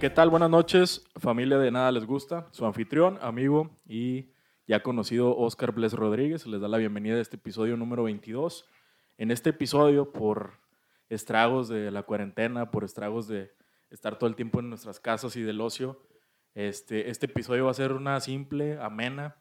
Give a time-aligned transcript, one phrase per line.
[0.00, 0.30] ¿Qué tal?
[0.30, 4.32] Buenas noches, familia de Nada Les Gusta, su anfitrión, amigo y
[4.66, 6.46] ya conocido Oscar Bles Rodríguez.
[6.46, 8.64] Les da la bienvenida a este episodio número 22.
[9.18, 10.58] En este episodio, por
[11.10, 13.52] estragos de la cuarentena, por estragos de
[13.90, 16.00] estar todo el tiempo en nuestras casas y del ocio,
[16.54, 19.36] este, este episodio va a ser una simple, amena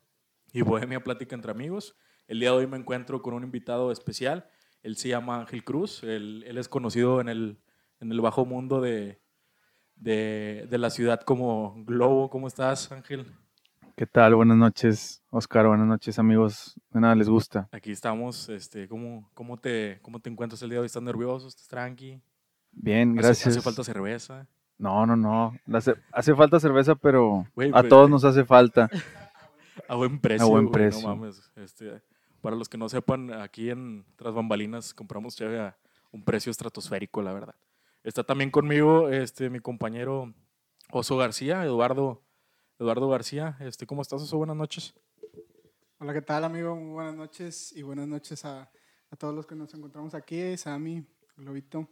[0.52, 1.96] y bohemia plática entre amigos.
[2.28, 4.50] El día de hoy me encuentro con un invitado especial.
[4.84, 6.04] Él se llama Ángel Cruz.
[6.04, 7.62] Él, él es conocido en el,
[8.02, 9.22] en el bajo mundo de,
[10.00, 12.30] de, de, la ciudad como Globo.
[12.30, 13.26] ¿Cómo estás, Ángel?
[13.96, 14.36] ¿Qué tal?
[14.36, 15.68] Buenas noches, Oscar.
[15.68, 16.80] Buenas noches, amigos.
[16.92, 17.68] De nada les gusta.
[17.72, 18.48] Aquí estamos.
[18.50, 20.86] Este, ¿cómo, cómo, te, ¿Cómo te encuentras el día de hoy?
[20.86, 21.48] ¿Estás nervioso?
[21.48, 22.22] ¿Estás tranqui?
[22.72, 23.48] Bien, gracias.
[23.48, 24.48] ¿Hace, hace falta cerveza?
[24.78, 25.54] No, no, no.
[25.74, 28.90] Hace, hace falta cerveza, pero Wey, a todos nos hace falta.
[29.88, 30.46] A buen precio.
[30.46, 31.02] A buen precio.
[31.08, 31.52] no mames.
[31.56, 32.02] Este,
[32.42, 35.78] para los que no sepan, aquí en Tras Bambalinas compramos cheve a
[36.12, 37.56] un precio estratosférico, la verdad.
[38.04, 40.34] Está también conmigo este, mi compañero
[40.92, 42.24] Oso García, Eduardo,
[42.80, 43.58] Eduardo García.
[43.60, 44.38] Este, ¿Cómo estás, Oso?
[44.38, 44.94] Buenas noches.
[46.00, 46.76] Hola, ¿qué tal, amigo?
[46.78, 48.72] Muy buenas noches y buenas noches a,
[49.12, 51.90] a todos los que nos encontramos aquí, Sammy, Globito.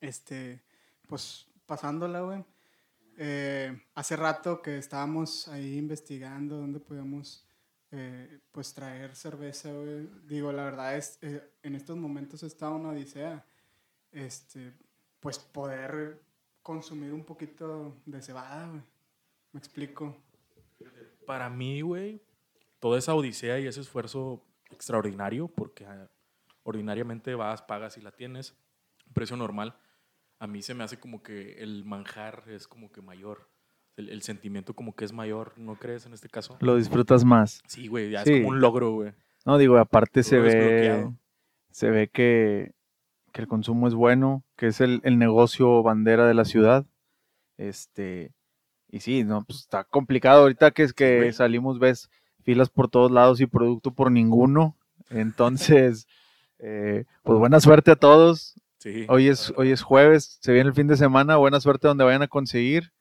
[0.00, 0.62] Este,
[1.06, 2.42] pues pasándola, güey.
[3.18, 7.46] Eh, hace rato que estábamos ahí investigando dónde podíamos
[7.90, 10.08] eh, pues traer cerveza, güey.
[10.26, 13.44] Digo, la verdad es, eh, en estos momentos está una odisea.
[14.12, 14.72] Este,
[15.26, 16.22] pues poder
[16.62, 18.80] consumir un poquito de cebada, güey.
[19.50, 20.16] Me explico.
[21.26, 22.22] Para mí, güey,
[22.78, 26.08] toda esa odisea y ese esfuerzo extraordinario, porque ah,
[26.62, 28.56] ordinariamente vas, pagas y la tienes,
[29.14, 29.76] precio normal,
[30.38, 33.50] a mí se me hace como que el manjar es como que mayor.
[33.96, 36.56] El, el, sentimiento como que es mayor, ¿no crees en este caso?
[36.60, 37.64] Lo disfrutas más.
[37.66, 38.32] Sí, güey, ya sí.
[38.32, 39.12] es como un logro, güey.
[39.44, 41.10] No, digo, aparte se ve,
[41.72, 42.75] se ve que
[43.36, 46.86] que el consumo es bueno, que es el, el, negocio bandera de la ciudad.
[47.58, 48.32] Este,
[48.88, 52.08] y sí, no, pues está complicado ahorita que es que salimos, ves
[52.44, 54.74] filas por todos lados y producto por ninguno.
[55.10, 56.08] Entonces,
[56.60, 58.54] eh, pues buena suerte a todos.
[58.78, 62.04] Sí, hoy, es, hoy es jueves, se viene el fin de semana, buena suerte donde
[62.04, 62.94] vayan a conseguir.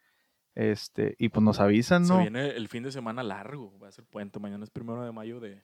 [0.54, 2.18] Este, y pues nos avisan, ¿no?
[2.18, 5.14] Se viene el fin de semana largo, va a ser puente, mañana es primero de
[5.14, 5.64] mayo de,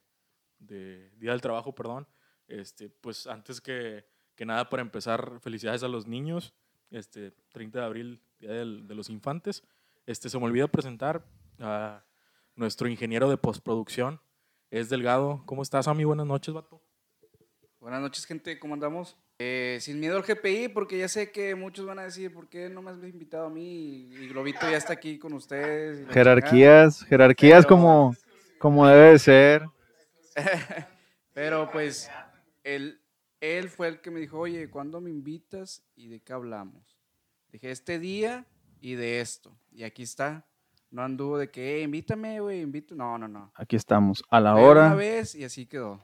[0.60, 2.08] de Día del Trabajo, perdón.
[2.48, 4.06] Este, pues antes que
[4.42, 6.56] que nada, para empezar, felicidades a los niños.
[6.90, 9.64] Este 30 de abril, Día del, de los Infantes.
[10.08, 11.24] Este, se me olvida presentar
[11.60, 12.04] a
[12.56, 14.20] nuestro ingeniero de postproducción,
[14.72, 15.44] es Delgado.
[15.46, 16.08] ¿Cómo estás, amigo?
[16.08, 16.82] Buenas noches, vato.
[17.80, 18.58] Buenas noches, gente.
[18.58, 19.16] ¿Cómo andamos?
[19.38, 22.68] Eh, sin miedo al GPI, porque ya sé que muchos van a decir, ¿por qué
[22.68, 24.10] no me has invitado a mí?
[24.10, 26.10] Y Globito ya está aquí con ustedes.
[26.10, 27.76] Jerarquías, jerarquías Pero...
[27.76, 28.16] como,
[28.58, 29.66] como debe de ser.
[31.36, 32.10] Pero pues
[32.64, 33.01] el,
[33.42, 36.98] él fue el que me dijo, oye, ¿cuándo me invitas y de qué hablamos?
[37.52, 38.46] Dije, este día
[38.80, 39.52] y de esto.
[39.72, 40.46] Y aquí está.
[40.92, 42.96] No anduvo de que, eh, invítame, güey, invito.
[42.96, 43.52] No, no, no.
[43.56, 44.88] Aquí estamos, a la hora.
[44.88, 46.00] Una vez y así quedó.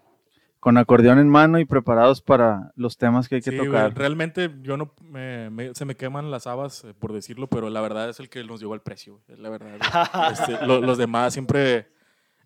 [0.60, 3.92] Con acordeón en mano y preparados para los temas que hay que sí, tocar.
[3.92, 7.70] Güey, realmente yo no me, me, se me queman las habas, eh, por decirlo, pero
[7.70, 9.22] la verdad es el que nos llegó al precio.
[9.28, 9.78] Es la verdad.
[10.32, 11.92] este, lo, los demás siempre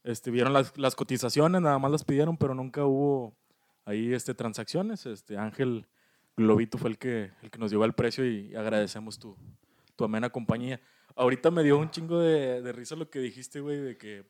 [0.03, 3.33] este, vieron las, las cotizaciones, nada más las pidieron, pero nunca hubo
[3.85, 5.05] ahí este, transacciones.
[5.05, 5.87] Este, Ángel
[6.37, 9.35] Globito fue el que, el que nos llevó al precio y agradecemos tu,
[9.95, 10.81] tu amena compañía.
[11.15, 14.25] Ahorita me dio un chingo de, de risa lo que dijiste, güey, de que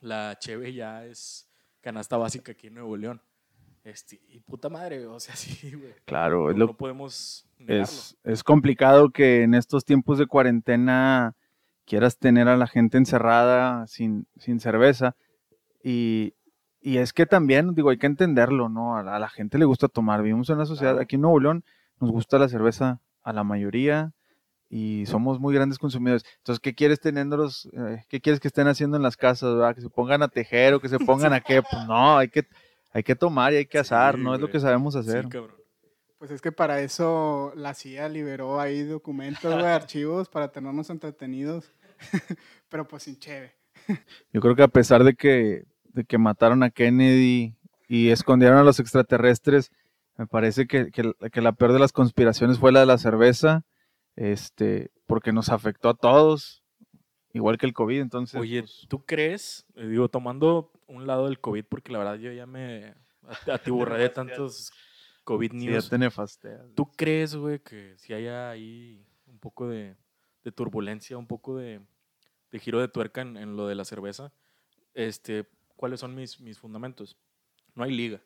[0.00, 1.50] la Cheve ya es
[1.80, 3.20] canasta básica aquí en Nuevo León.
[3.84, 5.94] Este, y puta madre, o sea, sí, güey.
[6.06, 11.36] Claro, no, lo, no podemos es, es, complicado que en estos tiempos de cuarentena
[11.84, 15.16] quieras tener a la gente encerrada sin, sin cerveza.
[15.82, 16.34] Y,
[16.86, 18.98] y es que también, digo, hay que entenderlo, ¿no?
[18.98, 20.22] A la, a la, gente le gusta tomar.
[20.22, 21.64] Vivimos en una sociedad, aquí en Nuevo León,
[21.98, 24.12] nos gusta la cerveza a la mayoría
[24.68, 26.26] y somos muy grandes consumidores.
[26.36, 27.70] Entonces, ¿qué quieres teniéndolos?
[27.72, 29.74] Eh, ¿Qué quieres que estén haciendo en las casas, verdad?
[29.74, 31.62] Que se pongan a tejer o que se pongan a qué?
[31.62, 32.46] Pues no, hay que,
[32.92, 34.28] hay que tomar y hay que asar, sí, ¿no?
[34.28, 34.34] Güey.
[34.36, 35.24] Es lo que sabemos hacer.
[35.24, 35.56] Sí, cabrón.
[36.18, 41.72] Pues es que para eso la CIA liberó ahí documentos, güey, archivos para tenernos entretenidos,
[42.68, 43.54] pero pues sin cheve.
[44.34, 47.54] Yo creo que a pesar de que de que mataron a Kennedy
[47.88, 49.70] y escondieron a los extraterrestres,
[50.16, 53.64] me parece que, que, que, la peor de las conspiraciones fue la de la cerveza,
[54.16, 56.62] este, porque nos afectó a todos,
[57.32, 58.00] igual que el COVID.
[58.00, 58.86] Entonces, Oye, pues...
[58.88, 59.66] ¿tú crees?
[59.76, 62.94] Eh, digo, tomando un lado del COVID, porque la verdad yo ya me
[63.52, 64.72] atiburré de tantos
[65.24, 65.84] COVID news.
[65.84, 66.74] Sí, ya te nefasteas.
[66.74, 69.96] ¿Tú crees, güey, que si haya ahí un poco de,
[70.42, 71.80] de turbulencia, un poco de,
[72.50, 74.32] de, giro de tuerca en, en lo de la cerveza?
[74.92, 75.48] Este,
[75.84, 77.14] ¿Cuáles son mis, mis fundamentos?
[77.74, 78.22] No hay liga,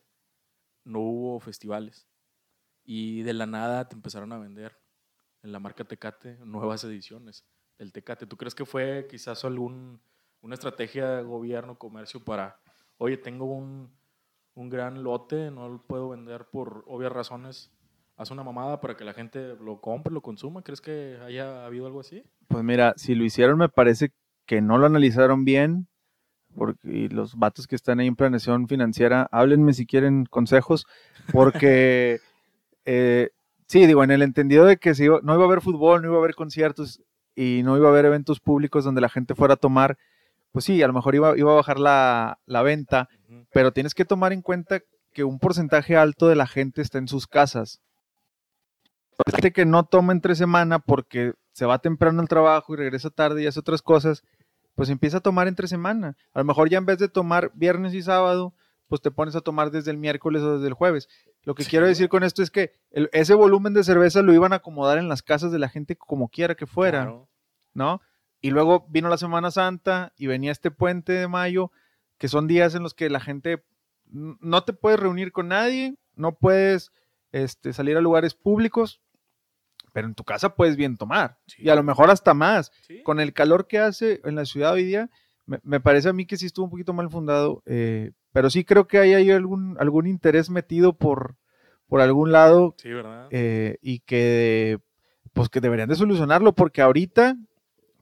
[0.84, 2.06] no hubo festivales
[2.84, 4.78] y de la nada te empezaron a vender
[5.43, 7.44] en la marca Tecate nuevas ediciones.
[7.76, 8.28] del Tecate.
[8.28, 10.00] ¿Tú crees que fue quizás algún,
[10.40, 12.60] una estrategia de gobierno, comercio para,
[12.96, 13.90] oye, tengo un,
[14.54, 17.72] un gran lote, no lo puedo vender por obvias razones?
[18.14, 20.62] Haz una mamada para que la gente lo compre, lo consuma.
[20.62, 22.22] ¿Crees que haya habido algo así?
[22.46, 24.12] Pues mira, si lo hicieron me parece
[24.46, 25.88] que no lo analizaron bien,
[26.56, 30.86] porque y los vatos que están ahí en planeación financiera, háblenme si quieren consejos,
[31.32, 32.20] porque
[32.84, 33.30] eh,
[33.66, 36.08] sí, digo, en el entendido de que si iba- no iba a haber fútbol, no
[36.08, 37.00] iba a haber conciertos
[37.36, 39.96] y no iba a haber eventos públicos donde la gente fuera a tomar,
[40.52, 43.46] pues sí, a lo mejor iba, iba a bajar la, la venta, Ujú.
[43.52, 44.80] pero tienes que tomar en cuenta
[45.12, 47.80] que un porcentaje alto de la gente está en sus casas.
[49.26, 53.10] Hay gente que no toma entre semana porque se va temprano al trabajo y regresa
[53.10, 54.22] tarde y hace otras cosas,
[54.78, 56.16] pues empieza a tomar entre semana.
[56.32, 58.54] A lo mejor ya en vez de tomar viernes y sábado,
[58.86, 61.08] pues te pones a tomar desde el miércoles o desde el jueves.
[61.42, 61.70] Lo que Sí.
[61.70, 64.98] quiero decir con esto es que el- ese volumen de cerveza lo iban a acomodar
[64.98, 67.02] en las casas de la gente como quiera que fuera.
[67.02, 67.28] Claro.
[67.75, 68.00] ¿no?
[68.40, 71.72] Y luego vino la Semana Santa y venía este puente de mayo,
[72.16, 73.64] que son días en los que la gente
[74.06, 76.92] no te puedes reunir con nadie, no puedes
[77.32, 79.00] este, salir a lugares públicos,
[79.98, 81.38] pero en tu casa puedes bien tomar.
[81.46, 81.62] Sí.
[81.64, 82.70] Y a lo mejor hasta más.
[82.86, 83.02] Sí.
[83.02, 85.10] Con el calor que hace en la ciudad hoy día,
[85.44, 88.64] me, me parece a mí que sí estuvo un poquito mal fundado, eh, pero sí
[88.64, 91.34] creo que ahí hay algún, algún interés metido por,
[91.88, 93.26] por algún lado Sí, ¿verdad?
[93.32, 94.78] eh, y que
[95.32, 97.36] pues que deberían de solucionarlo porque ahorita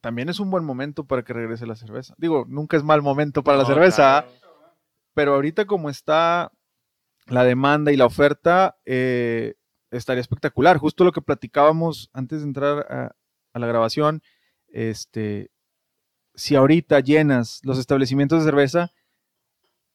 [0.02, 2.14] también es un buen momento para que regrese la cerveza.
[2.18, 4.74] Digo, nunca es mal momento para la cerveza, claro.
[5.14, 6.52] pero ahorita como está
[7.26, 9.54] la demanda y la oferta, eh,
[9.96, 10.78] estaría espectacular.
[10.78, 12.78] Justo lo que platicábamos antes de entrar
[13.52, 14.22] a, la grabación,
[14.68, 15.50] este,
[16.34, 18.92] si ahorita llenas los establecimientos de cerveza,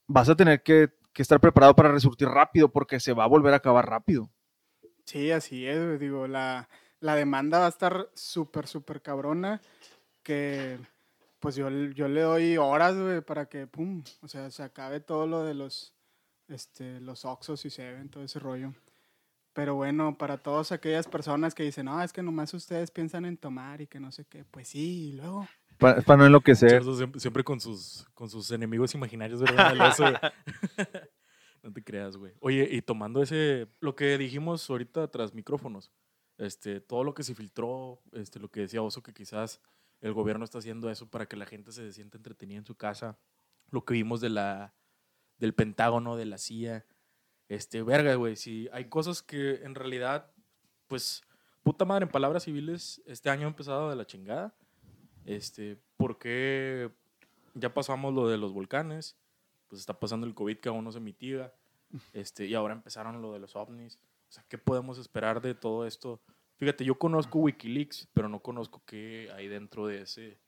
[0.07, 3.57] vas a tener que, estar preparado para resurtir rápido porque se va a volver a
[3.57, 4.31] acabar rápido.
[5.05, 5.99] Sí, así es.
[5.99, 6.67] Digo, la,
[6.99, 9.61] la demanda va a estar súper, súper cabrona.
[10.23, 10.79] Que
[11.41, 12.95] pues yo, yo le doy horas,
[13.25, 15.91] para que, pum, o sea, se acabe todo lo de los,
[16.47, 18.73] este, los Oxos y Seven, todo ese rollo.
[19.53, 23.37] Pero bueno, para todas aquellas personas que dicen, no, es que nomás ustedes piensan en
[23.37, 25.47] tomar y que no sé qué, pues sí, y luego.
[25.77, 26.83] Para, para no enloquecer.
[26.83, 30.33] Siempre, siempre con sus, con sus enemigos imaginarios, ¿verdad?
[31.63, 32.33] No te creas, güey.
[32.39, 35.91] Oye, y tomando ese, lo que dijimos ahorita tras micrófonos,
[36.37, 39.61] este, todo lo que se filtró, este, lo que decía Oso, que quizás
[39.99, 43.19] el gobierno está haciendo eso para que la gente se sienta entretenida en su casa,
[43.69, 44.73] lo que vimos de la,
[45.37, 46.85] del Pentágono, de la CIA,
[47.51, 50.31] este, verga, güey, si hay cosas que en realidad,
[50.87, 51.21] pues,
[51.63, 54.55] puta madre, en palabras civiles, este año ha empezado de la chingada,
[55.25, 56.91] este, porque
[57.53, 59.17] ya pasamos lo de los volcanes,
[59.67, 61.53] pues está pasando el COVID que aún no se mitiga,
[62.13, 63.99] este, y ahora empezaron lo de los ovnis.
[64.29, 66.21] O sea, ¿qué podemos esperar de todo esto?
[66.55, 70.39] Fíjate, yo conozco Wikileaks, pero no conozco qué hay dentro de ese,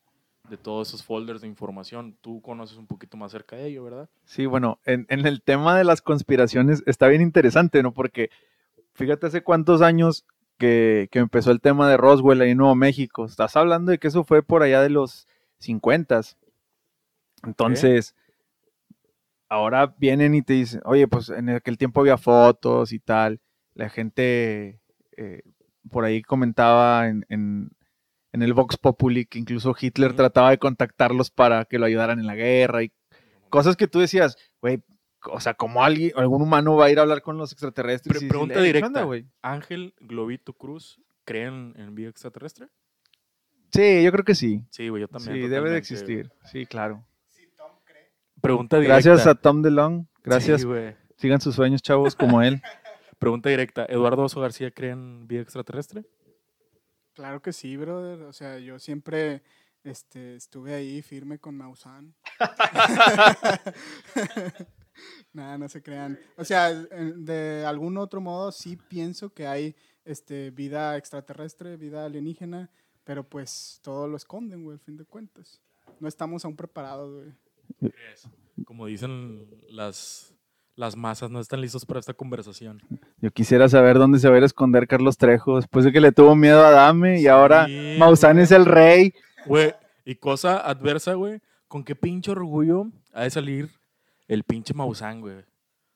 [0.50, 2.18] de todos esos folders de información.
[2.22, 4.10] Tú conoces un poquito más cerca de ello, ¿verdad?
[4.26, 7.94] Sí, bueno, en, el tema de las conspiraciones está bien interesante, ¿no?
[7.94, 8.30] Porque
[8.94, 10.26] fíjate hace cuántos años
[10.58, 13.26] que, que empezó el tema de Roswell ahí en Nuevo México.
[13.26, 15.28] Estás hablando de que eso fue por allá de los
[15.60, 16.22] 50.
[17.46, 18.16] Entonces,
[19.50, 23.40] ahora vienen y te dicen, oye, pues en aquel tiempo había fotos y tal.
[23.76, 24.82] La gente
[25.18, 25.42] eh,
[25.90, 27.72] por ahí comentaba en, en-
[28.34, 32.28] en el Vox Populi que incluso Hitler trataba de contactarlos para que lo ayudaran en
[32.28, 32.92] la guerra y
[33.50, 34.84] cosas que tú decías, güey,
[35.32, 38.18] o sea, como alguien, algún humano va a ir a hablar con los extraterrestres.
[38.18, 38.88] Pre- y pregunta decirle, "Ey, ¿qué directa.
[38.88, 39.26] onda, güey?".
[39.42, 42.68] Ángel Globito Cruz, ¿creen en vida extraterrestre?
[43.72, 44.66] Sí, yo creo que sí.
[44.70, 45.36] Sí, güey, yo también.
[45.36, 46.32] Sí, debe de existir.
[46.52, 47.06] Sí, claro.
[48.42, 48.94] Pregunta directa.
[49.10, 50.06] Gracias a Tom DeLong.
[50.24, 50.62] Gracias.
[50.62, 50.96] Sí, güey.
[51.16, 52.62] Sigan sus sueños, chavos, como él.
[53.20, 53.86] Pregunta directa.
[53.88, 56.04] ¿Eduardo Oso García cree en vida extraterrestre?
[57.14, 58.24] Claro que sí, brother.
[58.24, 59.44] O sea, yo siempre
[59.84, 62.14] este, estuve ahí firme con Maussan.
[65.34, 66.20] Nada, no se crean.
[66.38, 72.70] O sea, de algún otro modo sí pienso que hay este, vida extraterrestre, vida alienígena,
[73.04, 75.62] pero pues todo lo esconden, güey, al fin de cuentas.
[76.00, 77.34] No estamos aún preparados,
[77.80, 77.92] güey.
[78.66, 80.33] Como dicen las,
[80.76, 82.82] las masas, no están listos para esta conversación.
[83.22, 86.02] Yo quisiera saber dónde se va a ir a esconder Carlos Trejo después de que
[86.02, 87.68] le tuvo miedo a Dame y ahora
[88.00, 89.14] Maussan es el rey.
[89.46, 89.74] Güey,
[90.06, 93.70] y cosa adversa, güey, con qué pinche orgullo ha de salir
[94.28, 95.44] el pinche Maussan, güey.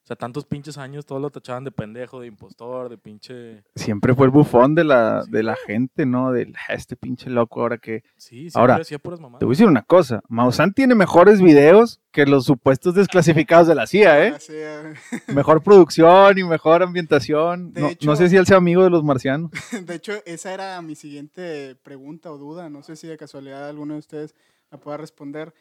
[0.08, 3.66] O sea, tantos pinches años, todos lo tachaban de pendejo, de impostor, de pinche...
[3.76, 5.32] Siempre fue el bufón de la, Sí.
[5.32, 6.32] de la gente, ¿no?
[6.32, 8.04] De "Ah, este pinche loco ahora que...
[8.16, 9.40] Sí, siempre Ahora, hacía puras mamadas.
[9.40, 13.76] Te voy a decir una cosa, Maussan tiene mejores videos que los supuestos desclasificados de
[13.76, 14.34] la CIA, ¿eh?
[14.38, 14.94] Así, eh,
[15.28, 17.74] Mejor producción y mejor ambientación.
[17.74, 19.52] De No, hecho- no sé si él sea amigo de los marcianos.
[19.86, 22.70] De hecho, esa era mi siguiente pregunta o duda.
[22.70, 24.36] No sé si de casualidad alguno de ustedes
[24.72, 25.54] la pueda responder.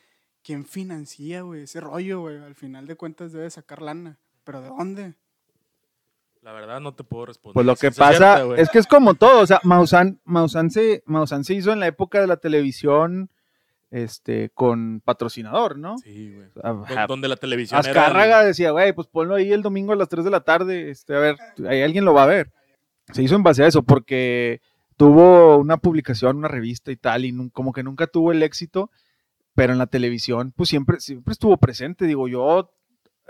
[0.45, 1.63] ¿Quién financia, güey?
[1.65, 2.37] Ese rollo, güey.
[2.39, 4.21] Al final de cuentas debe sacar lana.
[4.47, 5.15] ¿Pero de dónde?
[6.41, 7.55] La verdad no te puedo responder.
[7.55, 11.03] Pues lo que es pasa es que es como todo, o sea, Maussan, Maussan, se,
[11.05, 13.31] Maussan se hizo en la época de la televisión
[13.91, 15.99] este, con patrocinador, ¿no?
[15.99, 16.49] Sí, güey.
[16.55, 19.97] Don- Donde la televisión era Azcárraga el- decía, güey, pues ponlo ahí el domingo a
[19.97, 21.37] las 3 de la tarde, este, a ver,
[21.69, 22.53] ahí alguien lo va a ver.
[23.13, 24.61] Se hizo en base a eso porque
[24.97, 28.91] tuvo una publicación, una revista y tal, y como que nunca tuvo el éxito,
[29.57, 32.07] pero en la televisión, pues siempre, siempre estuvo presente.
[32.07, 32.71] Digo, yo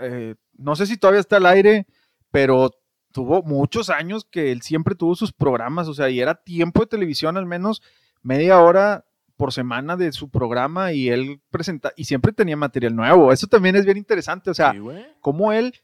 [0.00, 1.87] eh, no sé si todavía está al aire,
[2.31, 2.71] pero
[3.12, 6.87] tuvo muchos años que él siempre tuvo sus programas, o sea, y era tiempo de
[6.87, 7.83] televisión, al menos
[8.23, 13.33] media hora por semana de su programa y él presenta y siempre tenía material nuevo.
[13.33, 14.81] Eso también es bien interesante, o sea, Sí,
[15.21, 15.75] como él,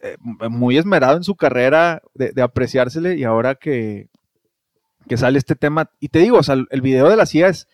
[0.00, 4.08] eh, muy esmerado en su carrera de, de apreciársele y ahora que,
[5.08, 7.48] que sale este tema, y te digo, o sea, el, el video de la CIA
[7.48, 7.68] es,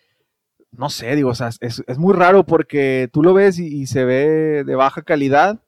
[0.71, 3.87] no sé, digo, o sea, es, es muy raro porque tú lo ves y, y
[3.87, 5.63] se ve de baja calidad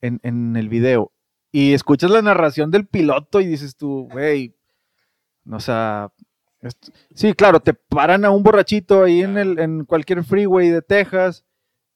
[0.00, 1.12] en, en el video.
[1.52, 4.54] Y escuchas la narración del piloto y dices tú, güey,
[5.50, 6.12] o sea,
[6.60, 10.82] esto- sí, claro, te paran a un borrachito ahí en, el, en cualquier freeway de
[10.82, 11.44] Texas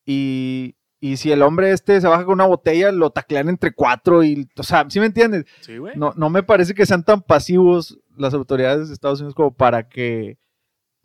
[0.04, 4.25] y, y si el hombre este se baja con una botella, lo taclean entre cuatro
[4.25, 5.44] y, o sea, ¿sí me entiendes?
[5.61, 5.94] Sí, güey.
[5.96, 9.88] No, no me parece que sean tan pasivos las autoridades de Estados Unidos como para
[9.88, 10.38] que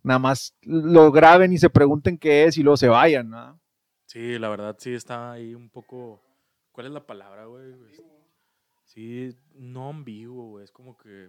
[0.02, 3.60] nada más lo graben y se pregunten qué es y luego se vayan, ¿no?
[4.06, 6.20] Sí, la verdad sí está ahí un poco.
[6.80, 7.74] ¿Cuál es la palabra, güey?
[8.86, 10.64] Sí, no ambiguo, güey.
[10.64, 11.28] Es como que.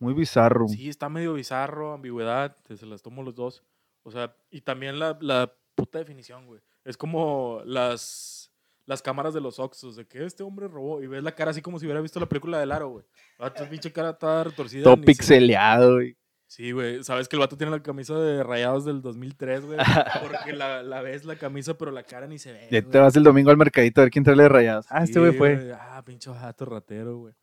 [0.00, 0.66] Muy bizarro.
[0.66, 2.56] Sí, está medio bizarro, ambigüedad.
[2.64, 3.62] te- Se las tomo los dos.
[4.02, 6.60] O sea, y también la, la puta definición, güey.
[6.84, 8.50] Es como las.
[8.86, 11.62] Las cámaras de los Oxos, de que este hombre robó y ves la cara así
[11.62, 13.04] como si hubiera visto la película del aro, güey.
[13.38, 14.82] Ah, tu pinche cara toda retorcida.
[14.82, 16.02] Todo pixeleado.
[16.02, 17.02] y- Sí, güey.
[17.02, 19.78] Sabes que el vato tiene la camisa de rayados del 2003, güey.
[20.22, 22.68] Porque la, la ves la camisa, pero la cara ni se ve.
[22.70, 24.86] Ya te vas el domingo al mercadito a ver quién trae de rayados.
[24.90, 25.72] Ah, este güey fue.
[25.74, 27.34] Ah, pinche vato ratero, güey.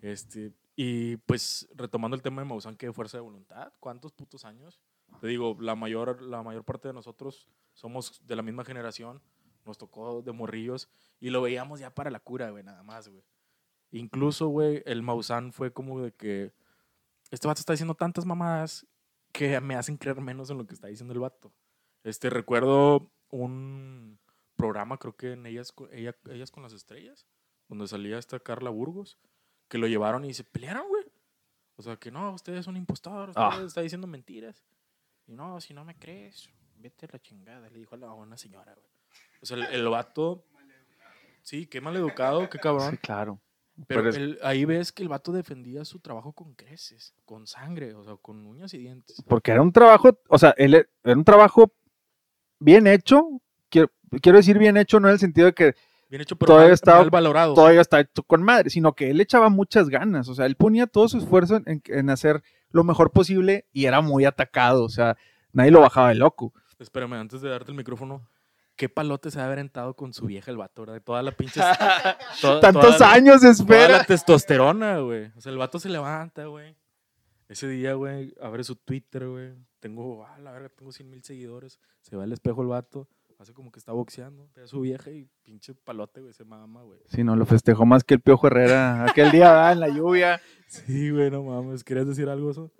[0.00, 4.80] Este, y pues retomando el tema de Maussan, que fuerza de voluntad, ¿cuántos putos años?
[5.20, 9.22] Te digo, la mayor, la mayor parte de nosotros somos de la misma generación,
[9.64, 10.88] nos tocó de morrillos
[11.20, 13.24] y lo veíamos ya para la cura, güey, nada más, güey.
[13.92, 16.52] Incluso, güey, el Maussan fue como de que
[17.30, 18.86] este vato está diciendo tantas mamadas
[19.32, 21.52] que me hacen creer menos en lo que está diciendo el vato.
[22.04, 24.18] Este, recuerdo un
[24.56, 27.26] programa, creo que en Ellas, con- ella, Ellas con las Estrellas,
[27.68, 29.18] donde salía esta Carla Burgos,
[29.68, 31.04] que lo llevaron y se pelearon, güey.
[31.76, 33.62] O sea, que no, usted es un impostor, usted Ah.
[33.66, 34.62] está diciendo mentiras.
[35.26, 38.12] Y no, si no me crees, vete a la chingada, le dijo a la- a
[38.14, 38.86] una señora, güey.
[39.42, 40.44] O sea, el, el vato,
[41.42, 42.92] sí, qué mal educado, qué cabrón.
[42.92, 43.40] Sí, claro.
[43.88, 47.46] Pero Pero es- el- ahí ves que el vato defendía su trabajo con creces, con
[47.46, 49.22] sangre, o sea, con uñas y dientes.
[49.26, 51.72] Porque era un trabajo, o sea, él e- era un trabajo
[52.60, 53.28] bien hecho.
[53.68, 53.90] Quiero,
[54.22, 55.74] quiero decir bien hecho, no en el sentido de que
[56.08, 57.54] Bien hecho, pero Todavía mal, valorado.
[57.54, 60.86] todavía está hecho con madre, sino que él echaba muchas ganas, o sea, él ponía
[60.86, 65.16] todo su esfuerzo en, en hacer lo mejor posible y era muy atacado, o sea,
[65.52, 66.52] nadie lo bajaba de loco.
[66.78, 68.28] Espérame, antes de darte el micrófono,
[68.76, 71.02] ¿qué palote se ha aventado con su vieja el vato, verdad?
[71.02, 71.60] Toda la pinche...
[72.40, 73.98] toda- Tantos toda la- años Toda espera.
[73.98, 75.30] la testosterona, güey.
[75.36, 76.76] O sea, el vato se levanta, güey.
[77.48, 79.52] Ese día, güey, abre su Twitter, güey.
[79.80, 81.78] Tengo, ah, la verga, tengo 100 mil seguidores.
[82.00, 83.08] Se va al espejo el vato.
[83.38, 84.48] Hace como que está boxeando.
[84.54, 86.32] Ve a su vieja y pinche palote, güey.
[86.32, 87.00] Se mama, güey.
[87.06, 89.72] Sí, no, lo festejó más que el Piojo Herrera aquel día ¿verdad?
[89.72, 90.40] en la lluvia.
[90.68, 91.84] Sí, güey, no mames.
[91.84, 92.70] ¿Querías decir algo eso?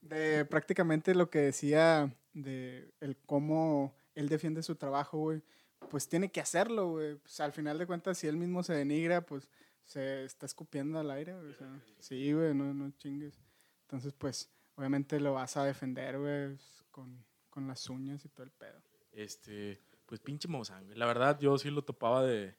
[0.00, 5.42] De prácticamente lo que decía de el cómo él defiende su trabajo, güey.
[5.90, 7.14] Pues tiene que hacerlo, güey.
[7.16, 9.48] Pues, al final de cuentas, si él mismo se denigra, pues
[9.84, 11.50] se está escupiendo al aire, güey.
[11.50, 13.38] O sea, sí, güey, no, no chingues.
[13.82, 16.56] Entonces, pues, obviamente lo vas a defender, güey,
[16.90, 18.82] con, con las uñas y todo el pedo.
[19.12, 20.98] Este, pues pinche Maussan.
[20.98, 22.56] La verdad, yo sí lo topaba de,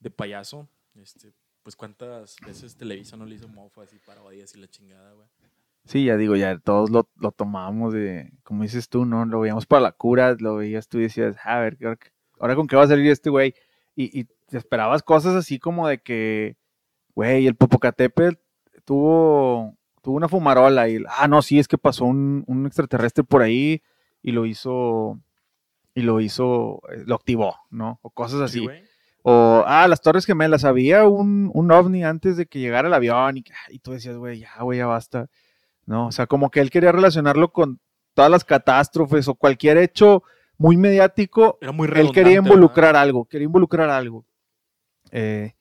[0.00, 0.68] de payaso.
[0.94, 5.28] Este, pues cuántas veces Televisa no le hizo mofas y parodias y la chingada, güey.
[5.84, 9.24] Sí, ya digo, ya todos lo, lo tomábamos de, como dices tú, ¿no?
[9.24, 11.76] Lo veíamos para la cura, lo veías tú y decías, a ver,
[12.38, 13.54] ahora, con qué va a salir este güey.
[13.96, 16.56] Y, y te esperabas cosas así como de que,
[17.14, 18.36] güey, el Popocatépetl
[18.84, 23.42] tuvo, tuvo una fumarola y, ah, no, sí, es que pasó un, un extraterrestre por
[23.42, 23.82] ahí
[24.22, 25.20] y lo hizo,
[25.94, 27.98] y lo hizo, eh, lo activó, ¿no?
[28.02, 28.82] O cosas Sí, así.
[29.24, 33.36] O, ah, las Torres Gemelas, había un, un ovni antes de que llegara el avión
[33.36, 35.28] y, y tú decías, güey, ya, güey, ya basta.
[35.86, 36.06] ¿No?
[36.06, 37.80] O sea, como que él quería relacionarlo con
[38.14, 40.22] todas las catástrofes o cualquier hecho
[40.58, 41.58] muy mediático.
[41.60, 44.24] Era muy Él quería involucrar algo, quería involucrar algo.
[45.10, 45.54] Eh,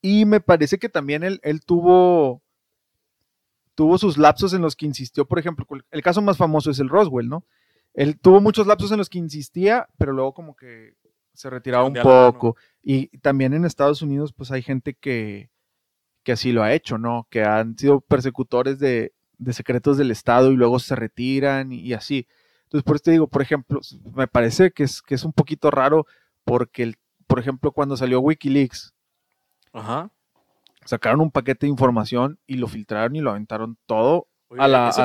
[0.00, 2.42] y me parece que también él, él tuvo,
[3.74, 6.88] tuvo sus lapsos en los que insistió, por ejemplo, el caso más famoso es el
[6.88, 7.44] Roswell, ¿no?
[7.94, 10.94] Él tuvo muchos lapsos en los que insistía, pero luego como que
[11.34, 12.56] se retiraba un poco.
[12.82, 15.50] Y también en Estados Unidos, pues hay gente que,
[16.22, 17.26] que así lo ha hecho, ¿no?
[17.30, 22.26] Que han sido persecutores de, de secretos del Estado y luego se retiran y, así.
[22.64, 23.80] Entonces, por eso te digo, por ejemplo,
[24.14, 26.06] me parece que es, que es un poquito raro
[26.44, 26.96] porque, el,
[27.26, 28.94] por ejemplo, cuando salió Wikileaks,
[29.72, 30.10] Ajá.
[30.84, 34.88] sacaron un paquete de información y lo filtraron y lo aventaron todo a la...
[34.88, 35.02] Eso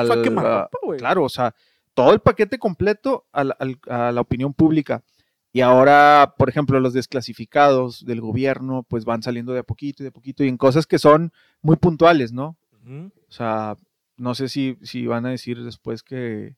[0.82, 1.54] fue claro, o sea,
[1.94, 5.02] todo el paquete completo a la, al- a la opinión pública.
[5.52, 10.04] Y ahora, por ejemplo, los desclasificados del gobierno, pues van saliendo de a poquito y
[10.04, 11.32] de a poquito y en cosas que son
[11.62, 12.56] muy puntuales, ¿no?
[13.28, 13.76] O sea,
[14.18, 16.56] no sé si, si van a decir después que,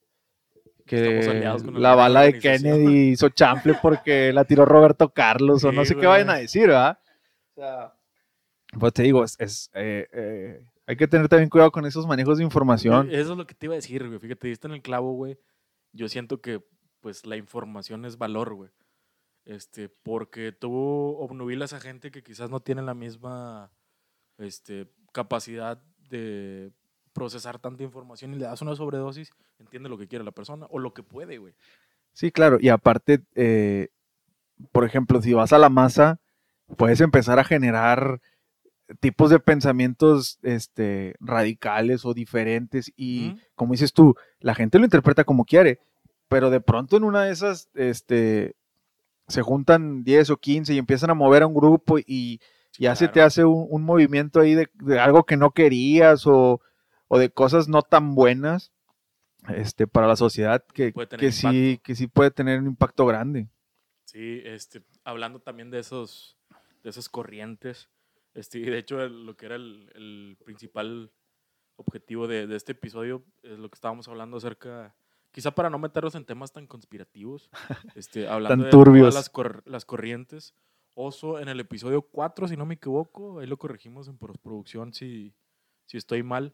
[0.85, 2.39] Estamos que con la bala de.
[2.39, 6.67] Kennedy hizo chample porque la tiró Roberto Carlos o no sé qué vayan a decir,
[6.67, 6.99] ¿verdad?
[7.55, 7.93] O sea,
[8.79, 12.37] pues te digo, es, es, eh, eh, hay que tener también cuidado con esos manejos
[12.37, 13.09] de información.
[13.11, 14.19] Eso es lo que te iba a decir, güey.
[14.19, 15.37] Fíjate, diste en el clavo, güey.
[15.93, 16.63] Yo siento que,
[17.01, 18.71] pues, la información es valor, güey.
[19.45, 23.71] Este, porque tú obnubilas a gente que quizás no tiene la misma,
[24.37, 26.71] este, capacidad de
[27.13, 30.79] procesar tanta información y le das una sobredosis, entiende lo que quiere la persona o
[30.79, 31.53] lo que puede, güey.
[32.13, 33.89] Sí, claro, y aparte, eh,
[34.71, 36.19] por ejemplo, si vas a la masa,
[36.77, 38.21] puedes empezar a generar
[38.99, 45.23] tipos de pensamientos este, radicales o diferentes y, como dices tú, la gente lo interpreta
[45.23, 45.79] como quiere,
[46.27, 48.55] pero de pronto en una de esas este,
[49.27, 52.41] se juntan 10 o 15 y empiezan a mover a un grupo y
[52.77, 56.61] ya se te hace un, un movimiento ahí de, de algo que no querías o,
[57.13, 58.71] o de cosas no tan buenas
[59.49, 63.49] este, para la sociedad que, que sí, que sí puede tener un impacto grande.
[64.05, 66.37] Sí, este, hablando también de esos,
[66.83, 67.89] de esas corrientes,
[68.33, 71.11] este, de hecho el- lo que era el, el principal
[71.75, 74.95] objetivo de, de este episodio es lo que estábamos hablando acerca,
[75.31, 77.49] quizá para no meternos en temas tan conspirativos,
[77.95, 79.03] este, hablando de turbios.
[79.03, 80.53] todas las, cor- las corrientes.
[80.93, 85.33] Oso en el episodio 4, si no me equivoco, ahí lo corregimos en postproducción si,
[85.85, 86.53] si estoy mal.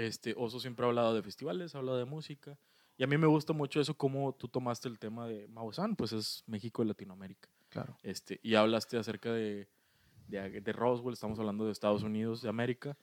[0.00, 2.56] Este, Oso siempre ha hablado de festivales, ha hablado de música.
[2.96, 6.14] Y a mí me gusta mucho eso, como tú tomaste el tema de Maussan, pues
[6.14, 7.50] es México y Latinoamérica.
[7.68, 7.98] Claro.
[8.02, 9.68] Este, y hablaste acerca de,
[10.26, 12.96] de, de Roswell, estamos hablando de Estados Unidos, de América.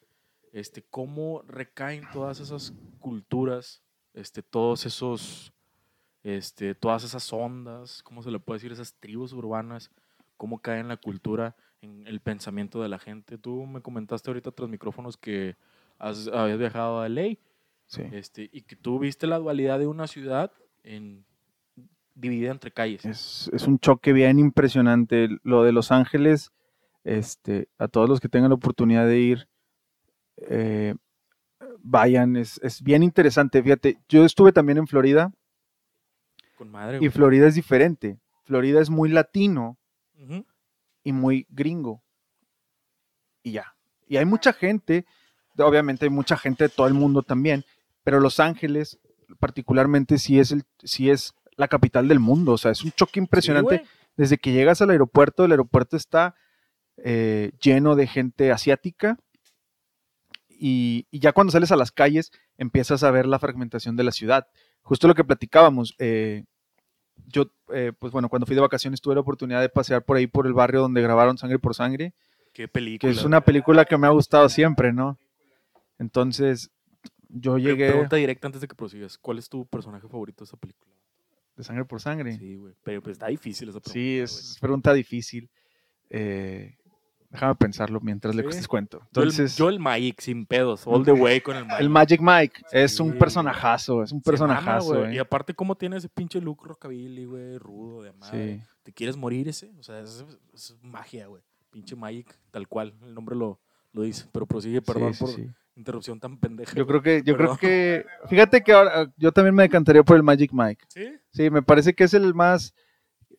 [0.52, 3.84] Este, cómo recaen todas esas culturas,
[4.16, 5.54] este, todos esos,
[6.24, 8.72] este, todas esas ondas, ¿cómo se le puede decir?
[8.72, 9.92] Esas tribus urbanas,
[10.36, 13.38] cómo caen la cultura en el pensamiento de la gente.
[13.38, 15.58] Tú me comentaste ahorita tras micrófonos que
[16.00, 17.38] has, habías viajado a LA
[17.86, 18.04] Sí.
[18.12, 20.52] este, y que tú viste la dualidad de una ciudad
[20.84, 21.26] en,
[22.16, 23.06] dividida entre calles.
[23.06, 25.30] Es, es un choque bien impresionante.
[25.44, 26.52] Lo de Los Ángeles,
[27.06, 29.48] este, a todos los que tengan la oportunidad de ir,
[30.38, 30.96] eh,
[31.80, 33.64] vayan, es, es bien interesante.
[33.64, 35.32] Fíjate, yo estuve también en Florida
[36.58, 37.10] Con madre, y.
[37.10, 38.20] Florida es diferente.
[38.44, 39.78] Florida es muy latino
[41.04, 42.04] y muy gringo.
[43.44, 43.76] Y ya.
[44.08, 45.06] Y hay mucha gente,
[45.60, 47.64] obviamente hay mucha gente de todo el mundo también,
[48.04, 49.00] pero Los Ángeles
[49.40, 52.54] particularmente sí es, el, sí es la capital del mundo.
[52.54, 53.80] O sea, es un choque impresionante.
[53.80, 53.84] Sí.
[54.16, 56.36] Desde que llegas al aeropuerto, el aeropuerto está
[56.98, 59.18] eh, lleno de gente asiática
[60.50, 64.12] y, y ya cuando sales a las calles empiezas a ver la fragmentación de la
[64.12, 64.48] ciudad.
[64.82, 66.46] Justo lo que platicábamos, eh,
[67.28, 70.28] yo, eh, pues bueno, cuando fui de vacaciones tuve la oportunidad de pasear por ahí
[70.28, 72.14] por el barrio donde grabaron Sangre por Sangre,
[72.54, 73.12] Qué que película.
[73.12, 75.20] es una película que me ha gustado siempre, ¿no?
[76.00, 76.72] Entonces,
[77.30, 79.18] yo llegué Pregunta directa antes de que prosigas.
[79.18, 80.94] ¿Cuál es tu personaje favorito de esa película?
[81.56, 82.38] de Sangre por Sangre.
[82.38, 82.76] Sí, güey.
[82.84, 83.94] Pero pues está difícil esa pregunta.
[83.94, 85.50] Sí, es pregunta difícil.
[86.12, 86.78] Eh,
[87.32, 88.42] déjame pensarlo mientras Sí.
[88.44, 89.00] les cuento.
[89.12, 90.86] Yo el- Entonces, yo el Mike, sin pedos.
[90.86, 91.78] All the way con el Mike.
[91.80, 95.00] el Magic Mike es un personajazo, es un personajazo.
[95.00, 95.16] güey.
[95.16, 95.22] Y eh.
[95.22, 97.58] aparte, ¿cómo tiene ese pinche look rockabilly, güey?
[97.58, 98.58] Rudo, de madre.
[98.58, 98.64] Sí.
[98.84, 99.72] ¿Te quieres morir ese?
[99.80, 101.42] O sea, es, es magia, güey.
[101.72, 102.94] Pinche Mike, tal cual.
[103.02, 103.60] El nombre lo,
[103.94, 104.28] lo dice.
[104.32, 105.50] Pero prosigue, perdón por sí.
[105.78, 106.76] Interrupción tan pendeja.
[106.76, 107.58] Yo creo que, yo Perdón.
[107.58, 110.86] creo que, fíjate que ahora yo también me decantaría por el Magic Mike.
[110.90, 111.14] ¿Sí?
[111.32, 112.74] Sí, me parece que es el más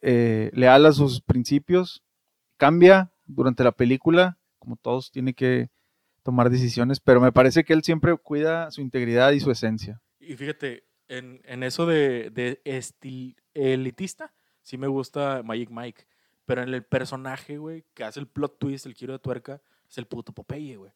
[0.00, 2.02] eh, leal a sus principios.
[2.56, 5.70] Cambia durante la película, como todos tiene que
[6.22, 10.00] tomar decisiones, pero me parece que él siempre cuida su integridad y su esencia.
[10.20, 16.06] Y fíjate, en, en eso de, de estil, elitista, sí me gusta Magic Mike.
[16.44, 19.98] Pero en el personaje, güey, que hace el plot twist, el giro de tuerca, es
[19.98, 20.92] el puto Popeye, güey.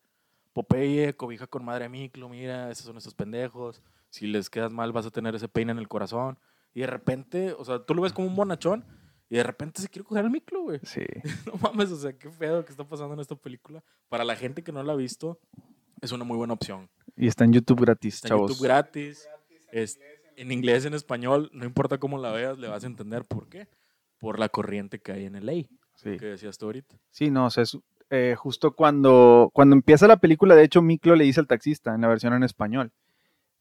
[0.52, 3.82] Popeye, cobija con madre Miclo, mira, esos son estos pendejos.
[4.10, 6.38] Si les quedas mal, vas a tener ese peine en el corazón.
[6.74, 8.84] Y de repente, o sea, tú lo ves como un bonachón
[9.30, 10.80] y de repente se quiere coger al Miclo, güey.
[10.82, 11.04] Sí.
[11.46, 13.82] No mames, o sea, qué feo que está pasando en esta película.
[14.08, 15.38] Para la gente que no la ha visto,
[16.00, 16.90] es una muy buena opción.
[17.16, 18.50] Y está en YouTube gratis, Está en chavos.
[18.52, 19.26] YouTube gratis,
[19.70, 19.98] es-
[20.36, 23.68] en inglés, en español, no importa cómo la veas, le vas a entender por qué.
[24.18, 26.16] Por la corriente que hay en el ley, Sí.
[26.16, 26.96] que decías tú ahorita.
[27.10, 27.76] Sí, no, o sea, es,
[28.14, 32.02] eh, justo cuando, cuando empieza la película, de hecho, Miklo le dice al taxista en
[32.02, 32.92] la versión en español,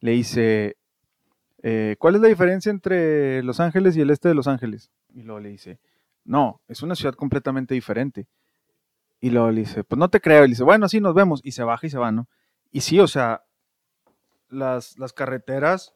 [0.01, 0.75] le dice,
[1.63, 4.91] eh, ¿cuál es la diferencia entre Los Ángeles y el este de Los Ángeles?
[5.13, 5.79] Y luego le dice,
[6.25, 8.27] no, es una ciudad completamente diferente.
[9.21, 10.43] Y luego le dice, pues no te creo.
[10.43, 11.39] Y le dice, bueno, sí, nos vemos.
[11.45, 12.27] Y se baja y se va, ¿no?
[12.73, 13.45] Y sí, o sea,
[14.49, 15.95] las, las carreteras,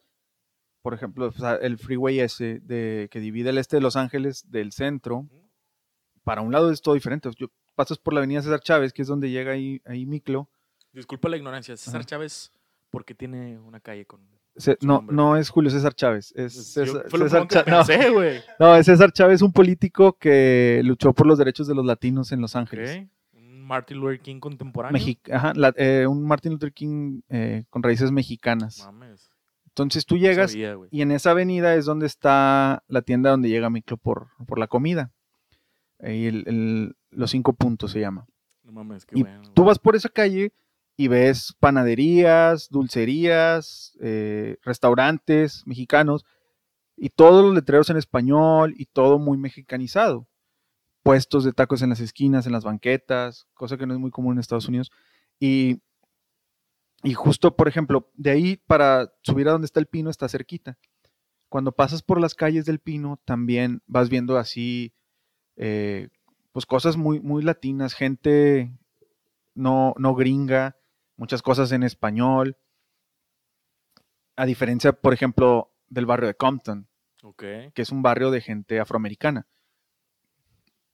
[0.81, 4.49] por ejemplo, o sea, el freeway ese de, que divide el este de Los Ángeles
[4.49, 5.27] del centro,
[6.23, 7.29] para un lado es todo diferente.
[7.35, 10.49] Yo, pasas por la avenida César Chávez, que es donde llega ahí, ahí Miclo.
[10.93, 12.05] Disculpa la ignorancia, César Ajá.
[12.07, 12.51] Chávez,
[12.89, 14.21] porque tiene una calle con...
[14.81, 15.13] No, nombre.
[15.15, 18.39] no es Julio César Chávez, es Yo- César, lo César no, pensé, güey.
[18.59, 22.39] no, es César Chávez, un político que luchó por los derechos de los latinos en
[22.39, 23.01] Los Ángeles.
[23.01, 25.01] Ok, Un Martin Luther King contemporáneo.
[25.29, 28.79] Ajá, la- eh, un Martin Luther King eh, con raíces mexicanas.
[28.85, 29.29] Mames.
[29.67, 33.49] Entonces tú no llegas sabía, y en esa avenida es donde está la tienda donde
[33.49, 35.11] llega Miclo por, por la comida.
[36.05, 38.27] Ahí el- el- los cinco puntos se llama.
[38.63, 39.41] No mames, qué Y bueno.
[39.53, 40.53] tú vas por esa calle
[40.97, 46.23] y ves panaderías, dulcerías, eh, restaurantes mexicanos
[46.95, 50.27] y todos los letreros en español y todo muy mexicanizado.
[51.03, 54.33] Puestos de tacos en las esquinas, en las banquetas, cosa que no es muy común
[54.33, 54.91] en Estados Unidos.
[55.39, 55.81] Y,
[57.03, 60.77] y justo, por ejemplo, de ahí para subir a donde está el pino está cerquita.
[61.49, 64.93] Cuando pasas por las calles del pino, también vas viendo así,
[65.55, 66.09] eh,
[66.51, 68.71] pues cosas muy, muy latinas, gente
[69.53, 70.77] no, no gringa,
[71.17, 72.57] muchas cosas en español.
[74.35, 76.87] A diferencia, por ejemplo, del barrio de Compton,
[77.73, 79.47] que es un barrio de gente afroamericana.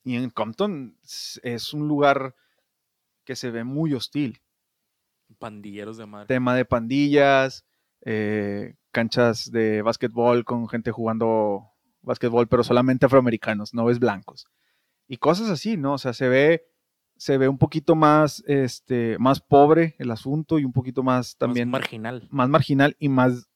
[0.04, 2.36] Y en Compton es- es un lugar
[3.24, 4.42] que se ve muy hostil.
[5.40, 6.28] Pandilleros de madre.
[6.28, 7.66] Tema de pandillas,
[8.02, 11.71] eh, canchas de básquetbol con gente jugando
[12.02, 14.48] básquetbol, pero solamente afroamericanos, no ves blancos.
[15.08, 15.94] Y cosas así, ¿no?
[15.94, 16.66] O sea, se ve,
[17.18, 21.70] se ve un poquito más, este, más pobre el asunto y un poquito más también
[21.70, 22.28] Más marginal.
[22.32, 23.50] más marginal y más,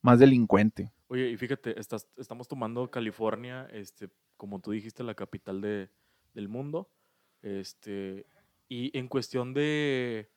[0.00, 0.92] más delincuente.
[1.08, 5.90] Oye, y fíjate, estás, estamos tomando California, este, como tú dijiste, la capital de,
[6.32, 6.90] del mundo.
[7.42, 8.26] Este,
[8.68, 10.30] y en cuestión de,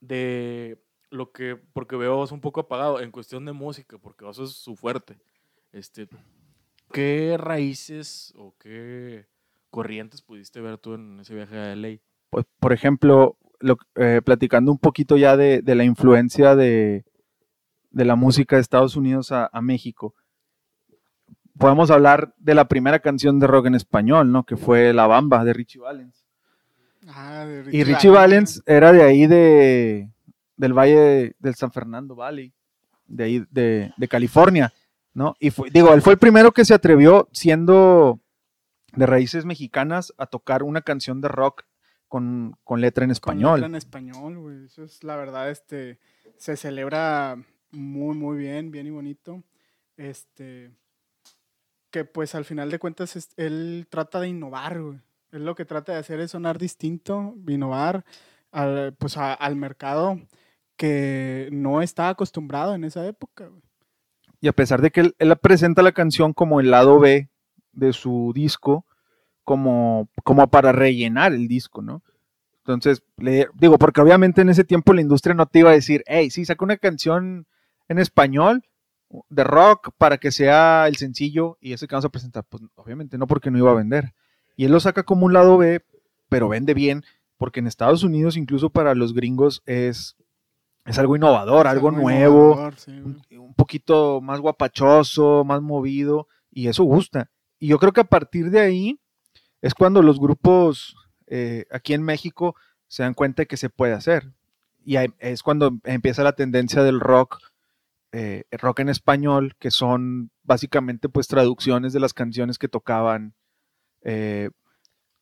[0.00, 4.44] de lo que, porque veo es un poco apagado, en cuestión de música, porque eso
[4.44, 5.18] es su fuerte.
[5.72, 6.08] Este,
[6.94, 9.26] ¿Qué raíces o qué
[9.70, 11.96] corrientes pudiste ver tú en ese viaje a LA?
[12.30, 17.04] Pues, por ejemplo, lo- eh, platicando un poquito ya de, de la influencia de,
[17.90, 20.14] de la música de Estados Unidos a, a México,
[21.58, 24.44] podemos hablar de la primera canción de rock en español, ¿no?
[24.44, 26.24] Que fue La Bamba de Richie Valens.
[27.08, 30.10] Ah, de Y Richie Valens era de ahí de,
[30.56, 32.52] del Valle de- del San Fernando Valley,
[33.06, 34.72] de ahí de, de California,
[35.14, 35.34] ¿no?
[35.40, 38.20] Y fue, digo, él fue el primero que se atrevió, siendo
[38.92, 41.62] de raíces mexicanas, a tocar una canción de rock
[42.08, 43.54] con, con letra en Con español.
[43.60, 44.64] letra en español, güey.
[44.66, 45.98] Eso es la verdad, este,
[46.36, 47.36] se celebra
[47.70, 49.42] muy, muy bien, bien y bonito.
[49.96, 50.70] Este,
[51.90, 55.00] que pues al final de cuentas es- él trata de innovar, güey.
[55.32, 58.04] Él lo que trata de hacer es sonar distinto, innovar
[58.52, 60.20] al, pues a- al mercado
[60.76, 63.62] que no está acostumbrado en esa época, güey.
[64.44, 67.30] Y a pesar de que él, presenta la canción como el lado B
[67.72, 68.84] de su disco,
[69.42, 72.02] como, como para rellenar el disco, ¿no?
[72.58, 76.04] Entonces, le, digo, porque obviamente en ese tiempo la industria no te iba a decir,
[76.06, 77.46] hey, sí, saca una canción
[77.88, 78.62] en español
[79.30, 82.44] de rock para que sea el sencillo y ese que vamos a presentar.
[82.46, 84.12] Pues obviamente no, porque no iba a vender.
[84.56, 85.82] Y él lo saca como un lado B,
[86.28, 87.02] pero vende bien,
[87.38, 90.16] porque en Estados Unidos, incluso para los gringos, es,
[90.84, 93.16] es algo innovador, Es algo algo nuevo innovador, sí, güey.
[93.36, 97.30] un, un poquito más guapachoso, más movido, y eso gusta.
[97.58, 99.00] Y yo creo que a partir de ahí
[99.62, 100.94] es cuando los grupos
[101.26, 102.54] eh, aquí en México
[102.86, 104.30] se dan cuenta de que se puede hacer.
[104.84, 107.38] Y ahí es cuando empieza la tendencia del rock,
[108.12, 113.34] eh, rock en español, que son básicamente pues traducciones de las canciones que tocaban
[114.02, 114.50] eh,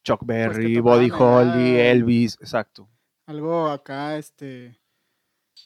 [0.02, 1.76] Chuck Berry, tocaban Buddy Holly.
[1.78, 2.88] Elvis, exacto.
[3.26, 4.76] Algo acá, este,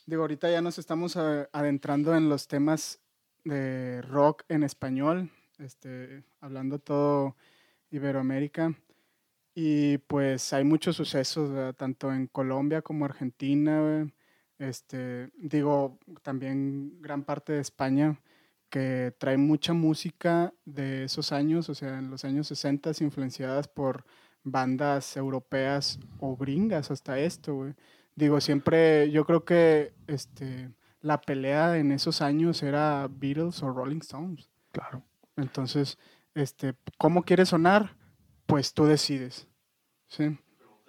[0.06, 3.00] digo, ahorita ya nos estamos adentrando en los temas
[3.44, 7.36] de rock en español, este, hablando todo
[7.90, 8.74] Iberoamérica.
[9.54, 14.06] Y pues hay muchos sucesos, tanto en Colombia como Argentina,
[14.58, 18.20] este, digo, también gran parte de España,
[18.68, 24.04] que trae mucha música de esos años, o sea, en los años 60, influenciadas por
[24.42, 27.74] bandas europeas o gringas hasta esto, güey.
[28.16, 33.98] Digo, siempre, yo creo que este, la pelea en esos años era Beatles o Rolling
[33.98, 34.50] Stones.
[34.72, 35.02] Claro.
[35.37, 35.98] Entonces,
[36.35, 37.94] este, ¿cómo quieres sonar?
[38.46, 39.46] Pues tú decides.
[40.09, 40.38] Sí.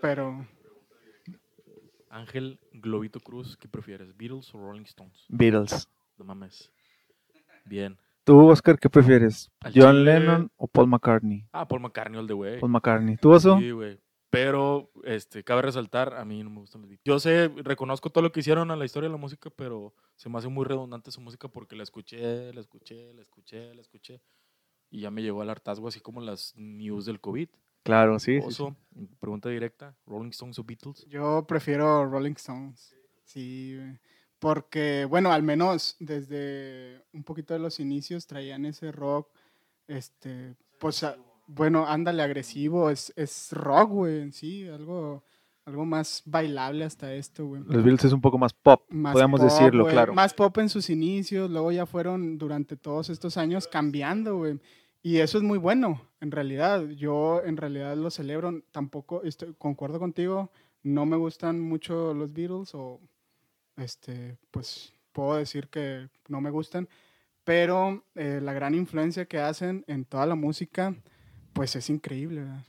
[0.02, 0.48] Pero
[2.10, 4.16] Ángel Globito Cruz, ¿qué prefieres?
[4.16, 5.26] ¿Beatles o Rolling Stones?
[5.28, 5.90] Beatles.
[6.18, 6.72] No mames.
[7.66, 7.98] Bien.
[8.24, 9.50] ¿Tú, Oscar, qué prefieres?
[9.62, 11.46] Al ¿John chile- Lennon o Paul McCartney?
[11.52, 12.60] Ah, Paul McCartney, all the way.
[12.60, 13.18] Paul McCartney.
[13.18, 13.58] ¿Tú, Oso?
[13.60, 14.00] Sí, güey.
[14.30, 17.06] Pero, este, cabe resaltar, a mí no me gustan los Beatles.
[17.06, 20.30] Yo sé, reconozco todo lo que hicieron a la historia de la música, pero se
[20.30, 24.22] me hace muy redundante su música porque la escuché, la escuché, la escuché, la escuché.
[24.90, 27.50] Y ya me llegó al hartazgo, así como las news del COVID.
[27.84, 28.42] Claro, sí.
[28.42, 28.48] sí, sí.
[28.48, 28.76] Oso,
[29.20, 31.06] pregunta directa, ¿Rolling Stones o Beatles?
[31.08, 32.94] yo prefiero Rolling Stones.
[33.24, 33.78] Sí,
[34.40, 39.30] porque, bueno, al menos desde un poquito de los inicios traían ese rock,
[39.88, 45.24] este, pues, a- bueno, ándale, agresivo, es, es rock, güey, en sí, algo,
[45.66, 47.64] algo más bailable hasta esto, güey.
[47.64, 50.14] Los Beatles es un poco más pop, Más podemos pop, decirlo, güey, claro.
[50.14, 54.60] Más pop en sus inicios, luego ya fueron durante todos estos años cambiando, güey.
[55.02, 56.86] Y eso es muy bueno, en realidad.
[56.90, 58.62] Yo en realidad lo celebro.
[58.72, 60.52] Tampoco, estoy, concuerdo contigo,
[60.84, 63.00] no me gustan mucho los Beatles o,
[63.78, 66.90] este, pues puedo decir que no me gustan.
[67.44, 70.94] Pero eh, la gran influencia que hacen en toda la música,
[71.58, 72.63] pues es increíble, ¿verdad?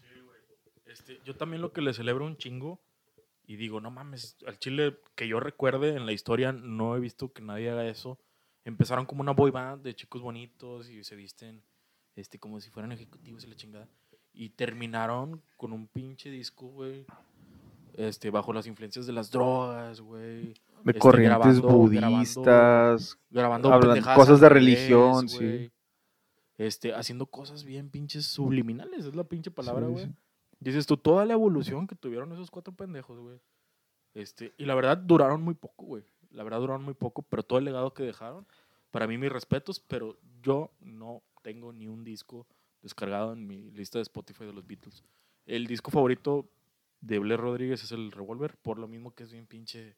[0.86, 2.80] Este, yo también lo que le celebro un chingo
[3.46, 7.32] y digo, no mames, al Chile que yo recuerde en la historia no he visto
[7.32, 8.18] que nadie haga eso.
[8.64, 11.62] Empezaron como una boy band de chicos bonitos y se visten
[12.16, 13.88] este, como si fueran ejecutivos y la chingada.
[14.32, 17.06] Y terminaron con un pinche disco, güey.
[17.94, 20.54] Este, bajo las influencias de las drogas, güey.
[20.84, 23.18] De este, corrientes grabando- budistas.
[23.30, 25.70] Grabando Hablan pendejadas cosas de religión, sí.
[26.58, 30.04] Este, haciendo cosas bien pinches subliminales, es la pinche palabra, Sí, güey.
[30.06, 30.14] sí.
[30.60, 33.38] Dices tú, toda la evolución que tuvieron esos cuatro pendejos, güey.
[34.14, 36.02] Este, y la verdad duraron muy poco, güey.
[36.30, 38.44] La verdad duraron muy poco, pero todo el legado que dejaron,
[38.90, 42.46] para mí mis respetos, pero yo no tengo ni un disco
[42.82, 45.04] descargado en mi lista de Spotify de los Beatles.
[45.46, 46.48] El disco favorito
[47.00, 49.94] de Blair Rodríguez es el Revolver, por lo mismo que es bien pinche...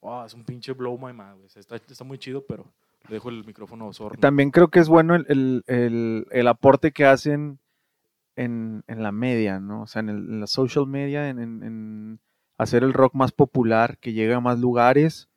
[0.00, 1.48] Oh, es un pinche blow my mind, güey.
[1.54, 2.64] Está, está muy chido, pero
[3.08, 4.20] le dejo el micrófono a Osorno.
[4.20, 7.58] También creo que es bueno el, el- el- el aporte que hacen
[8.36, 9.82] en, en la media, ¿no?
[9.82, 12.20] O sea, en, el- en la social media, en, en- en
[12.58, 15.28] hacer el rock más popular, que llegue a más lugares.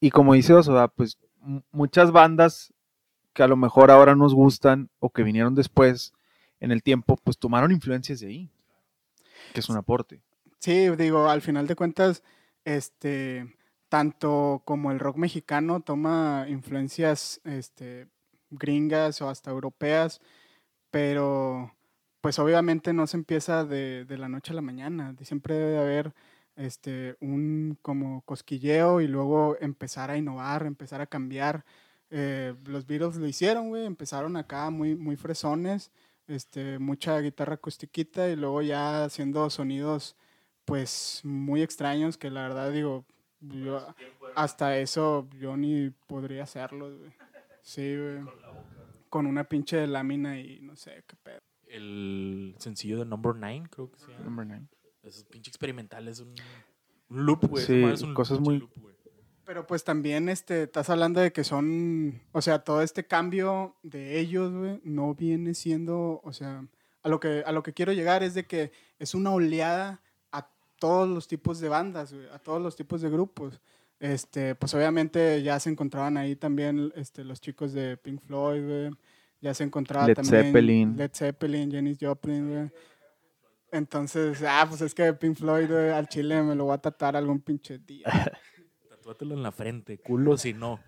[0.00, 0.92] Y como dice Oso, ¿verdad?
[0.94, 1.18] pues
[1.72, 2.72] muchas bandas
[3.32, 6.12] que a lo mejor ahora nos gustan o que vinieron después
[6.58, 8.50] en el tiempo, pues tomaron influencias de ahí,
[9.54, 10.20] que es un aporte.
[10.58, 12.22] Sí, digo, al final de cuentas,
[12.64, 13.56] este,
[13.90, 18.08] tanto como el rock mexicano toma influencias, este,
[18.50, 20.20] gringas o hasta europeas,
[20.90, 21.74] pero
[22.22, 25.14] pues obviamente no se empieza de, de la noche a la mañana.
[25.22, 26.14] Siempre debe haber
[26.56, 31.64] este, un como cosquilleo y luego empezar a innovar, empezar a cambiar.
[32.10, 35.90] Eh, los Beatles lo hicieron, güey, empezaron acá muy, muy fresones,
[36.28, 40.16] este, mucha guitarra acustiquita y luego ya haciendo sonidos
[40.64, 43.04] pues muy extraños que la verdad digo,
[43.40, 43.94] yo
[44.34, 47.10] hasta eso yo ni podría hacerlo, güey.
[47.62, 48.18] Sí, güey.
[49.08, 51.40] Con una pinche lámina y no sé qué pedo.
[51.66, 54.24] El sencillo de Number 9, creo que se llama.
[54.24, 54.66] Number nine.
[55.02, 56.34] Es pinche experimental, es un,
[57.08, 57.64] un loop, güey.
[57.64, 58.94] Sí, es un cosas muy- loop, güey.
[59.44, 64.20] Pero pues también este, estás hablando de que son, o sea, todo este cambio de
[64.20, 66.64] ellos, güey, no viene siendo, o sea,
[67.02, 70.02] a lo que a lo que quiero llegar es de que es una oleada
[70.80, 73.60] todos los tipos de bandas, güey, a todos los tipos de grupos.
[74.00, 78.90] Este, pues obviamente ya se encontraban ahí también este, los chicos de Pink Floyd, güey.
[79.42, 80.96] Ya se encontraba Led también Zeppelin.
[80.96, 82.70] Led Zeppelin, Janis Joplin, güey.
[83.72, 87.14] Entonces, ah, pues es que Pink Floyd, güey, al chile me lo voy a tratar
[87.14, 88.04] algún pinche día.
[88.88, 90.80] Tatúatelo en la frente, culo si no.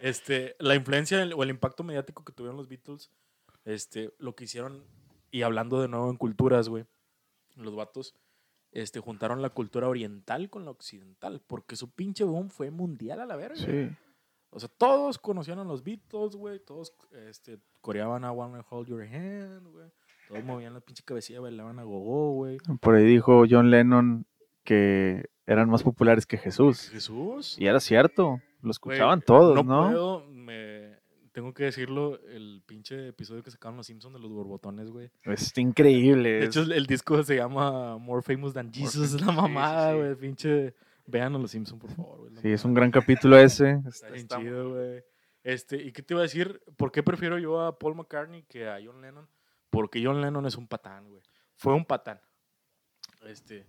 [0.00, 3.10] Este, la influencia o el impacto mediático que tuvieron los Beatles,
[3.64, 4.84] este, lo que hicieron,
[5.30, 6.84] y hablando de nuevo en culturas, güey,
[7.56, 8.14] los vatos,
[8.72, 13.26] este, juntaron la cultura oriental con la occidental, porque su pinche boom fue mundial a
[13.26, 13.56] la verga.
[13.56, 13.90] Sí.
[14.50, 16.92] O sea, todos conocían a los Beatles, güey, todos,
[17.28, 19.88] este, coreaban a Wanna Hold Your Hand, güey,
[20.28, 22.58] todos movían la pinche cabecilla, bailaban a gogo, güey.
[22.80, 24.26] Por ahí dijo John Lennon
[24.64, 26.90] que eran más populares que Jesús.
[26.90, 27.56] Jesús.
[27.58, 29.88] Y era cierto, lo escuchaban todos, ¿no?
[29.88, 30.89] puedo, me
[31.32, 35.10] tengo que decirlo, el pinche episodio que sacaron los Simpsons de los borbotones, güey.
[35.22, 36.40] Es increíble.
[36.40, 39.98] De hecho, el, disco se llama More Famous Than Jesus, es la sí, mamada, sí.
[39.98, 40.14] güey.
[40.16, 40.74] Pinche.
[41.06, 42.36] Vean a los Simpsons, por favor, güey.
[42.42, 43.70] sí, es un gran capítulo ese.
[43.72, 45.02] Está Está- bien está- chido, güey.
[45.42, 46.60] Este, ¿y qué te iba a decir?
[46.76, 49.28] ¿Por qué prefiero yo a Paul McCartney que a John Lennon?
[49.70, 51.22] Porque John Lennon es un patán, güey.
[51.56, 52.20] Fue un patán.
[53.26, 53.66] Este,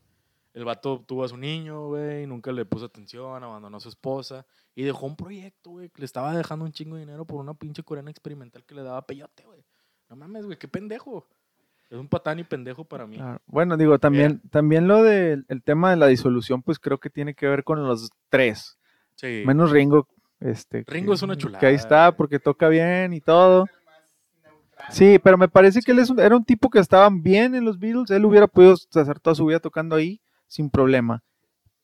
[0.53, 4.45] el vato tuvo a su niño, güey, nunca le puso atención, abandonó a su esposa
[4.75, 7.53] y dejó un proyecto, güey, que le estaba dejando un chingo de dinero por una
[7.53, 9.63] pinche coreana experimental que le daba peyote, güey.
[10.09, 11.25] No mames, güey, qué pendejo.
[11.89, 13.17] Es un patán y pendejo para mí.
[13.17, 13.41] Claro.
[13.47, 17.33] Bueno, digo, también, también lo del el tema de la disolución, pues creo que tiene
[17.33, 18.77] que ver con los tres.
[19.15, 19.43] Sí.
[19.45, 20.07] Menos Ringo.
[20.39, 23.67] Este, Ringo que- es una Que chulada, ahí está, porque toca bien y todo.
[24.89, 27.63] Sí, pero me parece que él es un- era un tipo que estaban bien en
[27.65, 28.09] los Beatles.
[28.09, 30.19] Él hubiera podido hacer toda su vida tocando ahí
[30.51, 31.23] sin problema.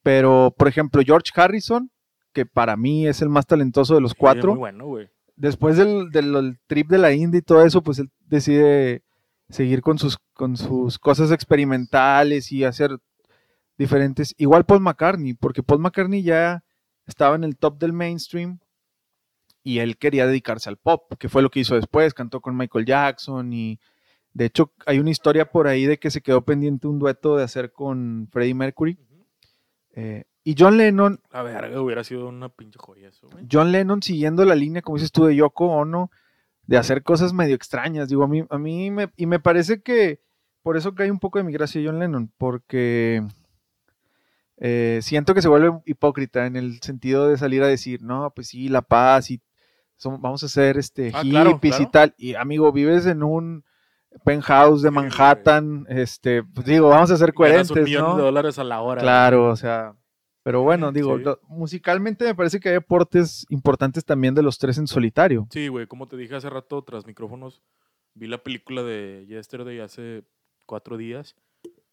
[0.03, 1.89] Pero, por ejemplo, George Harrison,
[2.33, 5.09] que para mí es el más talentoso de los Sí, cuatro, Muy bueno, güey.
[5.35, 9.03] después del, del- del trip de la India y todo eso, pues él decide
[9.49, 12.97] seguir con sus, con sus cosas experimentales y hacer
[13.77, 14.35] diferentes.
[14.37, 16.63] Igual Paul McCartney, porque Paul McCartney ya
[17.05, 18.59] estaba en el top del mainstream
[19.63, 22.85] y él quería dedicarse al pop, que fue lo que hizo después, cantó con Michael
[22.85, 23.79] Jackson y
[24.37, 27.43] de hecho hay una historia por ahí de que se quedó pendiente un dueto de
[27.43, 28.99] hacer con Freddie Mercury.
[29.95, 33.47] Eh, y John Lennon, La verga hubiera sido una pinche joya eso, güey.
[33.51, 36.11] John Lennon siguiendo la línea, como dices tú, de Yoko Ono,
[36.67, 38.09] de hacer cosas medio extrañas.
[38.09, 40.21] Digo, a mí, a mí me, y me parece que
[40.61, 43.25] por eso cae un poco de mi gracia John Lennon, porque
[44.57, 48.49] eh, siento que se vuelve hipócrita en el sentido de salir a decir, no, pues
[48.49, 49.41] sí, la paz y
[50.05, 52.13] vamos a hacer este Ah, claro, hippies y tal.
[52.19, 53.63] Y amigo, vives en un
[54.23, 54.91] penthouse de.
[54.91, 58.17] Manhattan, este, pues digo, vamos a ser coherentes, un millón ¿no?
[58.17, 59.01] de dólares a la hora.
[59.01, 59.95] Claro, o sea,
[60.43, 61.23] pero bueno, digo, Sí.
[61.23, 65.47] lo- musicalmente me parece que hay aportes importantes también de los tres en solitario.
[65.51, 67.61] Sí, güey, como te dije hace rato tras micrófonos,
[68.13, 70.23] vi la película de Yesterday hace
[70.65, 71.35] cuatro días.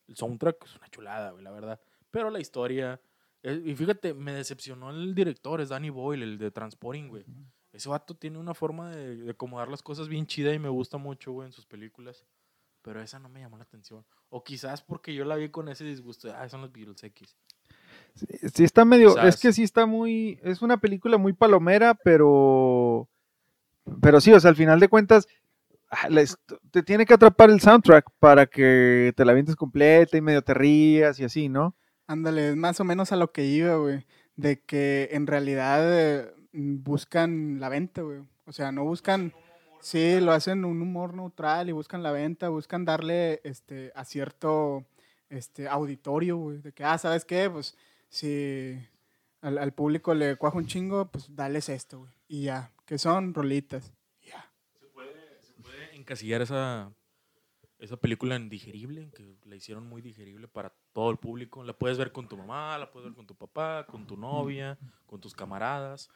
[0.07, 1.81] El soundtrack es una chulada, güey, la verdad.
[2.11, 3.01] Pero la historia...
[3.43, 7.25] eh, y fíjate, me decepcionó el director, es Danny Boyle, el de Transporting, güey.
[7.75, 10.97] Ese vato tiene una forma de, de acomodar las cosas bien chida y me gusta
[10.97, 12.25] mucho, güey, en sus películas.
[12.83, 14.05] Pero esa no me llamó la atención.
[14.29, 16.29] O quizás porque yo la vi con ese disgusto.
[16.29, 17.35] de, Ah, son los Beatles X.
[18.15, 23.09] Sí, sí está medio, es que sí está muy, es una película muy palomera, pero,
[24.01, 25.27] pero sí, o sea, al final de cuentas,
[25.91, 26.09] ah,
[26.71, 30.55] te tiene que atrapar el soundtrack para que te la vientes completa y medio te
[30.55, 31.75] rías y así, ¿no?
[32.07, 34.07] Ándale, es más o menos a lo que iba, güey.
[34.37, 38.21] De que en realidad eh, buscan la venta, güey.
[38.47, 39.33] O sea, no buscan.
[39.81, 44.87] Sí, lo hacen un humor neutral y buscan la venta, buscan darle este a cierto
[45.29, 46.59] este auditorio, güey.
[46.59, 47.51] De que, ah, ¿sabes qué?
[47.51, 47.77] Pues
[48.09, 48.79] si
[49.43, 52.13] al, público le cuaja un chingo, pues dales esto, güey.
[52.29, 53.93] Y ya, que son rolitas.
[54.23, 54.51] Ya.
[54.81, 56.91] Se puede, se puede encasillar esa,
[57.79, 61.63] esa película en digerible, que la hicieron muy digerible para todo el público.
[61.63, 64.79] La puedes ver con tu mamá, la puedes ver con tu papá, con tu novia,
[65.07, 66.09] con tus camaradas.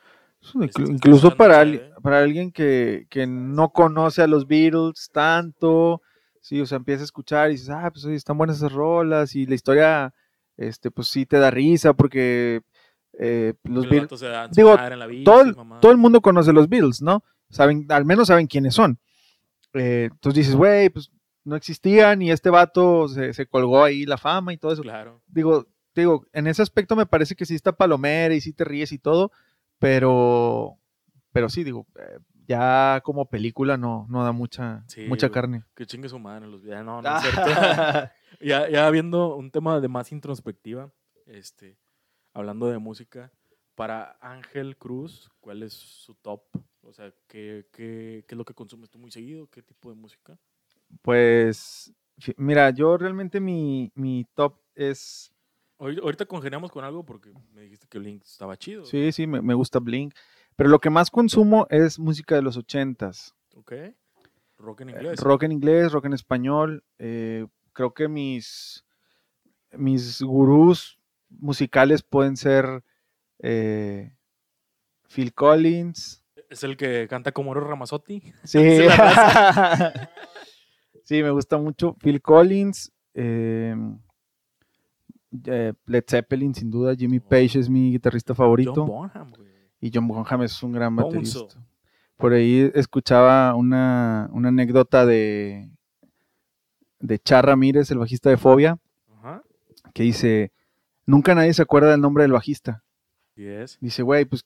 [0.61, 6.01] Este, incluso para, al- para alguien que, que no conoce a los Beatles tanto,
[6.41, 9.47] sí, o sea, empieza a escuchar y dices, ah, pues están buenas esas rolas y
[9.47, 10.15] la historia,
[10.57, 12.63] este, pues sí te da risa porque
[13.19, 15.93] eh, los Beatles, se da en su digo, madre en la bici, todo, el, todo
[15.93, 17.25] el mundo conoce los Beatles, ¿no?
[17.51, 18.99] Saben, al menos saben quiénes son.
[19.75, 21.11] Eh, entonces dices, güey, pues
[21.45, 25.21] no existían y este vato se, se colgó ahí la fama y todo eso Claro.
[25.27, 28.93] digo, digo, en ese aspecto me parece que sí está palomera y sí te ríes
[28.93, 29.33] y todo,
[29.79, 30.79] pero,
[31.33, 35.65] pero sí, digo, eh, ya como película no, no da mucha, Sí, mucha carne.
[35.75, 36.85] Que chingue su madre los videos.
[36.85, 37.43] No, no es cierto.
[38.41, 40.91] ya, ya viendo un tema de más introspectiva,
[41.27, 41.79] este,
[42.33, 43.31] hablando de música,
[43.75, 46.43] para Ángel Cruz, ¿cuál es su top?
[46.83, 49.47] O sea, ¿qué, qué, qué es lo que consumes tú muy seguido?
[49.49, 50.39] ¿Qué tipo de música?
[51.03, 51.95] Pues,
[52.37, 55.33] mira, yo realmente mi, mi top es,
[55.79, 58.85] Ahorita congeniamos con algo porque me dijiste que Link estaba chido.
[58.85, 60.13] sí, sí, me, me gusta Blink,
[60.57, 63.35] pero lo que más consumo es música de los ochentas.
[63.55, 63.73] ¿Ok?
[64.59, 65.21] Rock en Eh, inglés.
[65.21, 66.83] Rock en inglés, rock en español.
[66.99, 68.85] eh, creo que mis,
[69.73, 70.99] mis gurús
[71.29, 72.83] musicales pueden ser
[73.39, 74.13] eh,
[75.09, 76.25] Phil Collins.
[76.51, 78.21] Es el que canta como Oro Ramazotti.
[78.45, 78.59] Sí.
[81.05, 82.93] Sí, me gusta mucho Phil Collins.
[85.45, 86.95] Eh, Led Zeppelin, sin duda.
[86.95, 88.75] Jimmy Page es mi guitarrista favorito.
[88.75, 89.49] John Bonham, güey.
[89.81, 91.09] Y John Bonham es un gran Bonzo.
[91.45, 91.65] baterista.
[92.17, 95.71] Por ahí escuchaba una, una anécdota de,
[96.99, 98.79] de Char Ramírez, el bajista de Fobia,
[99.95, 100.53] que dice,
[101.07, 102.83] nunca nadie se acuerda del nombre del bajista.
[103.37, 103.79] Yes.
[103.81, 104.45] Dice, güey, pues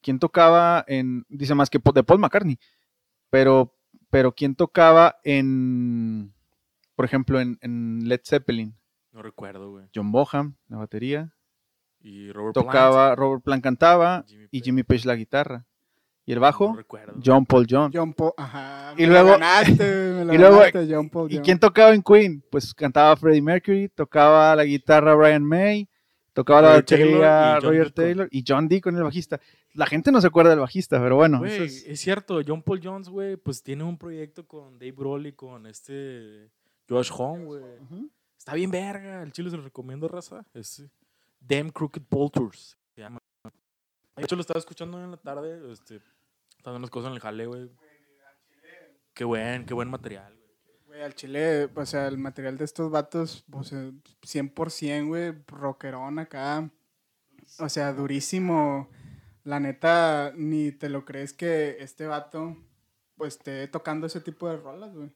[0.00, 2.58] ¿quién tocaba en, dice más que de Paul McCartney,
[3.28, 3.74] pero,
[4.10, 6.32] pero ¿quién tocaba en,
[6.94, 8.72] por ejemplo, en, en Led Zeppelin?
[9.14, 9.86] No recuerdo, güey.
[9.94, 11.32] John Boham, la batería,
[12.00, 14.60] Y Robert Plant, tocaba, Robert Plant cantaba Jimmy y.
[14.60, 15.64] Jimmy Page la guitarra.
[16.26, 17.14] Y el No bajo, recuerdo.
[17.24, 17.90] John Paul John.
[17.94, 18.94] John Paul, ajá.
[18.96, 19.72] Y me luego- ganaste,
[20.32, 21.30] y luego- ganaste, John Paul.
[21.30, 21.44] ¿Y John.
[21.44, 22.42] quién tocaba en Queen?
[22.50, 25.88] Pues cantaba Freddie Mercury, tocaba la guitarra Brian May,
[26.32, 27.92] tocaba la Roger batería Roger Deacon.
[27.94, 29.38] Taylor y John Deacon el bajista.
[29.74, 31.38] La gente no se acuerda del bajista, pero bueno.
[31.40, 31.84] Güey, eso es...
[31.86, 35.66] es- cierto, John Paul Jones, güey, pues tiene un proyecto con Dave Grohl y con
[35.66, 36.48] este
[36.88, 37.62] Josh Home, güey.
[37.82, 38.10] Ujú.
[38.38, 40.44] Está bien verga, el chile se lo recomiendo, raza.
[40.54, 40.90] Es eh,
[41.40, 43.20] Damn Crooked Vultures, se llama.
[44.16, 46.00] De hecho, lo estaba escuchando en la tarde, este,
[46.56, 47.70] estaba unas cosas en el jale, güey.
[49.12, 50.44] Qué buen, qué buen material, güey.
[50.86, 53.90] Güey, al chile, o sea, el material de estos vatos, o sea,
[54.22, 56.70] 100%, güey, rockerón acá.
[57.58, 58.88] O sea, durísimo.
[59.44, 62.56] La neta, ni te lo crees que este vato,
[63.16, 65.12] pues, esté tocando ese tipo de rolas, güey.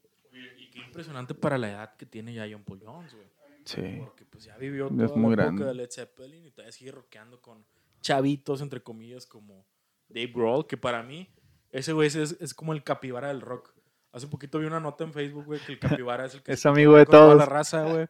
[0.59, 3.27] Y qué impresionante para la edad que tiene ya John Paul Jones, güey.
[3.65, 3.97] Sí.
[4.01, 6.91] Porque pues ya vivió Es toda muy la época de Led Zeppelin y todavía sigue
[6.93, 7.67] rockeando con
[8.01, 9.67] chavitos, entre comillas, como
[10.09, 11.29] Dave Grohl, que para mí
[11.71, 13.75] ese güey es, es como el capibara del rock.
[14.13, 16.61] Hace poquito vi una nota en Facebook, güey, que el capibara es el que Es
[16.61, 17.37] se amigo de con toda todos.
[17.39, 18.07] la raza, güey.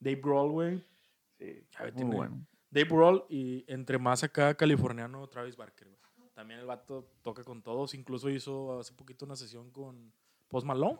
[0.00, 0.82] Dave Grohl, güey.
[1.38, 2.46] Ve, Muy tiene- bueno.
[2.70, 6.30] Dave Grohl y entre más acá californiano Travis Barker, güey.
[6.32, 10.10] También el vato toca con todos, incluso hizo hace poquito una sesión con
[10.48, 10.98] Post Malone,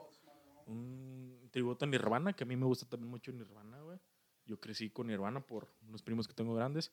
[0.66, 3.98] un tributo a Nirvana, que a mí me gusta también mucho Nirvana, güey.
[4.44, 6.90] Yo crecí con Nirvana por unos primos que tengo grandes.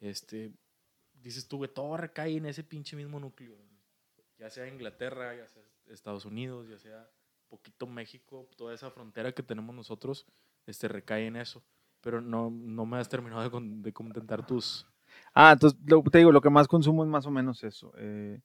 [0.00, 0.52] Este,
[1.12, 3.54] dices tú, güey, todo recae en ese pinche mismo núcleo.
[3.56, 3.68] güey.
[4.38, 7.08] Ya sea Inglaterra, ya sea Estados Unidos, ya sea
[7.48, 10.26] poquito México, toda esa frontera que tenemos nosotros,
[10.66, 11.62] este, recae en eso.
[12.00, 14.86] Pero no, no me has terminado de, con- de contentar tus...
[15.34, 17.92] Ah, entonces lo- te digo, lo que más consumo es más o menos eso.
[17.98, 18.40] eh,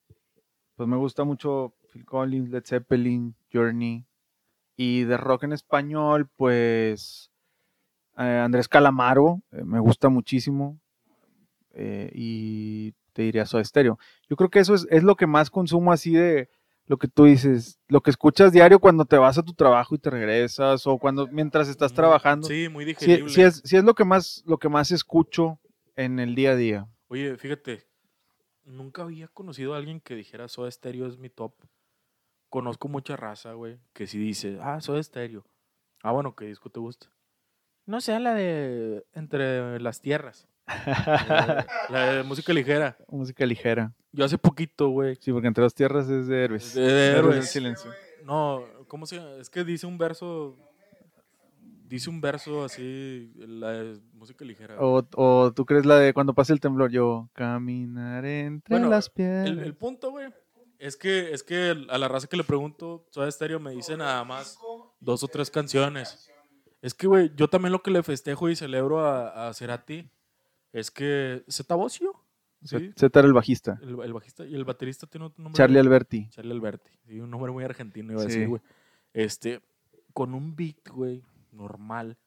[0.75, 4.05] pues me gusta mucho Phil Collins, Led Zeppelin, Journey.
[4.77, 7.31] Y de rock en español, pues
[8.17, 10.79] eh, Andrés Calamaro, eh, me gusta muchísimo.
[11.73, 13.99] eh, y te diría Soda Stereo.
[14.29, 16.49] Yo creo que eso es, es lo que más consumo así de
[16.87, 19.99] lo que tú dices, lo que escuchas diario cuando te vas a tu trabajo y
[19.99, 22.47] te regresas, o cuando mientras estás trabajando.
[22.47, 23.29] Sí, muy Sí, digerible.
[23.33, 25.59] sí es, sí es lo que más, lo que más escucho
[25.95, 26.87] en el día a día.
[27.09, 27.83] Oye, fíjate,
[28.63, 31.53] nunca había conocido a alguien que dijera Soda Stereo es mi top.
[32.57, 35.45] Conozco mucha raza, güey, que si dice, ah, Soda Stereo.
[36.01, 37.05] Ah, bueno, ¿qué disco te gusta?
[37.85, 40.47] No sea la de Entre las Tierras.
[40.67, 40.73] Eh,
[41.89, 42.97] la de música ligera.
[43.09, 43.93] Música ligera.
[44.11, 45.17] Yo hace poquito, güey.
[45.19, 46.65] Sí, porque entre las tierras es de héroes.
[46.69, 47.51] Es de Héroes Héroes.
[47.51, 47.91] silencio.
[48.23, 49.39] No, ¿cómo se?
[49.39, 50.57] Es que dice un verso.
[51.85, 54.77] Dice un verso así, la de música ligera.
[54.79, 59.11] O, o tú crees la de cuando pase el temblor, yo caminaré entre Bueno, las
[59.11, 59.45] piedras.
[59.47, 60.33] El, el punto, güey,
[60.79, 64.23] es que, es que a la raza que le pregunto, Soda Stereo me dice nada
[64.23, 64.57] más
[64.99, 66.29] dos o tres canciones.
[66.81, 70.09] Es que, güey, yo también lo que le festejo y celebro a, a Cerati
[70.71, 72.13] es que Zeta Bosio,
[72.63, 72.91] ¿sí?
[72.95, 73.79] Z era el bajista.
[73.81, 75.57] El, el bajista y el baterista tiene otro nombre.
[75.57, 76.29] Charlie Alberti.
[76.29, 76.91] Charlie Alberti.
[77.05, 78.61] Sí, un nombre muy argentino, iba a decir, güey.
[79.13, 79.61] Este,
[80.13, 82.17] con un beat, güey, normal.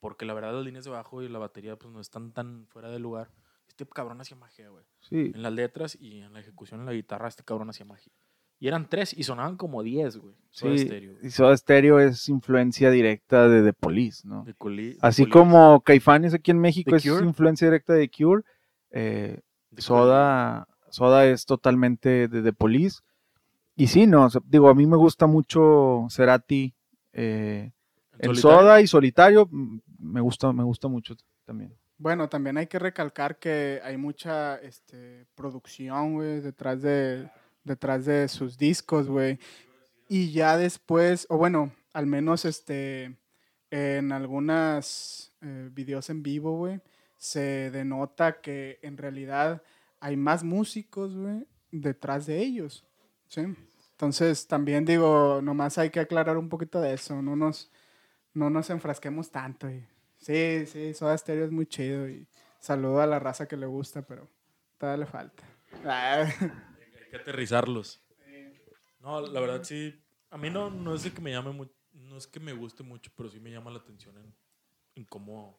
[0.00, 2.90] Porque la verdad las líneas de bajo y la batería pues no están tan fuera
[2.90, 3.30] de lugar.
[3.68, 4.84] Este cabrón hacía magia, güey.
[5.00, 5.32] Sí.
[5.34, 8.12] En las letras y en la ejecución en la guitarra este cabrón hacía magia.
[8.60, 10.34] Y eran tres y sonaban como diez, güey.
[10.50, 11.14] Soda Sí, Stereo.
[11.22, 14.44] y Soda Stereo es influencia directa de The Police, ¿no?
[14.44, 17.26] De Coli- Así como Caifanes aquí en México The es Cure.
[17.26, 18.42] influencia directa de Cure,
[18.90, 19.40] eh,
[19.76, 23.00] Soda, Soda es totalmente de The Police.
[23.76, 26.72] Y sí, no, o sea, digo, a mí me gusta mucho Cerati,
[27.12, 27.72] eh.
[28.34, 31.74] Soda y Solitario, mm, me gusta, me gusta mucho también.
[32.04, 37.30] Bueno, también hay que recalcar que hay mucha este, producción, güey, detrás de,
[37.64, 39.38] detrás de sus discos, güey.
[40.06, 43.16] Y ya después, o bueno, al menos este,
[43.70, 46.82] en algunas eh, videos en vivo, güey,
[47.16, 49.62] se denota que en realidad
[49.98, 52.84] hay más músicos, güey, detrás de ellos,
[53.28, 53.46] ¿sí?
[53.92, 57.70] Entonces, también digo, nomás hay que aclarar un poquito de eso, no nos,
[58.34, 59.70] no nos enfrasquemos tanto.
[59.70, 59.86] Y,
[60.24, 62.26] sí, sí, Soda Stereo es muy chido y
[62.58, 64.28] saludo a la raza que le gusta, pero
[64.78, 65.42] todavía le falta.
[65.84, 68.00] Ah, Hay que aterrizarlos.
[69.00, 69.94] No, la verdad sí.
[70.30, 71.72] A mí no, no es de que me llame mucho.
[71.92, 74.34] No es que me guste mucho, pero sí me llama la atención en,
[74.94, 75.58] en cómo.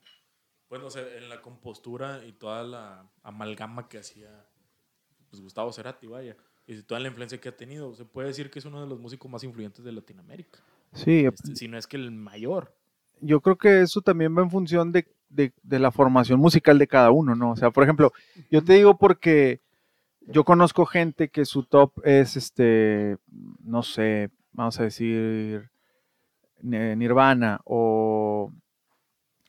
[0.68, 4.49] Bueno, o sea, en la compostura y toda la amalgama que hacía
[5.30, 6.36] pues, Gustavo Cerati, vaya.
[6.68, 7.93] Y toda la influencia que ha tenido.
[7.93, 10.59] Se puede decir que es uno de los músicos más influyentes de Latinoamérica.
[10.93, 12.76] Sí, Este, si no es que el mayor.
[13.22, 16.88] Yo creo que eso también va en función de, de- de la formación musical de
[16.88, 17.51] cada uno, ¿no?
[17.51, 18.11] O sea, por ejemplo,
[18.51, 19.61] yo te digo porque
[20.28, 23.18] yo conozco gente que su top es este,
[23.63, 25.70] no sé, vamos a decir
[26.61, 28.51] Ni- Nirvana o,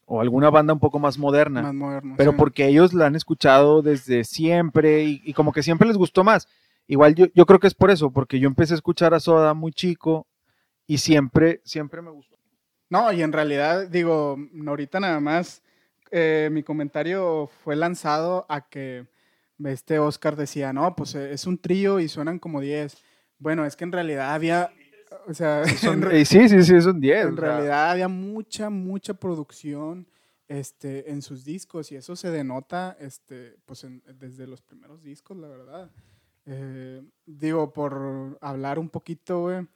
[0.07, 1.63] o alguna banda un poco más moderna.
[1.63, 2.15] Más moderno.
[2.17, 2.37] pero sí.
[2.39, 6.47] porque ellos la han escuchado desde siempre y, y como que siempre les gustó más.
[6.89, 9.55] Igual yo, yo creo que es por eso, porque yo empecé a escuchar a Soda
[9.55, 10.27] muy chico
[10.87, 12.37] y siempre, siempre me gustó.
[12.89, 15.63] No, y en realidad, digo, ahorita nada más,
[16.11, 19.07] eh, mi comentario fue lanzado a que
[19.65, 22.97] este Oscar decía, no, pues eh, es un trío y suenan como 10.
[23.39, 24.71] Bueno, es que en realidad había,
[25.27, 27.27] o sea, Son- re- sí, sí, sí, son 10.
[27.27, 30.07] en o sea, realidad había mucha, mucha producción
[30.49, 35.37] este, en sus discos y eso se denota este, pues en- desde los primeros discos,
[35.37, 35.91] la verdad.
[36.45, 39.67] Eh, digo, por hablar un poquito, güey,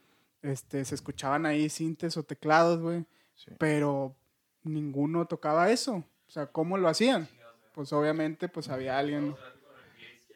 [0.43, 3.51] este, se escuchaban ahí sintes o teclados, güey, Sí.
[3.59, 4.15] pero
[4.65, 6.05] ninguno tocaba eso.
[6.27, 7.29] O sea, ¿cómo lo hacían?
[7.75, 9.35] Pues obviamente, pues había alguien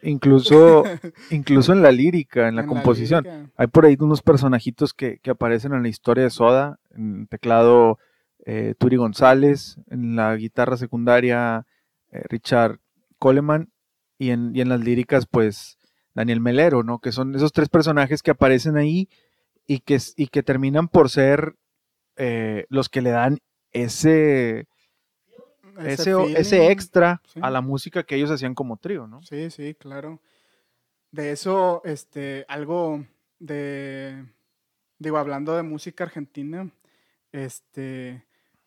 [0.03, 0.85] Incluso,
[1.31, 3.53] incluso en la lírica, en la en composición.
[3.57, 7.29] Hay por ahí unos personajitos que, que aparecen en la historia de Soda, en el
[7.29, 7.99] teclado
[8.45, 11.67] eh, Turi González, en la guitarra secundaria
[12.11, 12.81] eh, Richard
[13.19, 13.73] Coleman
[14.19, 15.79] y en, y en las líricas pues
[16.15, 16.99] Daniel Melero, ¿no?
[16.99, 19.09] Que son esos tres personajes que aparecen ahí
[19.67, 21.57] y que, y que terminan por ser
[22.17, 23.39] eh, los que le dan
[23.73, 24.67] ese,
[25.79, 27.41] ese, ese extra sí.
[27.43, 29.23] a la música que ellos hacían como trío, ¿no?
[29.23, 30.21] Sí, sí, claro.
[31.11, 33.05] De eso, este, algo
[33.39, 34.25] de,
[34.99, 36.71] digo, hablando de música argentina,
[37.33, 38.25] este,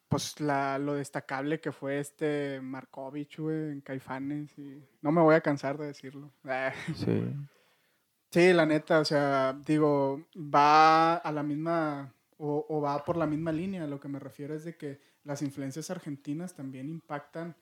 [0.08, 5.36] pues la, lo destacable que fue este Markovich, güey, en Caifanes, y no me voy
[5.36, 6.32] a cansar de decirlo.
[6.95, 7.24] Sí.
[8.30, 13.51] Sí, la neta, o sea, digo, va a la misma, o, va por la misma
[13.51, 13.88] línea.
[13.88, 17.55] Lo que me refiero es de que las influencias argentinas también impactan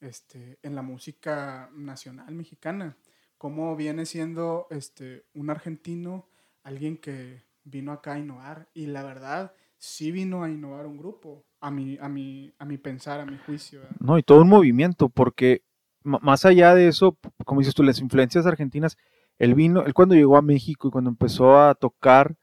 [0.00, 2.96] este, en la música nacional mexicana.
[3.38, 6.28] Cómo viene siendo este, un argentino
[6.62, 8.68] alguien que vino acá a innovar.
[8.74, 12.76] Y la verdad, sí vino a innovar un grupo, a mi, a mi, a mi
[12.76, 13.80] pensar, a mi juicio.
[13.98, 15.62] No, y todo un movimiento, porque
[16.02, 18.96] más allá de eso, como dices tú, las influencias argentinas,
[19.40, 22.36] él vino, él cuando llegó a México y cuando empezó a tocar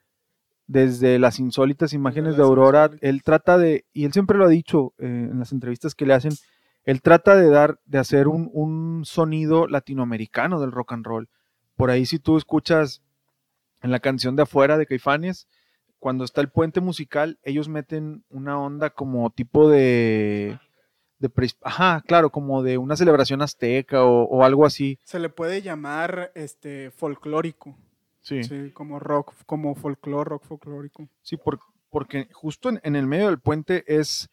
[0.66, 3.10] desde las insólitas imágenes de Aurora, insólitas.
[3.10, 6.16] él trata de, y él siempre lo ha dicho eh, en las entrevistas que le
[6.16, 6.34] hacen,
[6.86, 11.30] él trata de dar, de hacer un, un sonido latinoamericano del rock and roll.
[11.76, 13.04] Por ahí si tú escuchas
[13.84, 15.48] en la canción de afuera de Caifanes,
[16.00, 20.58] cuando está el puente musical, ellos meten una onda como tipo de,
[21.20, 21.30] de
[21.64, 25.00] ajá, claro, como de una celebración azteca o, o algo así.
[25.04, 27.78] Se le puede llamar este, folclórico.
[28.22, 31.08] Sí, Sí, como rock, como folclore, rock folclórico.
[31.22, 31.60] sí, por-
[31.90, 34.30] porque justo en, en el medio del puente es,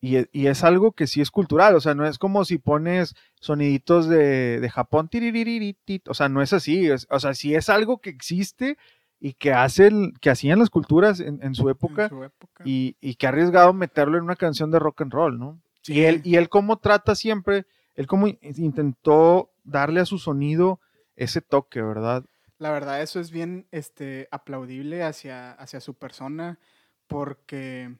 [0.00, 2.56] y, e- y es algo que sí es cultural, o sea, no es como si
[2.56, 5.10] pones soniditos de, de Japón,
[6.08, 8.78] o sea, no es así, es- o sea, sí es algo que existe
[9.20, 12.04] y que hacen, que hacían las culturas en, en su época.
[12.04, 12.64] En su época.
[12.66, 15.60] y, y que ha arriesgado meterlo en una canción de rock and roll, ¿no?
[15.86, 20.80] Y él, y él cómo trata siempre, él como in- intentó darle a su sonido
[21.16, 22.24] ese toque, ¿verdad?
[22.58, 26.58] La verdad, eso es bien este, aplaudible hacia, hacia su persona,
[27.06, 27.98] porque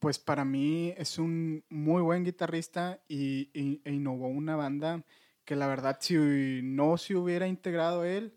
[0.00, 5.04] pues para mí es un muy buen guitarrista y, y- e innovó una banda
[5.44, 8.36] que la verdad si no se hubiera integrado él,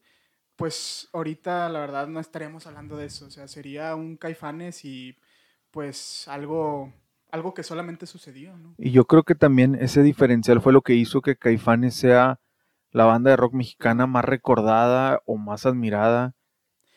[0.57, 5.17] pues ahorita la verdad no estaríamos hablando de eso, o sea, sería un Caifanes y
[5.71, 6.93] pues algo,
[7.32, 8.73] algo que solamente sucedió, ¿no?
[8.78, 12.39] Y yo creo que también ese diferencial fue lo que hizo que Caifanes sea
[12.91, 16.34] la banda de rock mexicana más recordada o más admirada.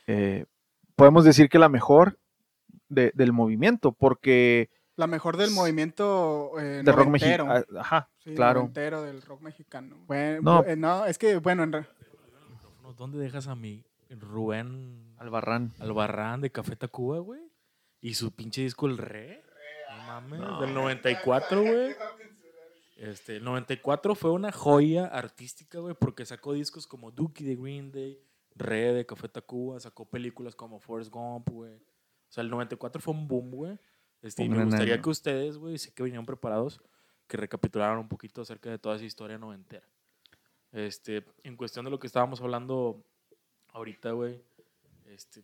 [0.06, 0.46] Eh,
[0.96, 2.18] podemos decir que la mejor
[2.88, 8.60] de- del movimiento, porque La mejor del movimiento eh, de rock mexicano, ajá, Sí, claro.
[8.60, 9.96] noventero del rock mexicano.
[10.06, 10.76] Bueno, No.
[10.76, 11.86] no, es que, bueno, en
[12.98, 15.72] ¿Dónde dejas a mi Rubén Albarrán.
[15.78, 17.40] Albarrán de Café Tacuba, güey?
[18.02, 19.42] Y su pinche disco El Re.
[20.10, 21.94] No mames, del 94, güey.
[22.96, 27.90] Este, el 94 fue una joya artística, güey, porque sacó discos como Dookie de Green
[27.92, 28.22] Day,
[28.54, 31.76] Re de Café Tacuba, sacó películas como Forrest Gump, güey.
[31.76, 33.78] O sea, el 94 fue un boom, güey.
[34.20, 35.02] Este, me gustaría año.
[35.02, 36.80] que ustedes, güey, sé que vinieron preparados,
[37.26, 39.86] que recapitularan un poquito acerca de toda esa historia noventera.
[40.72, 43.02] Este, en cuestión de lo que estábamos hablando
[43.68, 44.42] ahorita, güey,
[45.06, 45.42] este,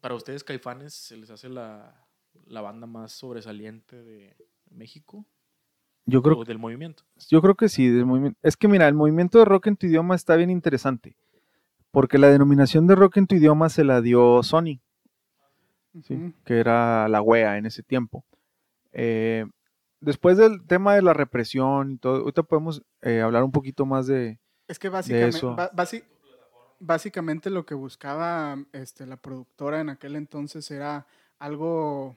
[0.00, 2.05] para ustedes Caifanes se les hace la,
[2.46, 4.36] la banda más sobresaliente de
[4.70, 5.26] México
[6.04, 7.04] Yo creo o del movimiento.
[7.28, 8.38] Yo creo que sí, del movimiento.
[8.42, 11.16] Es que mira, el movimiento de rock en tu idioma está bien interesante,
[11.90, 14.80] porque la denominación de rock en tu idioma se la dio Sony,
[16.44, 18.24] que era la wea en ese tiempo.
[18.92, 19.46] Eh,
[20.00, 24.06] después del tema de la represión y todo, ahorita podemos eh, hablar un poquito más
[24.06, 24.38] de...
[24.68, 26.04] es que básicamente,
[26.78, 31.06] básicamente lo que buscaba este, la productora en aquel entonces era
[31.38, 32.16] algo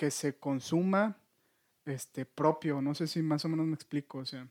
[0.00, 1.18] que se consuma
[1.84, 2.80] este, propio.
[2.80, 4.16] No sé si más o menos me explico.
[4.16, 4.48] O sea,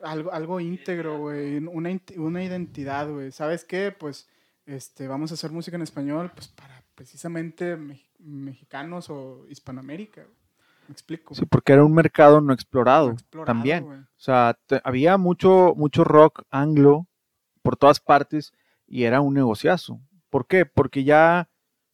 [0.00, 1.56] algo, algo íntegro, güey.
[1.56, 3.32] Una, una identidad, güey.
[3.32, 3.90] ¿Sabes qué?
[3.90, 4.28] Pues
[4.66, 10.22] este, vamos a hacer música en español pues, para precisamente me- mexicanos o Hispanoamérica.
[10.86, 11.34] Me explico.
[11.34, 13.84] Sí, porque era un mercado no explorado, No explorado, también.
[13.84, 17.08] O sea, te- había mucho, mucho rock anglo
[17.62, 18.52] por todas partes
[18.86, 20.00] y era un negociazo.
[20.30, 20.66] ¿Por qué?
[20.66, 21.48] Porque ya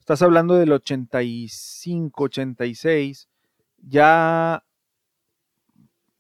[0.09, 3.29] estás hablando del 85, 86,
[3.77, 4.65] ya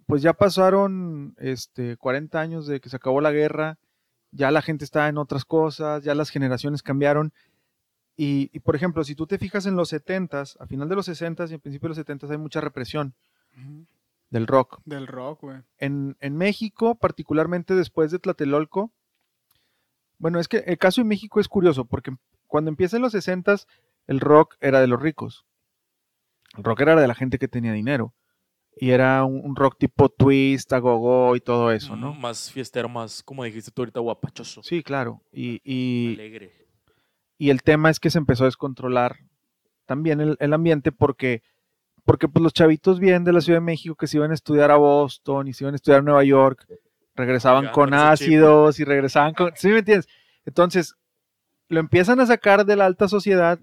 [0.05, 3.78] pues ya pasaron este 40 años de que se acabó la guerra,
[4.30, 7.32] ya la gente está en otras cosas, ya las generaciones cambiaron.
[8.14, 11.09] Y, y, por ejemplo, si tú te fijas en los 70s, a final de los
[11.09, 13.14] 60s y en principio de los 70s hay mucha represión
[14.28, 15.62] del rock Del rock, güey.
[15.78, 18.93] en, en México, particularmente después de Tlatelolco,
[20.18, 22.12] bueno, es que el caso de México es curioso, porque
[22.49, 23.57] cuando empieza en los 60
[24.09, 25.45] el rock era de los ricos.
[26.57, 28.15] El rock era de la gente que tenía dinero.
[28.81, 32.15] Y era un, un rock tipo twist, agogó y todo eso, ¿no?
[32.15, 34.63] Mm, Más fiestero, más, como dijiste tú ahorita, guapachoso.
[34.63, 35.21] Sí, claro.
[35.33, 36.53] Y, y, Alegre.
[37.39, 39.19] y el tema es que se empezó a descontrolar
[39.85, 41.43] también el, el ambiente porque,
[42.05, 44.71] porque pues los chavitos bien de la Ciudad de México que se iban a estudiar
[44.71, 46.67] a Boston y se iban a estudiar a Nueva York,
[47.17, 49.51] regresaban con ácidos y regresaban con...
[49.57, 50.09] ¿Sí me entiendes?
[50.45, 50.95] Entonces,
[51.69, 53.59] lo empiezan a sacar de la alta sociedad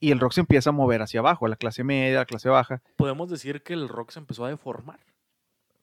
[0.00, 2.26] y el rock se empieza a mover hacia abajo, a la clase media, a la
[2.26, 2.82] clase baja.
[2.96, 4.98] Podemos decir que el rock se empezó a deformar.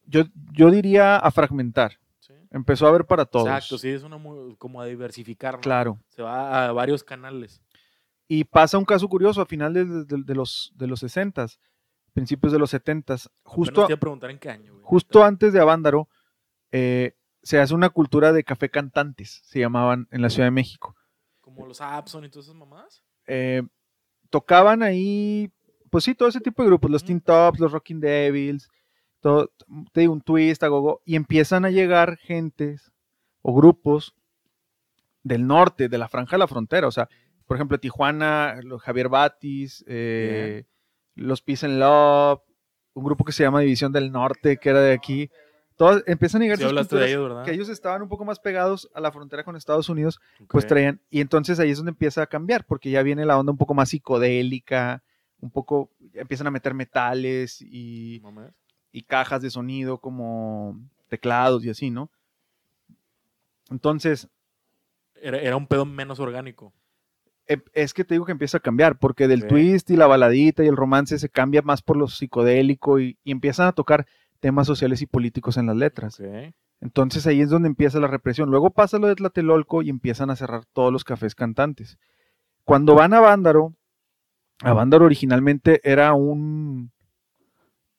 [0.06, 2.00] Yo, yo diría a fragmentar.
[2.20, 2.34] ¿sí?
[2.52, 3.48] Empezó a ver para todos.
[3.48, 4.18] Exacto, sí, es una
[4.58, 5.56] como a diversificar.
[5.56, 5.62] ¿no?
[5.62, 6.00] Claro.
[6.10, 7.62] Se va a varios canales.
[8.28, 11.48] Y pasa un caso curioso a finales de, de- de los, de los 60
[12.14, 14.74] principios de los 70 Apenas justo, te iba a preguntar en qué año.
[14.74, 14.84] güey.
[14.86, 16.10] justo antes de Avándaro,
[16.72, 20.96] eh, se hace una cultura de café cantantes, se llamaban en la Ciudad de México.
[21.60, 23.04] Como los Abson y todas esas mamadas.
[23.28, 23.62] Eh,
[24.30, 25.52] tocaban ahí,
[25.90, 27.08] pues sí, todo ese tipo de grupos, los Ujú.
[27.08, 28.70] Teen Tops, los Rocking Devils,
[29.20, 29.52] todo,
[29.92, 32.92] te digo, un twist, agogo, y empiezan a llegar gentes
[33.42, 34.16] o grupos
[35.24, 37.10] del norte, de la franja de la frontera, o sea,
[37.46, 40.66] por ejemplo, Tijuana, los Javier Batis, eh,
[41.16, 42.42] los Peace and Love,
[42.94, 45.30] un grupo que se llama División del Norte, que era de aquí.
[46.06, 47.46] Empiezan a llegar Sí hablaste de ellos, ¿verdad?
[47.46, 50.20] que ellos estaban un poco más pegados a la frontera con Estados Unidos,
[50.52, 50.70] pues Ok.
[50.70, 53.58] traían, y entonces ahí es donde empieza a cambiar, porque ya viene la onda un
[53.58, 55.04] poco más psicodélica,
[55.40, 58.22] un poco, ya empiezan a meter metales y,
[58.92, 60.78] y cajas de sonido como
[61.08, 62.10] teclados y así, ¿no?
[63.72, 64.28] Entonces,
[65.22, 66.74] Era, era un pedo menos orgánico.
[67.48, 69.50] e- es que te digo que empieza a cambiar, porque del Ok.
[69.50, 73.32] twist y la baladita y el romance se cambia más por lo psicodélico y, y
[73.32, 74.08] empiezan a tocar
[74.40, 76.22] temas sociales y políticos en las letras.
[76.82, 78.50] Entonces ahí es donde empieza la represión.
[78.50, 81.98] Luego pasa lo de Tlatelolco y empiezan a cerrar todos los cafés cantantes.
[82.64, 83.74] Cuando van a Vándaro,
[84.62, 86.92] a Vándaro originalmente era un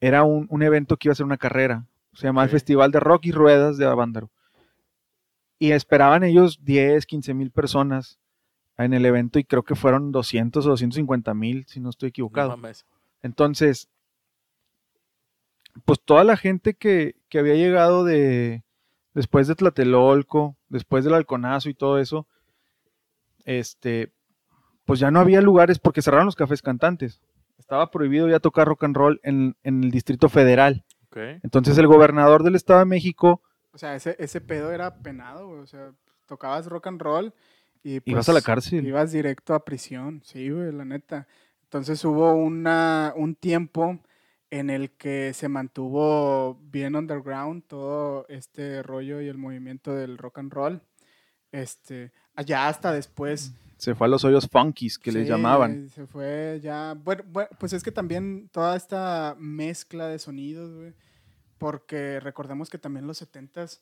[0.01, 1.87] era un, un evento que iba a ser una carrera.
[2.15, 4.31] Se llamaba el Festival de Rock y Ruedas de Avándaro.
[5.59, 8.19] Y esperaban ellos 10, 15 mil personas
[8.79, 12.57] en el evento y creo que fueron 200 o 250 mil, si no estoy equivocado.
[13.23, 13.89] Entonces,
[15.85, 18.65] pues toda la gente que, que había llegado de
[19.15, 22.27] después de Tlatelolco, después del Halconazo y todo eso,
[23.45, 24.13] este,
[24.85, 27.21] pues ya no había lugares porque cerraron los cafés cantantes.
[27.59, 30.85] Estaba prohibido ya tocar rock and roll en, en el Distrito Federal.
[31.07, 31.19] Ok.
[31.43, 35.61] Entonces el gobernador del Estado de México O sea, ese, ese pedo era penado, güey.
[35.61, 35.93] O sea,
[36.27, 37.35] tocabas rock and roll
[37.83, 38.87] y pues, ibas a la cárcel.
[38.87, 41.27] Ibas directo a prisión, sí, güey, la neta.
[41.65, 44.01] Entonces hubo una, un tiempo
[44.51, 50.39] en el que se mantuvo bien underground todo este rollo y el movimiento del rock
[50.39, 50.83] and roll.
[51.53, 53.53] Este, allá hasta después.
[53.77, 55.89] Se fue a los hoyos funkies que les Sí, llamaban.
[55.89, 56.95] Se fue ya.
[56.95, 60.95] Bueno, bueno, pues es que también toda esta mezcla de sonidos, güey.
[61.59, 63.81] Porque recordemos que también los 70s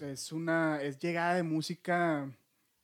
[0.00, 0.82] es una.
[0.82, 2.30] es llegada de música.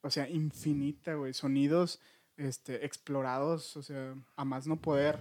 [0.03, 1.33] O sea, infinita, güey.
[1.33, 2.01] Sonidos
[2.37, 5.19] este, explorados, o sea, a más no poder.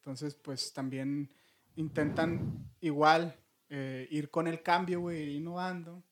[0.00, 1.28] Entonces, pues también
[1.76, 3.36] intentan igual
[3.68, 6.02] eh, ir con el cambio, güey, ir innovando.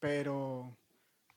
[0.00, 0.76] Pero,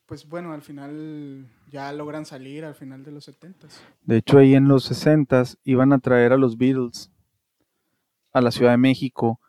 [0.05, 3.81] pues bueno, al final ya logran salir al final de los 70s.
[4.03, 7.11] De hecho, ahí en los 60s iban a traer a los Beatles
[8.33, 9.41] a la Ciudad de México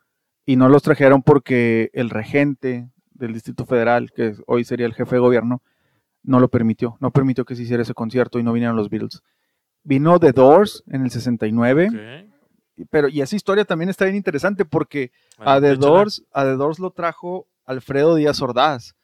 [0.45, 5.15] y no los trajeron porque el regente del Distrito Federal, que hoy sería el jefe
[5.15, 5.63] de gobierno,
[6.25, 6.97] no lo permitió.
[7.01, 9.23] No permitió que se hiciera ese concierto y no vinieron los Beatles.
[9.85, 12.32] Vino The Doors en el 69, Ok.
[12.91, 15.77] Pero y esa historia también está bien interesante porque a The.
[15.77, 18.95] Doors, a The Doors lo trajo Alfredo Díaz Ordaz,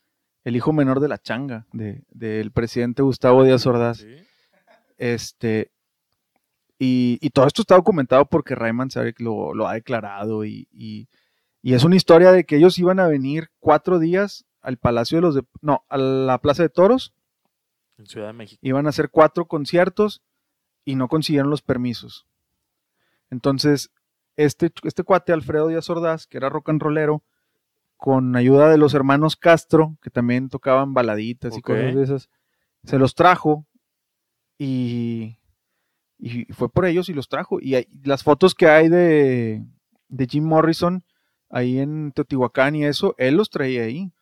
[0.44, 3.98] el hijo menor de la changa, de- del presidente Gustavo Díaz Ordaz.
[3.98, 4.16] Sí.
[4.96, 5.70] Este,
[6.78, 11.08] y, y todo esto está documentado porque Rayman Sarek lo, lo ha declarado y, y-
[11.60, 15.22] y es una historia de que ellos iban a venir cuatro días al Palacio de
[15.22, 15.34] los...
[15.34, 17.12] de- no, a la Plaza de Toros,
[17.98, 18.60] En Ciudad de México.
[18.62, 20.22] iban a hacer cuatro conciertos
[20.84, 22.26] y no consiguieron los permisos.
[23.30, 23.90] Entonces,
[24.36, 27.22] este, este cuate Alfredo Díaz Ordaz, que era rock and rollero,
[27.96, 32.30] con ayuda de los hermanos Castro, que también tocaban baladitas y cosas de esas,
[32.84, 33.66] se los trajo
[34.58, 35.36] y,
[36.18, 37.58] y fue por ellos y los trajo.
[37.60, 39.64] Y hay- las fotos que hay de,
[40.08, 41.04] de Jim Morrison
[41.50, 44.12] ahí en Teotihuacán y eso, él los traía ahí.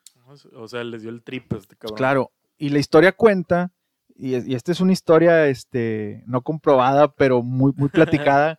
[0.55, 1.97] O sea, les dio el trip a este cabrón.
[1.97, 3.73] Claro, y la historia cuenta,
[4.15, 7.89] y esta es una historia este, no comprobada, pero muy, muy
[8.35, 8.59] platicada,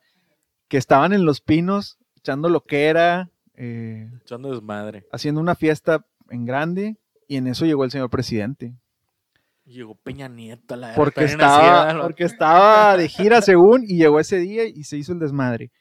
[0.68, 5.05] que estaban en Los Pinos echando lo que era, eh, Echando desmadre.
[5.11, 6.97] haciendo una fiesta en grande,
[7.28, 8.74] y en eso llegó el señor presidente.
[9.65, 12.01] Llegó Peña Nieto a la Porque estaba, ¿verdad?
[12.01, 15.72] porque estaba de gira según, y llegó ese día y se hizo el desmadre.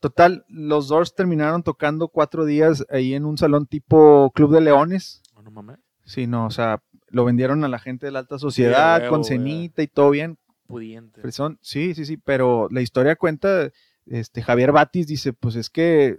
[0.00, 5.22] Total, los Doors terminaron tocando cuatro días ahí en un salón tipo Club de Leones.
[5.34, 5.78] Oh, no mames.
[6.04, 9.24] Sí, no, o sea, lo vendieron a la gente de la alta sociedad huevo, con
[9.24, 10.38] cenita y todo bien.
[10.66, 11.20] Pudiente.
[11.60, 13.70] Sí, sí, sí, pero la historia cuenta,
[14.06, 16.18] este, Javier Batis dice, pues es que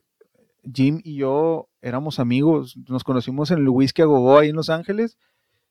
[0.71, 4.69] Jim y yo éramos amigos, nos conocimos en el Whisky a Gogó ahí en Los
[4.69, 5.17] Ángeles,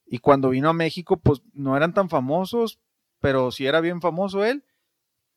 [0.05, 2.79] y cuando vino a México, pues no eran tan famosos,
[3.19, 4.63] pero sí era bien famoso él,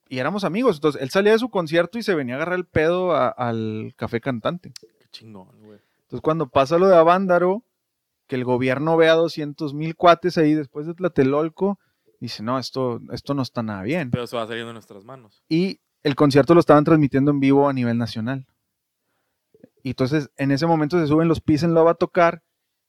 [0.09, 0.77] y éramos amigos.
[0.77, 3.93] Entonces, él salía de su concierto y se venía a agarrar el pedo a- al
[3.97, 4.73] café cantante.
[4.81, 5.79] Qué chingón, güey.
[6.03, 7.65] Entonces, cuando pasa lo de Avándaro,
[8.27, 11.79] que el gobierno ve a 200 mil cuates ahí después de Tlatelolco,
[12.21, 14.11] dice, no, esto, esto no está nada bien.
[14.11, 15.43] Pero se va saliendo de nuestras manos.
[15.49, 18.47] Y el concierto lo estaban transmitiendo en vivo a nivel nacional.
[19.83, 22.43] Y entonces, en ese momento se suben los Peace and Love a tocar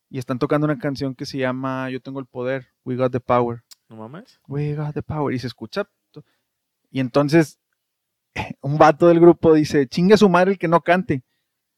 [0.09, 3.19] y están tocando una canción que se llama Yo tengo el poder, We Got the
[3.19, 3.63] Power.
[3.87, 4.39] ¿No mames?
[4.47, 5.33] We Got the Power.
[5.33, 5.89] Y se escucha.
[6.89, 7.59] Y entonces,
[8.61, 11.23] un vato del grupo dice, chingue a su madre el que no cante.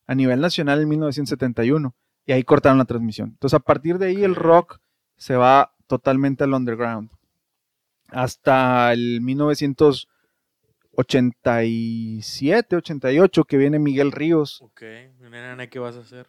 [0.07, 1.95] A nivel nacional en 1971.
[2.25, 3.29] Y ahí cortaron la transmisión.
[3.29, 4.79] Entonces, a partir de ahí, el rock
[5.15, 7.11] se va totalmente al underground.
[8.09, 9.21] Hasta el
[10.95, 14.81] 1987, 88, que viene Miguel Ríos Ok.
[15.19, 16.27] Nena, ¿qué vas a hacer?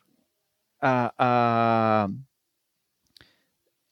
[0.80, 2.08] a, a-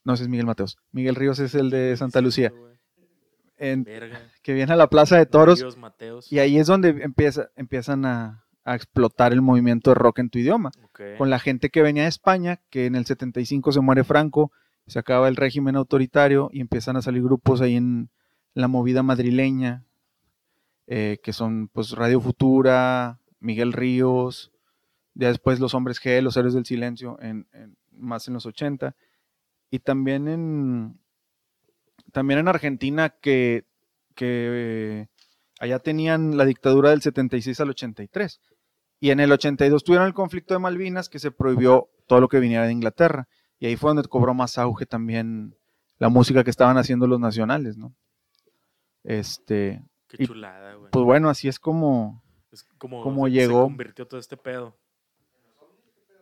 [0.03, 0.77] No, ese es Miguel Mateos.
[0.91, 2.51] Miguel Ríos es el de Santa Lucía.
[3.57, 4.19] En- Verga.
[4.41, 5.59] que viene a la Plaza de Toros.
[5.59, 6.31] Dios Mateos.
[6.31, 10.39] Y ahí es donde empieza, empiezan a, a explotar el movimiento de rock en tu
[10.39, 10.71] idioma.
[11.17, 14.51] Con la gente que venía de España, que en el 75 se muere Franco,
[14.85, 18.09] se acaba el régimen autoritario y empiezan a salir grupos ahí en
[18.53, 19.85] la movida madrileña,
[20.87, 24.51] eh, que son pues Radio Futura, Miguel Ríos,
[25.13, 27.47] ya después Los Hombres G, Los Héroes del Silencio, en,
[27.91, 28.95] más en los 80.
[29.69, 30.99] Y también en,
[32.11, 33.65] también en Argentina que,
[34.15, 35.09] que
[35.59, 38.41] allá tenían la dictadura del 76 al 83.
[38.99, 42.39] Y en el 82 tuvieron el conflicto de Malvinas que se prohibió todo lo que
[42.39, 43.27] viniera de Inglaterra.
[43.59, 45.55] Y ahí fue donde cobró más auge también
[45.97, 47.95] la música que estaban haciendo los nacionales, ¿no?
[49.03, 49.83] Este,
[50.17, 50.91] Qué y- chulada, güey.
[50.91, 53.61] pues bueno, así es como Es como, cómo se- llegó.
[53.61, 54.75] Se convirtió todo este pedo.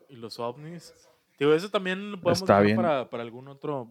[0.10, 0.94] Y los ovnis.
[1.39, 2.76] Digo, eso también lo podemos bien.
[2.76, 3.89] para, para algún otro,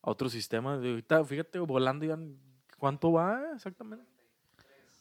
[0.00, 0.74] otro sistema.
[0.74, 2.06] Ahorita, fíjate, volando.
[2.78, 4.04] ¿Cuánto va exactamente?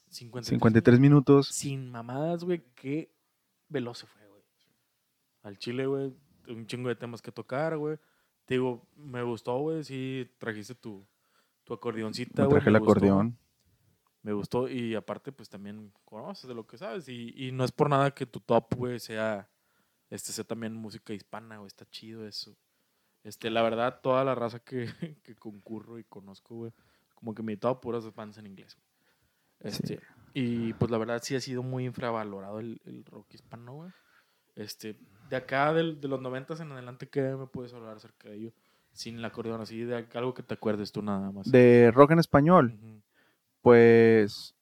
[0.10, 0.48] 53.
[0.48, 1.48] 53 minutos.
[1.48, 2.64] Sin mamadas, güey.
[2.76, 3.12] Qué
[3.70, 4.44] veloz se fue, güey.
[5.44, 6.14] Al chile, güey.
[6.48, 7.98] Un chingo de temas que tocar, güey.
[8.46, 9.84] Te digo, me gustó, güey.
[9.84, 11.06] Sí, trajiste tu,
[11.64, 12.56] tu acordeoncita, güey.
[12.56, 13.38] traje el acordeón.
[14.24, 17.72] Me gustó y aparte pues también conoces de lo que sabes y, y no es
[17.72, 19.50] por nada que tu top, güey, sea,
[20.10, 22.56] este, sea también música hispana, güey, está chido eso.
[23.24, 24.88] Este, la verdad, toda la raza que,
[25.24, 26.72] que concurro y conozco, güey,
[27.16, 28.78] como que mi top puras bandas en inglés.
[29.60, 30.00] Este,
[30.34, 33.92] y pues la verdad sí ha sido muy infravalorado el, el rock hispano, güey.
[34.56, 34.98] Este,
[35.30, 38.54] de acá del- de los noventas en adelante, ¿qué me puedes hablar acerca de ello?
[38.92, 41.52] Sin el acordeón, así, de algo que te acuerdes tú nada más.
[41.52, 42.78] De rock en español.
[43.64, 44.56] Pues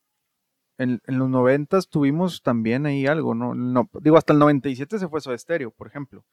[0.78, 3.54] en, en los 90 tuvimos también ahí algo, ¿no?
[3.54, 6.24] No, Digo, hasta el 97 se fue Soda Stereo, por ejemplo.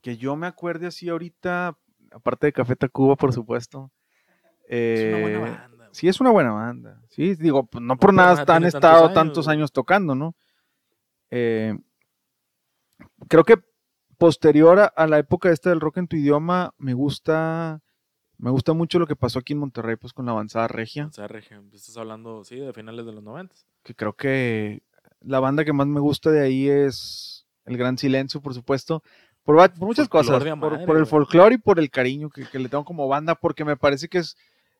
[0.00, 1.78] Que yo me acuerde así ahorita,
[2.10, 3.90] aparte de Café Tacuba, por supuesto.
[4.66, 5.88] Es una buena eh, banda.
[5.92, 7.00] Sí, es una buena banda.
[7.08, 10.34] Sí, digo, pues, no por por nada han tantos estado años, tantos años tocando, ¿no?
[11.30, 11.78] Eh,
[13.28, 13.62] creo que
[14.18, 17.80] posterior a, a la época esta del rock en tu idioma, me gusta,
[18.38, 21.28] me gusta mucho lo que pasó aquí en Monterrey, pues con la avanzada regia, sea,
[21.28, 23.54] Regia, estás hablando, sí, de finales de los 90.
[23.82, 24.82] que creo que
[25.20, 29.02] la banda que más me gusta de ahí es El Gran Silencio, por supuesto,
[29.44, 30.42] Por, muchas cosas,
[30.86, 33.76] por, el folclore y por el cariño que, que le tengo como banda, porque me
[33.76, 34.36] parece que es,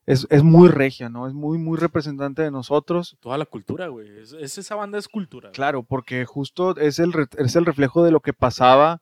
[0.07, 1.27] es, es muy regia, ¿no?
[1.27, 3.17] Es muy, muy representante de nosotros.
[3.21, 4.09] Toda la cultura, güey.
[4.19, 5.49] Es, es- esa banda es cultura.
[5.49, 5.55] güey.
[5.55, 9.01] Claro, porque justo es el, re- es el reflejo de lo que pasaba,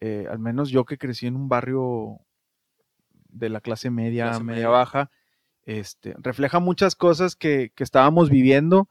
[0.00, 2.20] eh, al menos yo que crecí en un barrio
[3.28, 4.68] de la clase media, Clase media media.
[4.68, 5.10] baja,
[5.64, 8.88] este, refleja muchas cosas que, que estábamos viviendo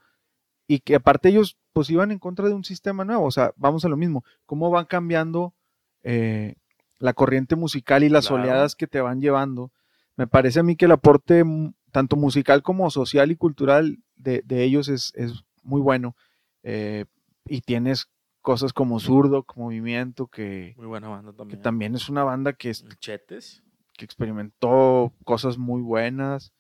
[0.68, 3.86] y que aparte ellos pues iban en contra de un sistema nuevo, o sea, vamos
[3.86, 5.54] a lo mismo, cómo van cambiando
[6.04, 6.56] eh,
[7.00, 8.42] la corriente musical y las Claro.
[8.44, 9.72] oleadas que te van llevando.
[10.16, 11.44] Me parece a mí que el aporte
[11.92, 16.16] tanto musical como social y cultural de, de ellos es, es muy bueno.
[16.64, 17.06] Eh,
[17.46, 18.08] y tienes
[18.42, 21.62] cosas como Zurdo, como Movimiento, que, Muy buena banda que también.
[21.62, 23.64] también es una banda que, es- El Chetes.
[23.98, 26.54] Que experimentó cosas muy buenas.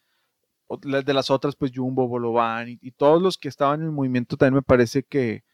[0.81, 4.35] De las otras, pues Jumbo, Bolovan y, y todos los que estaban en el movimiento
[4.35, 5.45] también me parece que,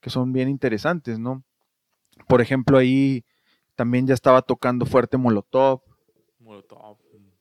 [0.00, 1.42] que son bien interesantes, ¿no?
[2.28, 3.24] Por ejemplo, ahí
[3.76, 5.80] también ya estaba tocando fuerte Molotov,
[6.40, 6.98] Molotov.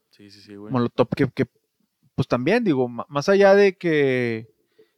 [0.10, 0.72] Sí, sí, sí, güey.
[0.72, 1.48] Molotov que, que,
[2.16, 4.48] pues también digo, más allá de que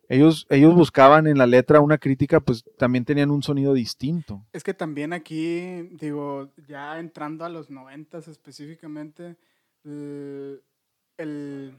[0.09, 4.43] ellos, ellos buscaban en la letra una crítica, pues también tenían un sonido distinto.
[4.51, 9.37] Es que también aquí, digo, ya entrando a los noventas específicamente,
[9.83, 10.63] el,
[11.17, 11.77] el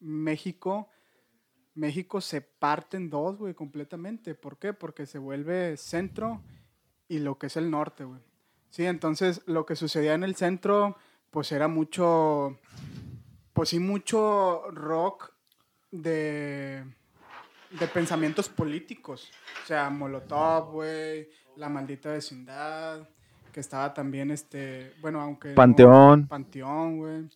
[0.00, 0.88] México,
[1.74, 4.34] México se parte en dos, güey, completamente.
[4.34, 4.72] ¿Por qué?
[4.72, 6.42] Porque se vuelve centro
[7.06, 8.20] y lo que es el norte, güey.
[8.70, 10.96] Sí, entonces lo que sucedía en el centro,
[11.30, 12.58] pues era mucho,
[13.52, 15.32] pues sí, mucho rock
[15.92, 16.84] de,
[17.70, 19.30] de pensamientos políticos.
[19.64, 23.08] O sea, Molotov, güey, La Maldita Vecindad,
[23.52, 25.50] que estaba también, este, bueno, aunque...
[25.50, 26.28] no- Panteón.
[26.28, 27.28] Panteón, güey.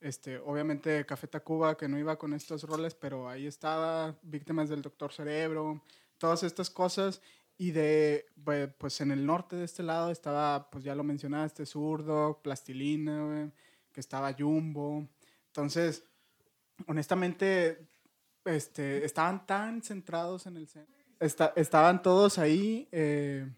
[0.00, 4.80] Este, obviamente Café Tacuba, que no iba con estos roles, pero ahí estaba, Víctimas del
[4.82, 5.82] Doctor Cerebro,
[6.18, 7.20] todas estas cosas.
[7.60, 8.26] Y de,
[8.78, 13.50] pues en el norte de este lado estaba, pues ya lo mencionaste, Zurdo, Plastilina, güey,
[13.92, 15.08] que estaba Jumbo.
[15.48, 16.04] Entonces,
[16.86, 17.88] honestamente,
[18.56, 20.94] este, estaban tan centrados en el centro.
[21.20, 23.48] Esta- estaban todos ahí, eh,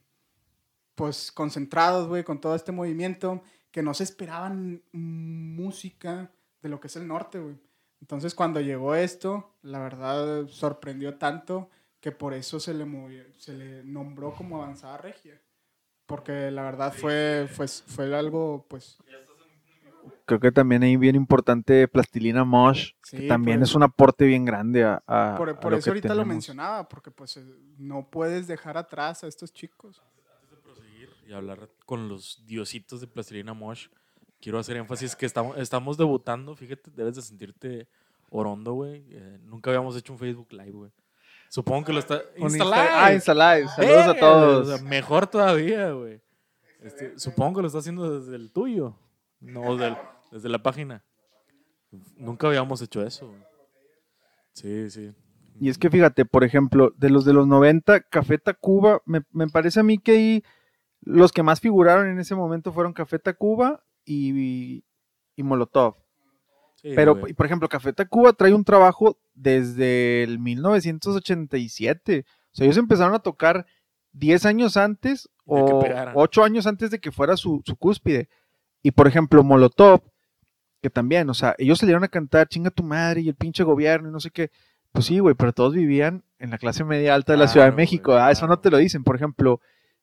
[0.94, 6.30] pues concentrados, güey, con todo este movimiento, que no se esperaban música
[6.62, 7.56] de lo que es el norte, güey.
[8.00, 11.68] Entonces, cuando llegó esto, la verdad sorprendió tanto
[12.00, 15.40] que por eso se le, movió- se le nombró como avanzada regia.
[16.06, 18.98] Porque la verdad fue, fue, fue algo, pues,
[20.38, 24.44] Creo que también ahí bien importante Plastilina Mosh, Sí, que también es un aporte bien
[24.44, 26.28] grande a, a- por, a por lo eso que ahorita lo tenemos.
[26.34, 27.44] mencionaba, porque pues eh,
[27.78, 30.00] no puedes dejar atrás a estos chicos.
[30.62, 33.88] proseguir y hablar con los diositos de Plastilina Mosh,
[34.40, 36.54] quiero hacer énfasis que estamos, estamos debutando.
[36.54, 37.88] Fíjate, debes de sentirte
[38.30, 39.04] orondo, güey.
[39.10, 40.92] Eh, nunca habíamos hecho un Facebook Live, güey.
[41.48, 42.22] Supongo que lo está...
[42.36, 42.88] Un Insta Insta- Live.
[42.94, 43.68] Ah, Insta Live.
[43.74, 44.68] Saludos Eh, a todos.
[44.68, 46.20] o sea, mejor todavía, güey.
[46.80, 48.94] Este, supongo que lo está haciendo desde el tuyo,
[49.40, 49.96] no del-
[50.30, 51.04] desde la página.
[52.16, 53.32] Nunca habíamos hecho eso.
[54.52, 55.12] Sí, sí.
[55.60, 59.48] Y es que fíjate, por ejemplo, de los de los 90, Café Tacuba, me, me
[59.48, 60.44] parece a mí que ahí
[61.02, 64.84] los que más figuraron en ese momento fueron Café Tacuba y,
[65.36, 65.96] y Molotov.
[66.76, 67.32] Sí, Pero, güey.
[67.32, 72.24] y por ejemplo, Café Tacuba trae un trabajo desde el 1987.
[72.26, 73.66] O sea, ellos empezaron a tocar
[74.12, 76.14] 10 años antes o pegaran.
[76.16, 78.28] 8 años antes de que fuera su, su cúspide.
[78.82, 80.00] Y por ejemplo, Molotov,
[80.80, 84.08] que también, o sea, ellos salieron a cantar chinga tu madre y el pinche gobierno
[84.08, 84.50] y no sé qué.
[84.92, 87.72] Pues sí, güey, pero todos vivían en la clase media alta de la Ciudad de
[87.76, 88.14] México.
[88.14, 89.04] ah, Eso no te lo dicen.
[89.04, 89.60] Por ejemplo,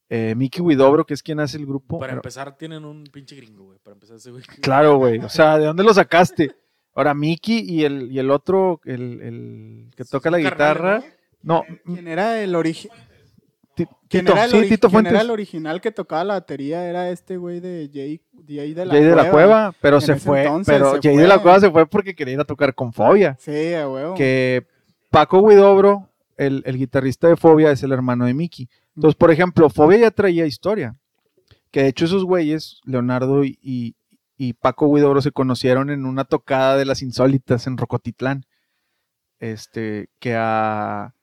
[0.09, 1.99] eh, Mickey Widobro, que es quien hace el grupo.
[1.99, 3.80] Para pero- empezar, tienen un pinche gringo, güey.
[3.80, 4.43] Para empezar, ese güey.
[4.61, 5.19] Claro, güey.
[5.19, 6.55] O sea, ¿de dónde lo sacaste?
[6.95, 11.03] Ahora, Mickey y el, y el otro, el, el que toca la guitarra.
[11.43, 12.91] No, ¿Quién era el origen?
[13.78, 15.13] Ti- ¿Quién, Tito, era el sí, Tito Fuentes.
[15.21, 16.84] el original que tocaba la batería?
[16.89, 20.15] Era este güey de Jay, Jay de la Jay de la Cueva, pero En se
[20.15, 20.41] fue.
[20.43, 21.39] entonces Pero se Jay de la.
[21.39, 23.38] Cueva se fue porque quería ir a tocar con Fobia.
[23.39, 24.15] Sí, a huevo.
[24.15, 24.65] Que
[25.11, 28.67] Paco Huidobro, el, el guitarrista de Fobia, es el hermano de Mickey.
[28.95, 30.95] Entonces, por ejemplo, Fobia ya traía historia.
[31.69, 33.95] Que de hecho esos güeyes, Leonardo y, y-
[34.38, 38.45] y Paco Huidobro, se conocieron en una tocada de las insólitas en Rocotitlán.
[39.39, 41.13] Este, que a,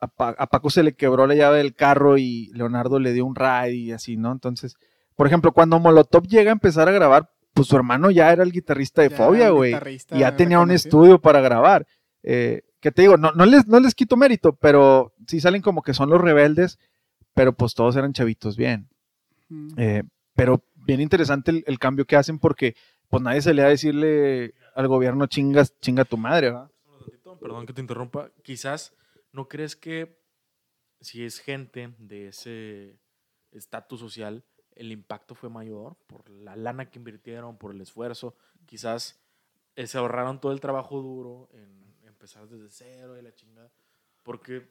[0.00, 3.26] a, Pa- a Paco se le quebró la llave del carro y Leonardo le dio
[3.26, 4.32] un ride y así, ¿no?
[4.32, 4.76] Entonces,
[5.16, 8.52] por ejemplo, cuando Molotov llega a empezar a grabar, pues su hermano ya era el
[8.52, 9.74] guitarrista de Ya Fobia, güey.
[10.12, 11.86] Y ya tenía un estudio para grabar.
[12.22, 15.82] Eh, que te digo, no, no, les, no les quito mérito, pero sí salen como
[15.82, 16.78] que son los rebeldes,
[17.34, 18.88] pero pues todos eran chavitos bien.
[19.48, 19.68] Mm.
[19.76, 20.02] Eh,
[20.34, 22.76] pero bien interesante el, el cambio que hacen porque
[23.08, 26.70] pues nadie se le va a decirle al gobierno chingas, chinga tu madre, ¿verdad?
[27.40, 28.30] Perdón que te interrumpa.
[28.42, 28.92] Quizás
[29.32, 30.18] no crees que
[31.00, 32.98] si es gente de ese
[33.52, 38.36] estatus social, el impacto fue mayor por la lana que invirtieron, por el esfuerzo.
[38.66, 39.20] Quizás
[39.76, 43.70] eh, se ahorraron todo el trabajo duro en empezar desde cero y la chingada.
[44.22, 44.68] Porque,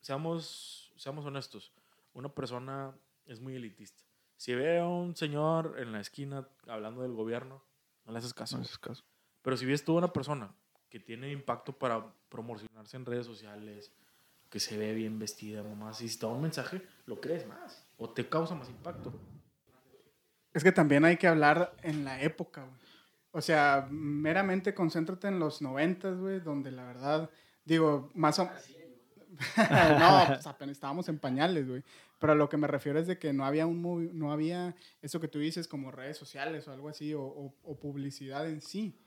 [0.00, 1.72] seamos, seamos honestos,
[2.12, 2.96] una persona
[3.26, 4.02] es muy elitista.
[4.36, 7.64] Si ve a un señor en la esquina hablando del gobierno,
[8.04, 8.56] no le haces caso.
[8.56, 9.04] No haces caso.
[9.42, 10.54] Pero si ves tú una persona
[10.90, 13.92] que tiene impacto para promocionarse en redes sociales,
[14.50, 15.62] que se ve bien vestida,
[16.00, 19.12] y si da un mensaje, lo crees más o te causa más impacto.
[20.54, 22.78] Es que también hay que hablar en la época, güey.
[23.32, 27.30] O sea, meramente concéntrate en los noventas, güey, donde la verdad,
[27.64, 28.44] digo, más o
[29.98, 31.82] no, pues apenas estábamos en pañales, güey.
[32.18, 35.20] Pero lo que me refiero es de que no había un movi- no había eso
[35.20, 38.98] que tú dices como redes sociales o algo así, o, o- o publicidad en sí.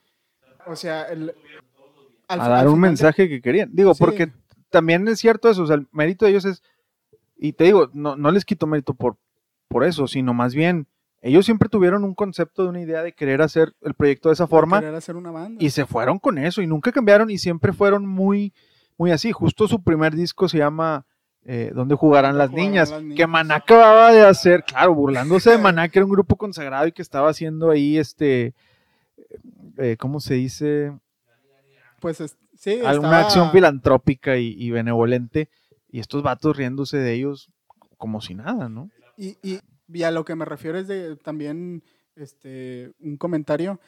[0.67, 1.33] O sea, el,
[2.27, 3.69] al a dar un de- mensaje que querían.
[3.73, 4.03] Digo, Sí.
[4.03, 4.31] porque
[4.69, 6.61] también es cierto eso, o sea, el mérito de ellos es,
[7.37, 9.17] y te digo, no, no les quito mérito por,
[9.67, 10.87] por eso, sino más bien,
[11.21, 14.47] ellos siempre tuvieron un concepto de una idea de querer hacer el proyecto de esa
[14.47, 15.63] forma querer hacer una banda.
[15.63, 18.53] y se fueron con eso y nunca cambiaron y siempre fueron muy,
[18.97, 19.31] muy así.
[19.31, 21.05] Justo su primer disco se llama
[21.43, 22.89] eh, ¿Dónde jugarán ¿Dónde las jugarán niñas?
[22.91, 23.27] las Que?
[23.27, 27.01] Maná acababa de hacer, claro, burlándose de Maná, que era un grupo consagrado y que
[27.01, 28.53] estaba haciendo ahí este,
[29.81, 30.91] eh, ¿cómo se dice?
[31.99, 35.49] Pues es- sí, alguna estaba- acción filantrópica y, y benevolente,
[35.89, 37.49] y estos vatos riéndose de ellos
[37.97, 38.89] como si nada, ¿no?
[39.17, 39.59] Y, y,
[39.93, 41.83] y a lo que me refiero es de también
[42.15, 43.79] este, un comentario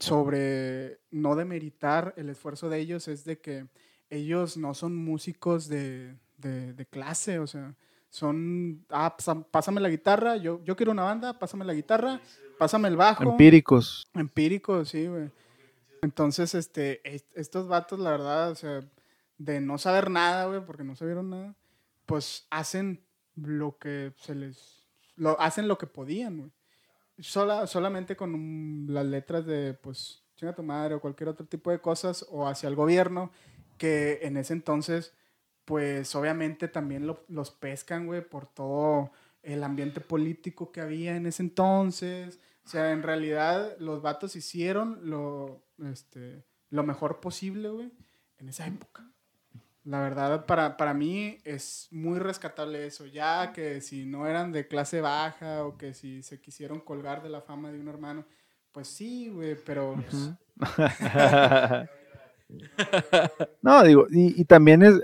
[0.00, 3.66] sobre no demeritar el esfuerzo de ellos, es de que
[4.10, 7.74] ellos no son músicos de, de- de clase, o sea,
[8.08, 9.16] son, ah,
[9.50, 12.20] pásame la guitarra, yo, yo quiero una banda, pásame la guitarra,
[12.58, 13.22] pásame el bajo.
[13.22, 14.08] Empíricos.
[14.14, 15.30] Empírico, sí, güey.
[16.02, 18.80] Entonces, este, est- estos vatos, la verdad, o sea,
[19.38, 21.54] de no saber nada, güey, porque no sabieron nada,
[22.06, 23.04] pues hacen
[23.36, 24.86] lo que se les,
[25.16, 26.50] lo, hacen lo que podían, güey.
[27.20, 31.70] Sola, solamente con un- las letras de, pues, chinga tu madre o cualquier otro tipo
[31.70, 33.30] de cosas, o hacia el gobierno,
[33.78, 35.14] que en ese entonces,
[35.64, 39.10] pues, obviamente también lo- los pescan, güey, por todo
[39.44, 42.40] el ambiente político que había en ese entonces.
[42.64, 47.92] O sea, en realidad los vatos hicieron lo, este, lo mejor posible, güey,
[48.38, 49.08] en esa época.
[49.84, 53.04] La verdad, para, para mí es muy rescatable eso.
[53.06, 57.28] Ya que si no eran de clase baja o que si se quisieron colgar de
[57.28, 58.24] la fama de un hermano,
[58.72, 59.96] pues sí, güey, pero...
[63.62, 64.94] no, digo, y, y también es,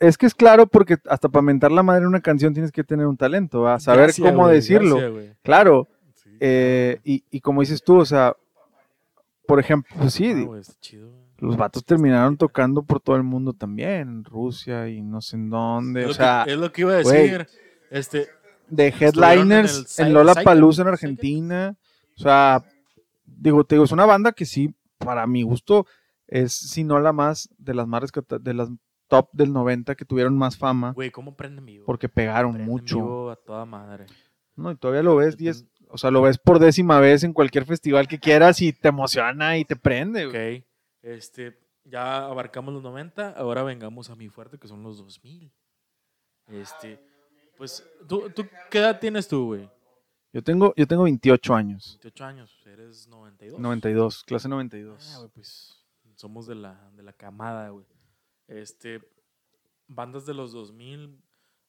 [0.00, 2.82] es que es claro porque hasta para mentar la madre en una canción tienes que
[2.82, 4.96] tener un talento, a saber Gracias, cómo decirlo.
[4.96, 5.36] gracias.
[5.42, 6.30] Claro, Sí.
[6.40, 8.34] eh, y, y como dices tú, o sea,
[9.46, 14.08] por ejemplo, pues sí, Ah, chido, los vatos terminaron tocando por todo el mundo también,
[14.08, 16.92] en Rusia y no sé en dónde, Es o sea, que, es lo que iba
[16.92, 17.46] a decir.
[17.90, 18.28] Este,
[18.68, 20.88] de en headliners en Lola Palusa en.
[20.88, 21.76] Argentina.
[22.16, 22.62] O sea,
[23.24, 25.86] digo, te digo, es una banda que sí, para mi gusto,
[26.28, 28.04] es si no la más de las más
[28.40, 28.68] de las
[29.10, 31.84] top del 90 que tuvieron más fama güey, ¿cómo prenden vivo?
[31.84, 32.96] porque pegaron Prenden mucho.
[32.96, 34.06] vivo a toda madre.
[34.56, 34.70] ¿no?
[34.70, 37.64] Y todavía lo ves Prenden- 10, o sea, lo ves por décima vez en cualquier
[37.66, 40.26] festival que quieras y te emociona y te prende.
[40.26, 40.58] güey.
[40.60, 40.64] Ok.
[41.02, 45.52] Este, ya abarcamos los 90, ahora vengamos a mi fuerte, que son los 2000.
[46.48, 47.00] Este,
[47.56, 49.68] pues, ¿tú, tú qué edad tienes tú, güey?
[50.32, 51.98] Yo tengo yo tengo 28 años.
[52.02, 53.58] 28 años, eres 92.
[53.60, 55.12] 92, clase 92.
[55.14, 55.76] Ah, güey, pues
[56.14, 57.84] somos de la, de la camada, güey.
[58.50, 59.00] Este,
[59.86, 61.18] bandas de los 2000.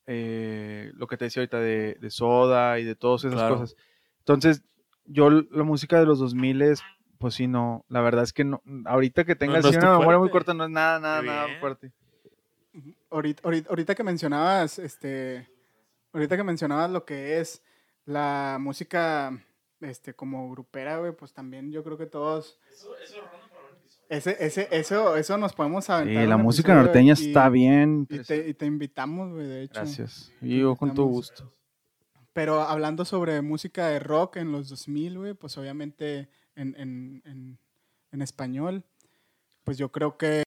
[0.07, 3.59] eh, lo que te decía ahorita de, de Soda y de todas esas Claro.
[3.59, 3.75] cosas.
[4.19, 4.63] Entonces,
[5.05, 6.83] yo la música de los 2000 es,
[7.17, 7.85] pues sí, no.
[7.87, 8.61] La verdad es que no.
[8.85, 11.93] Ahorita que tengas no una memoria muy corta, no es nada, nada, nada fuerte.
[13.09, 15.47] Ahorita, ahorita, ahorita que mencionabas, este,
[16.11, 17.63] ahorita que mencionabas lo que es
[18.05, 19.37] la música,
[19.81, 22.59] este, como grupera, güey, pues también yo creo que todos...
[24.07, 26.23] Ese, ese, eso, eso nos podemos aventar.
[26.23, 28.05] Sí, la música episodio norteña y- está bien.
[28.09, 29.73] Y te, y te invitamos, güey, de hecho.
[29.81, 30.31] Gracias.
[30.41, 31.11] Y yo con Invitamos.
[31.11, 31.51] gusto.
[32.31, 37.57] Pero hablando sobre música de rock en los 2000, güey, pues obviamente en, en, en,
[38.11, 38.83] en español,
[39.63, 40.43] pues yo creo que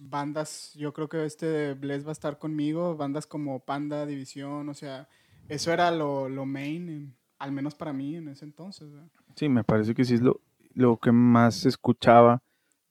[0.00, 4.68] bandas, yo creo que este de Bless va a estar conmigo, bandas como Panda, División,
[4.68, 5.08] o sea,
[5.50, 8.90] eso era lo, lo main, en- al menos para mí en ese entonces.
[8.90, 9.02] güey.
[9.36, 10.40] Sí, me parece que sí es lo,
[10.74, 12.42] lo que más escuchaba.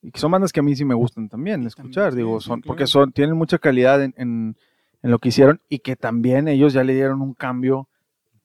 [0.02, 2.48] Y que son bandas que a mí sí me gustan también escuchar, también, digo, sí,
[2.48, 4.56] son, porque son, tienen mucha calidad en, en,
[5.04, 7.90] en lo que hicieron y que también ellos ya le dieron un cambio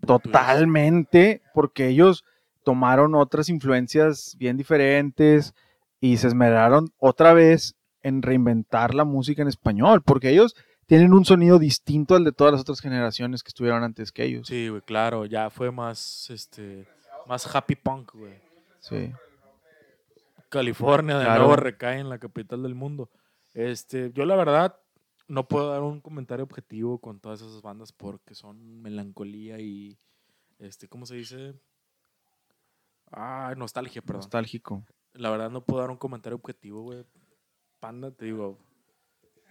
[0.04, 2.24] totalmente, porque ellos
[2.64, 5.54] tomaron otras influencias bien diferentes
[6.00, 10.56] y se esmeraron otra vez en reinventar la música en español, porque ellos
[10.86, 14.46] tienen un sonido distinto al de todas las otras generaciones que estuvieron antes que ellos.
[14.46, 16.86] Sí, güey, claro, ya fue más, este,
[17.26, 18.34] más happy punk, güey.
[18.80, 19.12] Sí.
[20.48, 21.40] California de Claro.
[21.44, 23.10] nuevo recae en la capital del mundo.
[23.54, 24.78] Este, yo la verdad
[25.26, 29.98] no puedo dar un comentario objetivo con todas esas bandas porque son melancolía y
[30.58, 31.54] este, ¿cómo se dice?
[33.10, 34.20] Ah, nostalgia, perdón.
[34.20, 34.84] Nostálgico.
[35.12, 37.04] La verdad no puedo dar un comentario objetivo, güey.
[37.80, 38.58] Panda, te digo.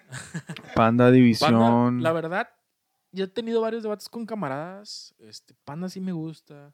[0.10, 2.02] Panda Panda, División.
[2.02, 2.50] la verdad,
[3.12, 5.14] ya he tenido varios debates con camaradas.
[5.20, 6.74] Este, Panda sí me gusta.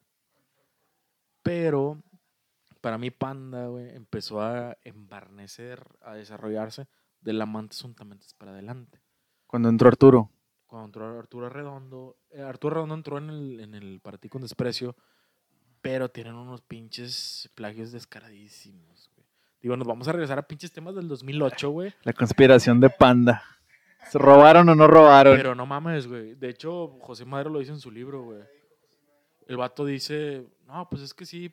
[1.44, 2.02] Pero
[2.82, 6.88] para mí Panda, güey, empezó a embarnecer, a desarrollarse
[7.22, 9.02] del amantes juntamente para adelante.
[9.48, 10.32] Cuando entró Arturo.
[10.66, 14.42] Cuando entró Arturo Redondo, eh, Arturo Redondo entró en el, en el Para ti con
[14.42, 14.96] desprecio,
[15.82, 19.19] pero tienen unos pinches plagios descaradísimos, güey.
[19.62, 21.94] Digo, nos vamos a regresar a pinches temas del 2008, güey.
[22.04, 23.44] La conspiración de Panda.
[24.10, 25.36] ¿Se robaron o no robaron?
[25.36, 26.34] Pero no mames, güey.
[26.36, 28.40] De hecho, José Madero lo dice en su libro, güey.
[29.48, 31.52] El vato dice, no, pues es que sí,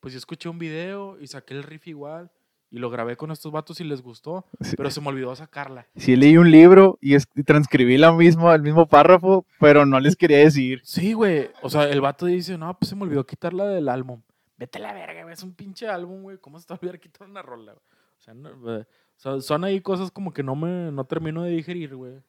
[0.00, 2.30] pues yo escuché un video y saqué el riff igual
[2.70, 4.74] y lo grabé con estos vatos y les gustó, Sí.
[4.76, 5.86] pero se me olvidó sacarla.
[5.96, 10.00] Sí leí un libro y, es- y transcribí la mismo, el mismo párrafo, pero no
[10.00, 10.80] les quería decir.
[10.82, 11.50] Sí, güey.
[11.62, 14.20] O sea, el vato dice, no, pues se me olvidó quitarla del álbum.
[14.56, 15.32] Vete a la verga, güey.
[15.34, 16.38] Es un pinche álbum, güey.
[16.38, 17.84] ¿Cómo se te va a olvidar quitar una rola, güey?
[18.18, 18.80] O sea, no, güey.
[18.80, 18.86] O
[19.16, 22.20] sea, son ahí cosas como que no me no termino de digerir, güey.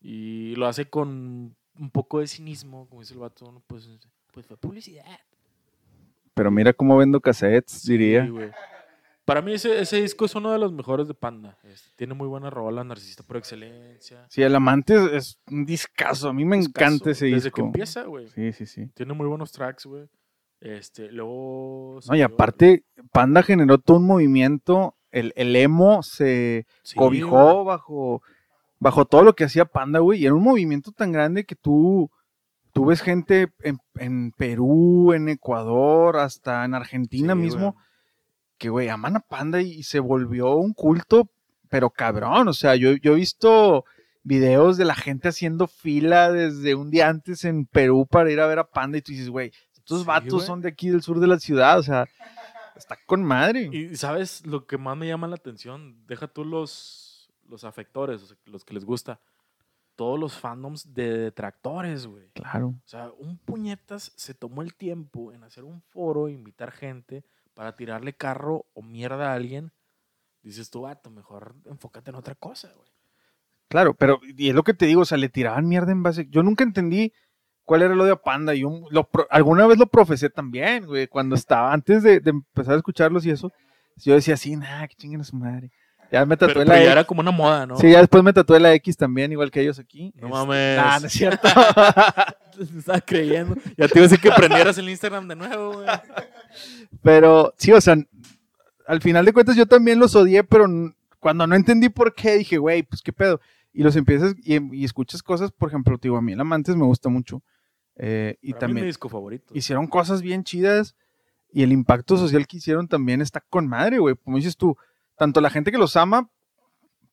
[0.00, 3.50] Y lo hace con un poco de cinismo, como dice el vato.
[3.50, 3.62] ¿no?
[3.66, 3.88] Pues,
[4.32, 5.04] pues fue publicidad.
[6.34, 8.24] Pero mira cómo vendo cassettes, diría.
[8.24, 8.50] Sí, güey.
[9.24, 11.58] Para mí ese, ese disco es uno de los mejores de Panda.
[11.64, 14.24] Este, tiene muy buena rola, narcisista por excelencia.
[14.28, 16.28] Sí, El Amante es, es un discazo.
[16.28, 17.56] A mí me Discazo, encanta ese Desde disco.
[17.56, 18.28] que empieza, güey.
[18.28, 18.86] Sí, sí, sí.
[18.94, 20.08] Tiene muy buenos tracks, güey.
[20.60, 22.00] Este, luego...
[22.08, 24.96] No, y aparte, Panda generó todo un movimiento.
[25.10, 27.66] El, el emo se Sí, cobijó güey.
[27.66, 28.22] bajo,
[28.78, 30.20] bajo todo lo que hacía Panda, güey.
[30.20, 32.10] Y era un movimiento tan grande que tú,
[32.72, 37.84] tú ves gente en, en Perú, en Ecuador, hasta en Argentina Sí, mismo, güey.
[38.58, 41.30] que, güey, aman a Panda y se volvió un culto,
[41.68, 42.48] pero cabrón.
[42.48, 43.84] O sea, yo, yo he visto
[44.22, 48.46] videos de la gente haciendo fila desde un día antes en Perú para ir a
[48.46, 49.52] ver a Panda y tú dices, güey,
[49.86, 50.46] estos Sí, vatos güey.
[50.46, 52.06] son de aquí del sur de la ciudad, o sea,
[52.74, 53.70] está con madre.
[53.72, 58.26] Y sabes lo que más me llama la atención, deja tú los, los afectores, o
[58.26, 59.20] sea, los que les gusta,
[59.94, 62.28] todos los fandoms de detractores, güey.
[62.34, 62.68] Claro.
[62.68, 67.24] O sea, un puñetas se tomó el tiempo en hacer un foro, invitar gente
[67.54, 69.72] para tirarle carro o mierda a alguien.
[70.42, 72.88] Dices tú, vato, mejor enfócate en otra cosa, güey.
[73.68, 76.26] Claro, pero y es lo que te digo, o sea, le tiraban mierda en base.
[76.28, 77.12] Yo nunca entendí
[77.66, 78.54] cuál era lo de Panda.
[78.54, 82.72] Yo lo pro- alguna vez lo profesé también, güey, cuando estaba, antes de, de empezar
[82.72, 83.52] a escucharlos y eso.
[83.96, 85.70] Yo decía así, nah, que chinguen a su madre.
[86.12, 86.92] Ya me Pero, tatué pero la ya X.
[86.92, 87.76] era como una moda, ¿no?
[87.78, 90.12] Sí, ya después me tatué la X también, igual que ellos aquí.
[90.16, 90.76] No Este, mames.
[90.76, 91.48] nah, no es cierto.
[92.78, 93.56] Estaba creyendo.
[93.76, 95.86] Ya te iba a decir que prendieras el Instagram de nuevo, güey.
[97.02, 97.96] Pero sí, o sea,
[98.86, 100.66] al final de cuentas yo también los odié, pero
[101.20, 103.40] cuando no entendí por qué, dije, güey, pues qué pedo.
[103.72, 106.76] Y los empiezas y, y escuchas cosas, por ejemplo, te digo, a mí el Amantes
[106.76, 107.42] me gusta mucho.
[107.96, 109.54] Eh, y Para mí es también mi disco favorito.
[109.54, 110.96] hicieron cosas bien chidas
[111.50, 114.14] y el impacto social que hicieron también está con madre, güey.
[114.16, 114.76] Como dices tú,
[115.16, 116.30] tanto la gente que los ama,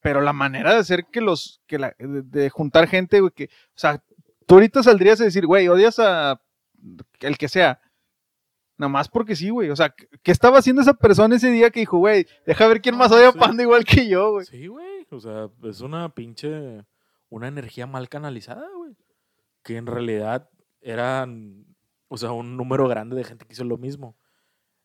[0.02, 3.46] pero la manera de hacer que los, que la, de, de juntar gente, güey, que,
[3.46, 4.04] o sea,
[4.46, 6.42] tú ahorita saldrías a decir, güey, odias a
[7.22, 7.80] el que sea.
[8.78, 9.70] Nada más porque sí, güey.
[9.70, 9.94] O sea,
[10.24, 13.30] ¿qué estaba haciendo esa persona ese día que dijo, güey, deja ver quién más odia
[13.30, 13.34] a.
[13.34, 14.46] Panda igual que yo, güey?
[14.46, 15.08] Sí, güey.
[15.10, 16.84] O sea, es una pinche.
[17.30, 18.96] Una energía mal canalizada, güey.
[19.64, 20.50] Que en realidad
[20.84, 21.66] eran.
[22.08, 24.16] O sea, un número grande de gente que hizo lo mismo.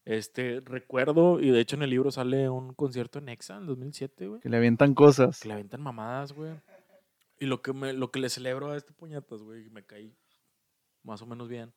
[0.05, 4.27] Este, recuerdo, y de hecho en el libro sale un concierto en Exa en 2007,
[4.27, 4.41] güey.
[4.41, 5.41] Que le avientan cosas.
[5.41, 6.53] Que le aventan mamadas, güey.
[7.39, 10.17] Y lo que, me, lo que le celebro a este puñetas, güey, me caí
[11.03, 11.75] más o menos bien.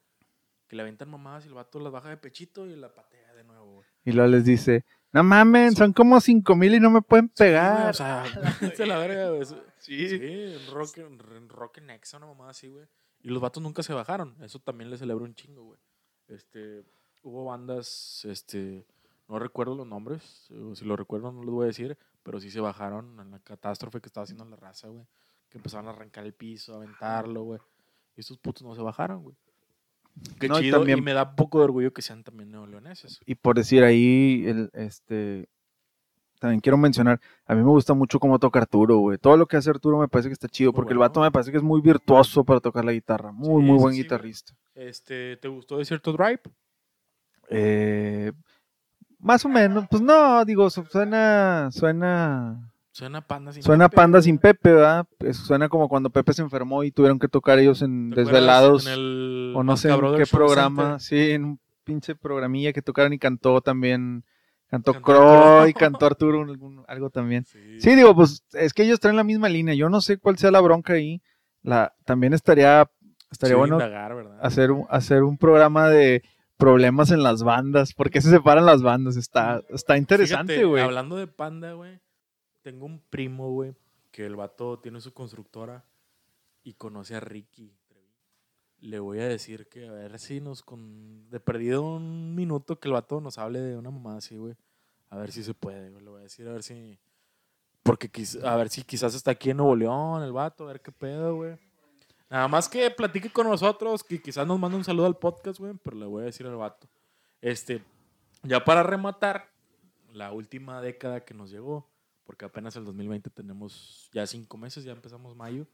[0.68, 3.43] Que le aventan mamadas y el vato las baja de pechito y la patea de
[3.43, 3.88] nuevo, güey.
[4.06, 7.89] Y luego les dice, no mamen, son como cinco mil y no me pueden pegar.
[7.89, 8.23] O sea,
[8.76, 9.45] se la verga, güey.
[9.77, 10.07] Sí.
[10.07, 12.88] Sí, en rock, en rock en Exa, una mamada así, güey.
[13.23, 14.35] Y los vatos nunca se bajaron.
[14.41, 15.80] Eso también le celebro un chingo, güey.
[16.27, 16.84] Este,
[17.23, 18.85] hubo bandas, este,
[19.27, 20.49] no recuerdo los nombres.
[20.76, 21.98] Si lo recuerdo, no les voy a decir.
[22.23, 25.06] Pero sí se bajaron en la catástrofe que estaba haciendo la raza, güey.
[25.49, 27.60] Que empezaron a arrancar el piso, a aventarlo, güey.
[28.15, 29.35] Y estos putos no se bajaron, güey.
[30.39, 30.77] Qué No, chido.
[30.77, 33.19] Y, también- me da poco de orgullo que sean también neoleoneses.
[33.26, 35.49] Y por decir ahí, el, este,
[36.41, 39.19] también quiero mencionar, a mí me gusta mucho cómo toca Arturo, güey.
[39.19, 41.51] Todo lo que hace Arturo me parece que está chido, porque el vato me parece
[41.51, 43.31] que es muy virtuoso para tocar la guitarra.
[43.31, 44.53] Muy, Sí, muy buen sí, guitarrista.
[44.73, 46.41] Este, ¿te gustó de cierto Drive?
[47.49, 48.31] Eh,
[49.19, 54.18] más o menos, pues no, digo, su- suena, suena, Suena panda sin suena Pepe, panda
[54.18, 54.23] güey.
[54.23, 55.05] sin Pepe, ¿verdad?
[55.31, 58.88] Suena como cuando Pepe se enfermó y tuvieron que tocar ellos en ¿Te acuerdas Desvelados.
[58.88, 61.01] en el o no sé en qué programa, Center?
[61.01, 64.26] sí, en un pinche programilla que tocaron y cantó también,
[64.72, 67.45] cantó Croy, cantó Arturo, algún- algo también.
[67.45, 67.80] Sí.
[67.80, 70.49] Sí, digo, pues es que ellos traen la misma línea, yo no sé cuál sea
[70.49, 71.22] la bronca ahí,
[71.61, 72.89] la, también estaría,
[73.30, 73.77] estaría Sí, bueno
[74.41, 76.23] hacer un, hacer un programa de
[76.57, 79.18] problemas en las bandas, ¿por qué se separan las bandas?
[79.18, 80.81] Está, está interesante, güey.
[80.84, 81.99] Hablando de panda, güey.
[82.64, 83.73] Tengo un primo, güey,
[84.11, 85.84] que el vato tiene su constructora
[86.64, 87.76] y conoce a Ricky.
[88.82, 92.88] Le voy a decir que a ver si nos con de perdido un minuto que
[92.88, 94.56] el vato nos hable de una mamá así, güey.
[95.10, 96.03] A ver si se puede, güey.
[96.03, 96.98] Le voy a decir a ver si
[97.84, 100.82] porque quiz- a ver si quizás está aquí en Nuevo León el vato, a ver
[100.82, 101.58] qué pedo, güey.
[102.30, 105.74] Nada más que platique con nosotros, que quizás nos mande un saludo al podcast, güey,
[105.84, 106.88] pero le voy a decir al vato.
[107.41, 107.84] Este,
[108.44, 109.52] ya para rematar,
[110.14, 111.90] la última década que nos llegó,
[112.24, 115.68] porque apenas el 2020 tenemos ya cinco meses, ya empezamos mayo.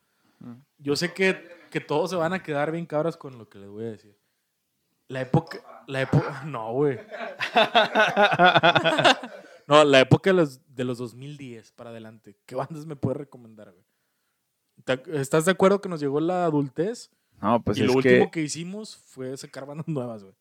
[0.77, 3.69] Yo sé que, que todos se van a quedar bien cabras con lo que les
[3.69, 4.17] voy a decir.
[5.07, 6.99] La época, la época, no, güey.
[9.67, 12.37] No, la época de los, de los 2010 para adelante.
[12.45, 13.83] ¿Qué bandas me puedes recomendar, güey?
[14.85, 17.11] ¿Te- ¿Estás de acuerdo que nos llegó la adultez?
[17.41, 20.35] No, pues y es lo que, último que hicimos fue sacar bandas nuevas, güey.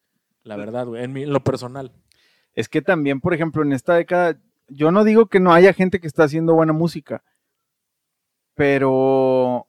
[0.44, 1.02] La verdad, güey.
[1.02, 1.90] En, mi- en lo personal.
[2.54, 5.98] es que también, por ejemplo, en esta década, yo no digo que no haya gente
[6.00, 7.24] que está haciendo buena música,
[8.54, 9.65] pero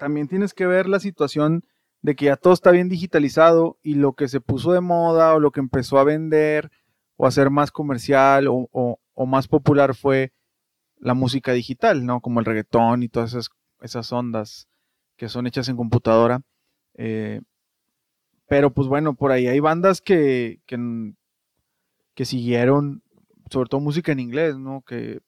[0.00, 1.64] también tienes que ver la situación
[2.02, 5.40] de que ya todo está bien digitalizado y lo que se puso de moda o
[5.40, 6.70] lo que empezó a vender
[7.16, 10.32] o a ser más comercial o, o- más popular fue
[10.98, 12.20] la música digital, ¿no?
[12.22, 13.50] Como el reggaetón y todas esas,
[13.82, 14.68] esas ondas
[15.18, 16.42] que son hechas en computadora.
[16.94, 17.42] Eh,
[18.48, 20.76] pero pues bueno, por ahí hay bandas que, que,
[22.14, 23.02] que siguieron,
[23.50, 24.82] sobre todo música en inglés, ¿no?
[24.82, 25.20] Que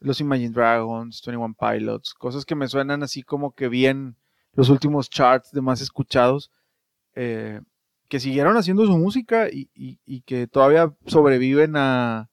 [0.00, 4.16] los Imagine Dragons, 21 Pilots, cosas que me suenan así como que bien
[4.54, 6.50] los últimos charts de más escuchados,
[7.14, 7.60] eh,
[8.08, 12.30] que siguieron haciendo su música y, y- y que todavía sobreviven a,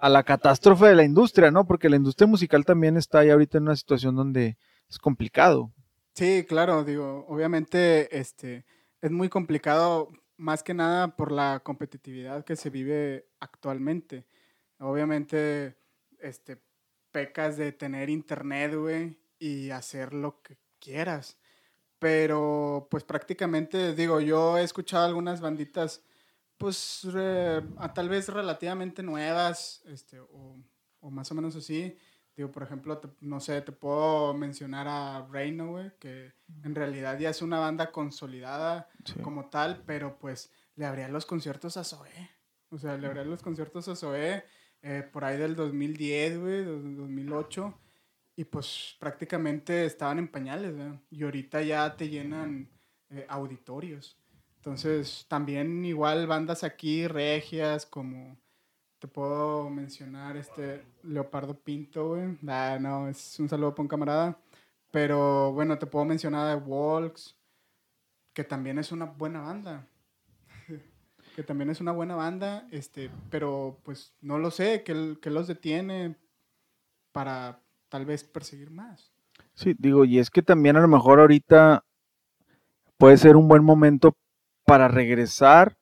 [0.00, 1.66] a la catástrofe de la industria, ¿no?
[1.66, 4.56] Porque la industria musical también está ahí ahorita en una situación donde
[4.88, 5.72] es complicado.
[6.14, 8.64] Sí, claro, digo, obviamente este,
[9.00, 14.26] es muy complicado más que nada por la competitividad que se vive actualmente.
[14.78, 15.76] Obviamente,
[16.20, 16.60] este,
[17.10, 21.36] pecas de tener internet, güey, y hacer lo que quieras.
[21.98, 26.02] Pero, pues prácticamente, digo, yo he escuchado algunas banditas,
[26.56, 30.56] pues re- a- tal vez relativamente nuevas, este, o,
[31.00, 31.96] o más o menos así.
[32.36, 36.32] Digo, por ejemplo, te- no sé, te puedo mencionar a Reino, güey, que
[36.62, 38.88] en realidad ya es una banda consolidada
[39.22, 42.30] como tal, pero pues le abría los conciertos a Zoé.
[42.70, 44.44] O sea, le abría los conciertos a Zoé
[44.82, 47.74] eh, por ahí del 2010, güey, del 2008.
[48.36, 50.74] Y pues prácticamente estaban en pañales.
[51.10, 52.68] Y ahorita ya te llenan
[53.10, 54.16] eh, auditorios.
[54.56, 58.36] Entonces, también igual bandas aquí regias como
[58.98, 62.36] te puedo mencionar este Leopardo Pinto, güey.
[62.48, 64.38] Ah, no, es un saludo para un camarada.
[64.90, 67.36] Pero bueno, te puedo mencionar a Walks,
[68.32, 69.86] que también es una buena banda.
[71.38, 75.46] Que también es una buena banda, este, pero pues no lo sé, que, que los
[75.46, 76.16] detiene
[77.12, 79.12] para tal vez perseguir más.
[79.54, 81.84] Sí, digo, y es que también a lo mejor ahorita
[82.96, 84.16] puede ser un buen momento
[84.64, 85.78] para regresar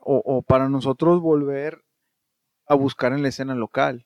[0.00, 1.84] o, o para nosotros volver
[2.66, 4.04] a buscar en la escena local.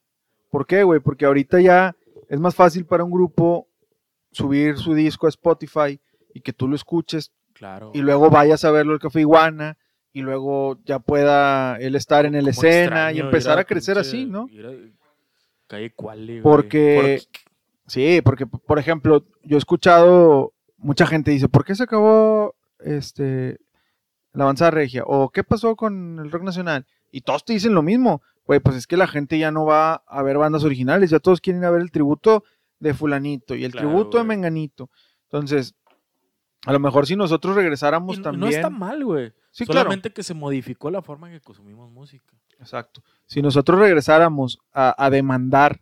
[0.51, 1.01] ¿Por qué, güey?
[1.01, 1.97] Porque ahorita ya
[2.29, 3.67] es más fácil para un grupo
[4.31, 5.99] subir su disco a Spotify
[6.35, 7.93] y que tú lo escuches Claro.
[7.95, 9.79] y luego vayas a verlo al Café Iguana
[10.15, 14.25] y luego ya pueda él estar en el escena y empezar a, crecer pinche- así,
[14.25, 14.47] ¿no?
[15.67, 16.43] Calle güey.
[16.43, 17.21] Porque-
[17.87, 23.59] Sí, porque, por ejemplo, yo he escuchado mucha gente dice, ¿por qué se acabó este
[24.33, 25.03] la avanzada regia?
[25.05, 26.87] ¿O qué pasó con el rock nacional?
[27.11, 28.23] Y todos te dicen lo mismo.
[28.47, 31.41] Güey, pues es que la gente ya no va a ver bandas originales, ya todos
[31.43, 32.45] quieren ir a ver el tributo
[32.79, 34.89] de fulanito y el Claro, tributo de menganito.
[35.25, 35.75] Entonces,
[36.65, 38.41] a lo mejor si nosotros regresáramos Y también...
[38.41, 39.33] No está mal, güey.
[39.55, 39.83] Sí, claro.
[39.83, 42.35] Solamente que se modificó la forma en que consumimos música.
[42.59, 43.05] Exacto.
[43.25, 45.81] Si nosotros regresáramos a, a demandar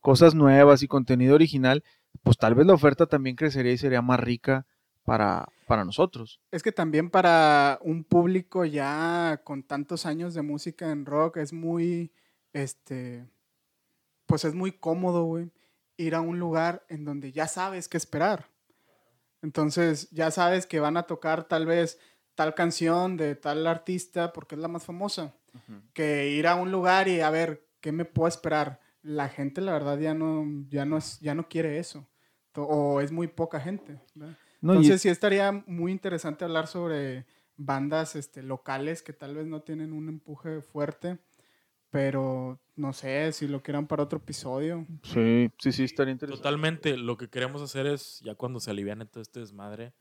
[0.00, 1.84] cosas nuevas y contenido original,
[2.24, 4.66] pues tal vez la oferta también crecería y sería más rica
[5.04, 6.40] para, para nosotros.
[6.50, 11.52] Es que también para un público ya con tantos años de música en rock es
[11.52, 12.12] muy,
[12.52, 13.24] este,
[14.26, 15.52] pues es muy cómodo, güey,
[15.96, 18.48] ir a un lugar en donde ya sabes qué esperar.
[19.42, 22.00] Entonces ya sabes que van a tocar tal vez
[22.34, 25.34] tal canción de tal artista porque es la más famosa.
[25.92, 28.80] Que ir a un lugar y a ver qué me puedo esperar.
[29.02, 32.06] La gente, la verdad, ya no, ya no, es, ya no quiere eso.
[32.54, 33.98] O es muy poca gente.
[34.14, 37.26] No, y- Entonces sí estaría muy interesante hablar sobre
[37.56, 41.18] bandas este, locales que tal vez no tienen un empuje fuerte,
[41.90, 44.86] pero no sé si lo quieran para otro episodio.
[45.02, 46.42] sí, sí, sí, estaría interesante.
[46.42, 46.96] Totalmente.
[46.96, 49.92] Lo que queremos hacer es, ya cuando se aliviane todo este desmadre,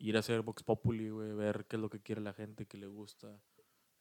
[0.00, 2.78] ir a hacer Vox Populi, güey, ver qué es lo que quiere la gente, qué
[2.78, 3.40] le gusta.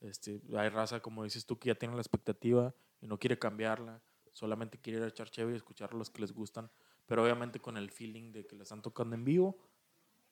[0.01, 4.01] Este, hay raza, como dices tú, que ya tiene la expectativa y no quiere cambiarla.
[4.31, 6.71] Solamente quiere ir a echar chévere y escuchar los que les gustan.
[7.05, 9.57] Pero obviamente con el feeling de que la están tocando en vivo.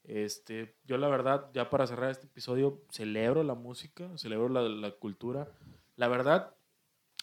[0.03, 4.91] Este, yo la verdad, ya para cerrar este episodio, celebro la música, celebro la, la
[4.91, 5.51] cultura.
[5.97, 6.55] La verdad,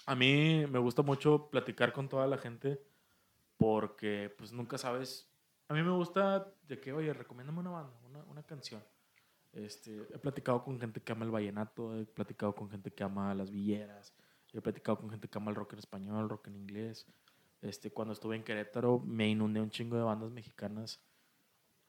[0.05, 2.83] a mí me gusta mucho platicar con toda la gente
[3.57, 5.31] porque pues nunca sabes.
[5.69, 8.83] A mí me gusta de que, oye, recomiéndame una banda, una, una canción.
[9.53, 13.35] Este, he platicado con gente que ama el vallenato, he platicado con gente que ama
[13.35, 14.13] las villeras,
[14.53, 17.07] he platicado con gente que ama el rock en español, rock en inglés.
[17.63, 21.01] Este, cuando estuve en Querétaro me inundé un chingo de bandas mexicanas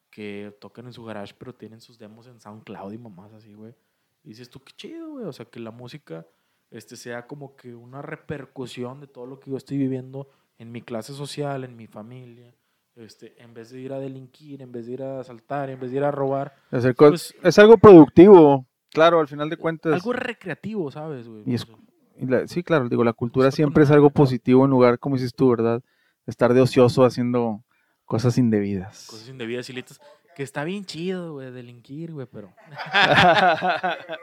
[0.09, 3.75] que tocan en su garage, pero tienen sus demos en SoundCloud y mamás así, güey.
[4.23, 5.25] Y dices tú, qué chido, güey.
[5.25, 6.25] O sea, que la música
[6.71, 10.81] este, sea como que una repercusión de todo lo que yo estoy viviendo en mi
[10.81, 12.55] clase social, en mi familia.
[12.95, 15.91] Este, en vez de ir a delinquir, en vez de ir a asaltar, en vez
[15.91, 16.55] de ir a robar.
[16.95, 19.93] Co- Pues- es algo productivo, claro, al final de cuentas.
[19.93, 21.43] Algo recreativo, ¿sabes, güey?
[21.45, 21.75] Y es- O sea,
[22.17, 25.33] y la- sí, claro, digo, la cultura siempre es algo positivo en lugar, como dices
[25.35, 25.81] tú, ¿verdad?
[26.25, 27.63] Estar de ocioso haciendo
[28.05, 29.07] cosas indebidas.
[29.09, 29.99] cosas indebidas, ilitas.
[30.35, 32.53] Que está bien chido, güey, delinquir, güey, pero...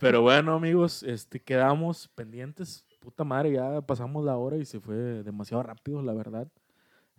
[0.00, 2.84] Pero bueno, amigos, este, quedamos pendientes.
[3.00, 6.48] Puta madre, ya pasamos la hora y se fue demasiado rápido, la verdad.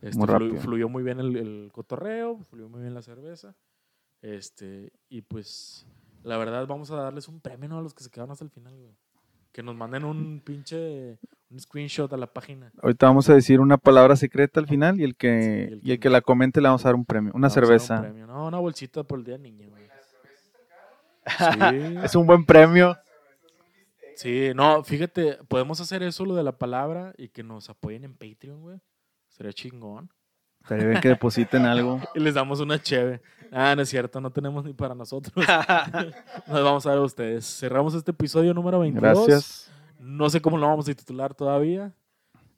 [0.02, 0.62] Este, Muy flu- rápido.
[0.62, 3.56] fluyó muy bien el, el cotorreo, fluyó muy bien la cerveza.
[4.22, 5.86] Este, y pues,
[6.24, 7.80] la verdad, vamos a darles un premio ¿no?
[7.80, 8.94] a los que se quedaron hasta el final, güey.
[9.52, 11.18] Que nos manden un pinche
[11.50, 12.72] un screenshot a la página.
[12.82, 15.92] Ahorita vamos a decir una palabra secreta al final y el que, Sí, el y
[15.94, 18.02] el que- la comente le vamos a dar un premio, una un cerveza.
[18.02, 18.28] premio.
[18.28, 19.84] No, una bolsita por el día niño, güey.
[21.28, 22.00] Sí.
[22.04, 22.98] Es un buen premio.
[24.16, 28.14] Sí, no, fíjate, podemos hacer eso, lo de la palabra, y que nos apoyen en
[28.16, 28.80] Patreon, güey.
[29.40, 30.12] Sería chingón.
[30.62, 32.02] Estaría bien que depositen algo.
[32.14, 33.22] Y les damos una cheve.
[33.54, 35.34] Ah, no es cierto, no tenemos ni para nosotros.
[36.48, 37.46] Nos vamos a ver a ustedes.
[37.46, 39.02] Cerramos este episodio número 22.
[39.02, 39.72] Gracias.
[39.98, 41.94] No sé cómo lo vamos a titular todavía.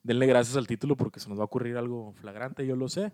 [0.02, 3.12] Denle gracias al título porque se nos va a ocurrir algo flagrante, yo lo sé.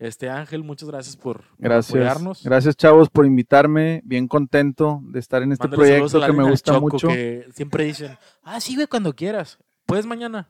[0.00, 1.94] Este Ángel, muchas gracias por, Gracias.
[1.94, 2.42] apoyarnos.
[2.42, 4.02] Gracias, chavos, por invitarme.
[4.04, 7.08] Bien contento de estar en este Mándale proyecto que me gusta Choco, mucho.
[7.08, 9.60] Que siempre dicen, ah, sí, güey, cuando quieras.
[9.86, 10.48] ¿Puedes mañana?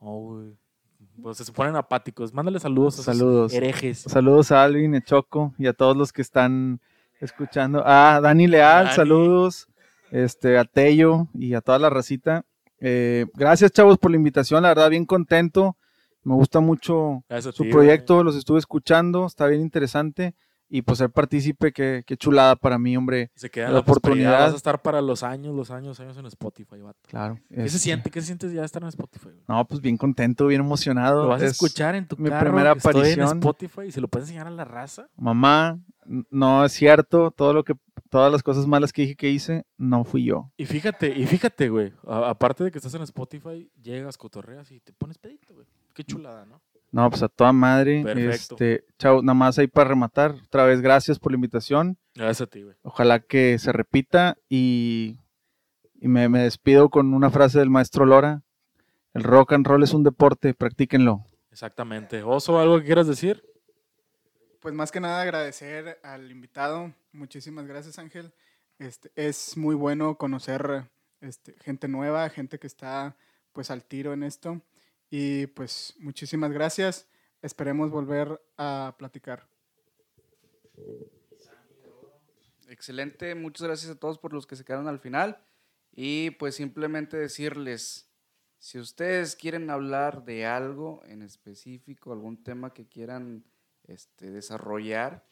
[0.00, 0.63] Oh, güey.
[1.22, 2.32] Pues se ponen apáticos.
[2.34, 3.52] Mándale saludos a esos Saludos.
[3.52, 3.98] herejes.
[4.00, 6.80] Saludos a Alvin, Echoco y a todos los que están
[7.20, 7.82] escuchando.
[7.86, 8.96] Ah, Dani Leal, Dani.
[8.96, 9.68] saludos.
[10.10, 12.44] Este, a Tello y a toda la racita.
[12.80, 14.62] Eh, gracias, chavos, por la invitación.
[14.62, 15.76] La verdad, bien contento.
[16.22, 20.34] Me gusta mucho Gracias a su ti, proyecto, los estuve escuchando, está bien interesante.
[20.68, 23.30] Y pues ser partícipe, qué, qué chulada para mí, hombre.
[23.36, 24.40] Se queda la la oportunidad.
[24.40, 26.98] Vas a estar para los años, los años, años en Spotify, vato.
[27.06, 27.38] Claro.
[27.48, 28.10] ¿Qué se siente?
[28.10, 29.26] ¿Qué se siente ya estar en Spotify?
[29.26, 29.42] güey?
[29.46, 31.24] No, pues bien contento, bien emocionado.
[31.24, 33.38] Lo vas a Es- escuchar en tu mi carro, primera que estoy en aparición.
[33.38, 35.06] Spotify y se lo puedes enseñar a la raza.
[35.16, 35.78] Mamá,
[36.30, 37.74] no es cierto, todo lo que,
[38.08, 40.50] todas las cosas malas que dije que hice, no fui yo.
[40.56, 41.92] Y fíjate, y fíjate, güey.
[42.06, 45.66] a- Aparte de que estás en Spotify, llegas, cotorreas y te pones pedito, güey.
[45.92, 46.60] Qué chulada, ¿no?
[46.94, 48.04] No, pues a toda madre.
[48.04, 48.54] Perfecto.
[48.54, 50.36] Este, chao, nada más ahí para rematar.
[50.46, 51.98] Otra vez, gracias por la invitación.
[52.14, 52.76] Gracias a ti, güey.
[52.82, 55.18] Ojalá que se repita y,
[56.00, 58.42] y me, me despido con una frase del maestro Lora.
[59.12, 61.24] El rock and roll es un deporte, practíquenlo.
[61.50, 62.22] Exactamente.
[62.22, 63.44] Oso, ¿algo que quieras decir?
[64.60, 66.94] Pues más que nada agradecer al invitado.
[67.10, 68.32] Muchísimas gracias, Ángel.
[68.78, 70.84] Este, es muy bueno conocer
[71.20, 73.16] este, gente nueva, gente que está
[73.52, 74.60] pues al tiro en esto.
[75.10, 77.06] Y pues muchísimas gracias.
[77.42, 79.46] Esperemos volver a platicar.
[82.68, 85.44] Excelente, muchas gracias a todos por los que se quedaron al final.
[85.92, 88.10] Y pues simplemente decirles,
[88.58, 93.44] si ustedes quieren hablar de algo en específico, algún tema que quieran
[93.86, 95.24] este, desarrollar,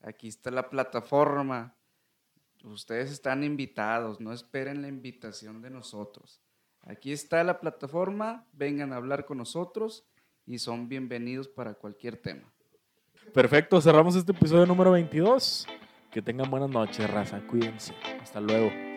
[0.00, 1.76] aquí está la plataforma.
[2.64, 6.40] Ustedes están invitados, no esperen la invitación de nosotros.
[6.88, 10.06] Aquí está la plataforma, vengan a hablar con nosotros
[10.46, 12.50] y son bienvenidos para cualquier tema.
[13.34, 15.66] Perfecto, cerramos este episodio número 22.
[16.10, 17.42] Que tengan buenas noches, raza.
[17.46, 17.92] Cuídense.
[18.22, 18.87] Hasta luego.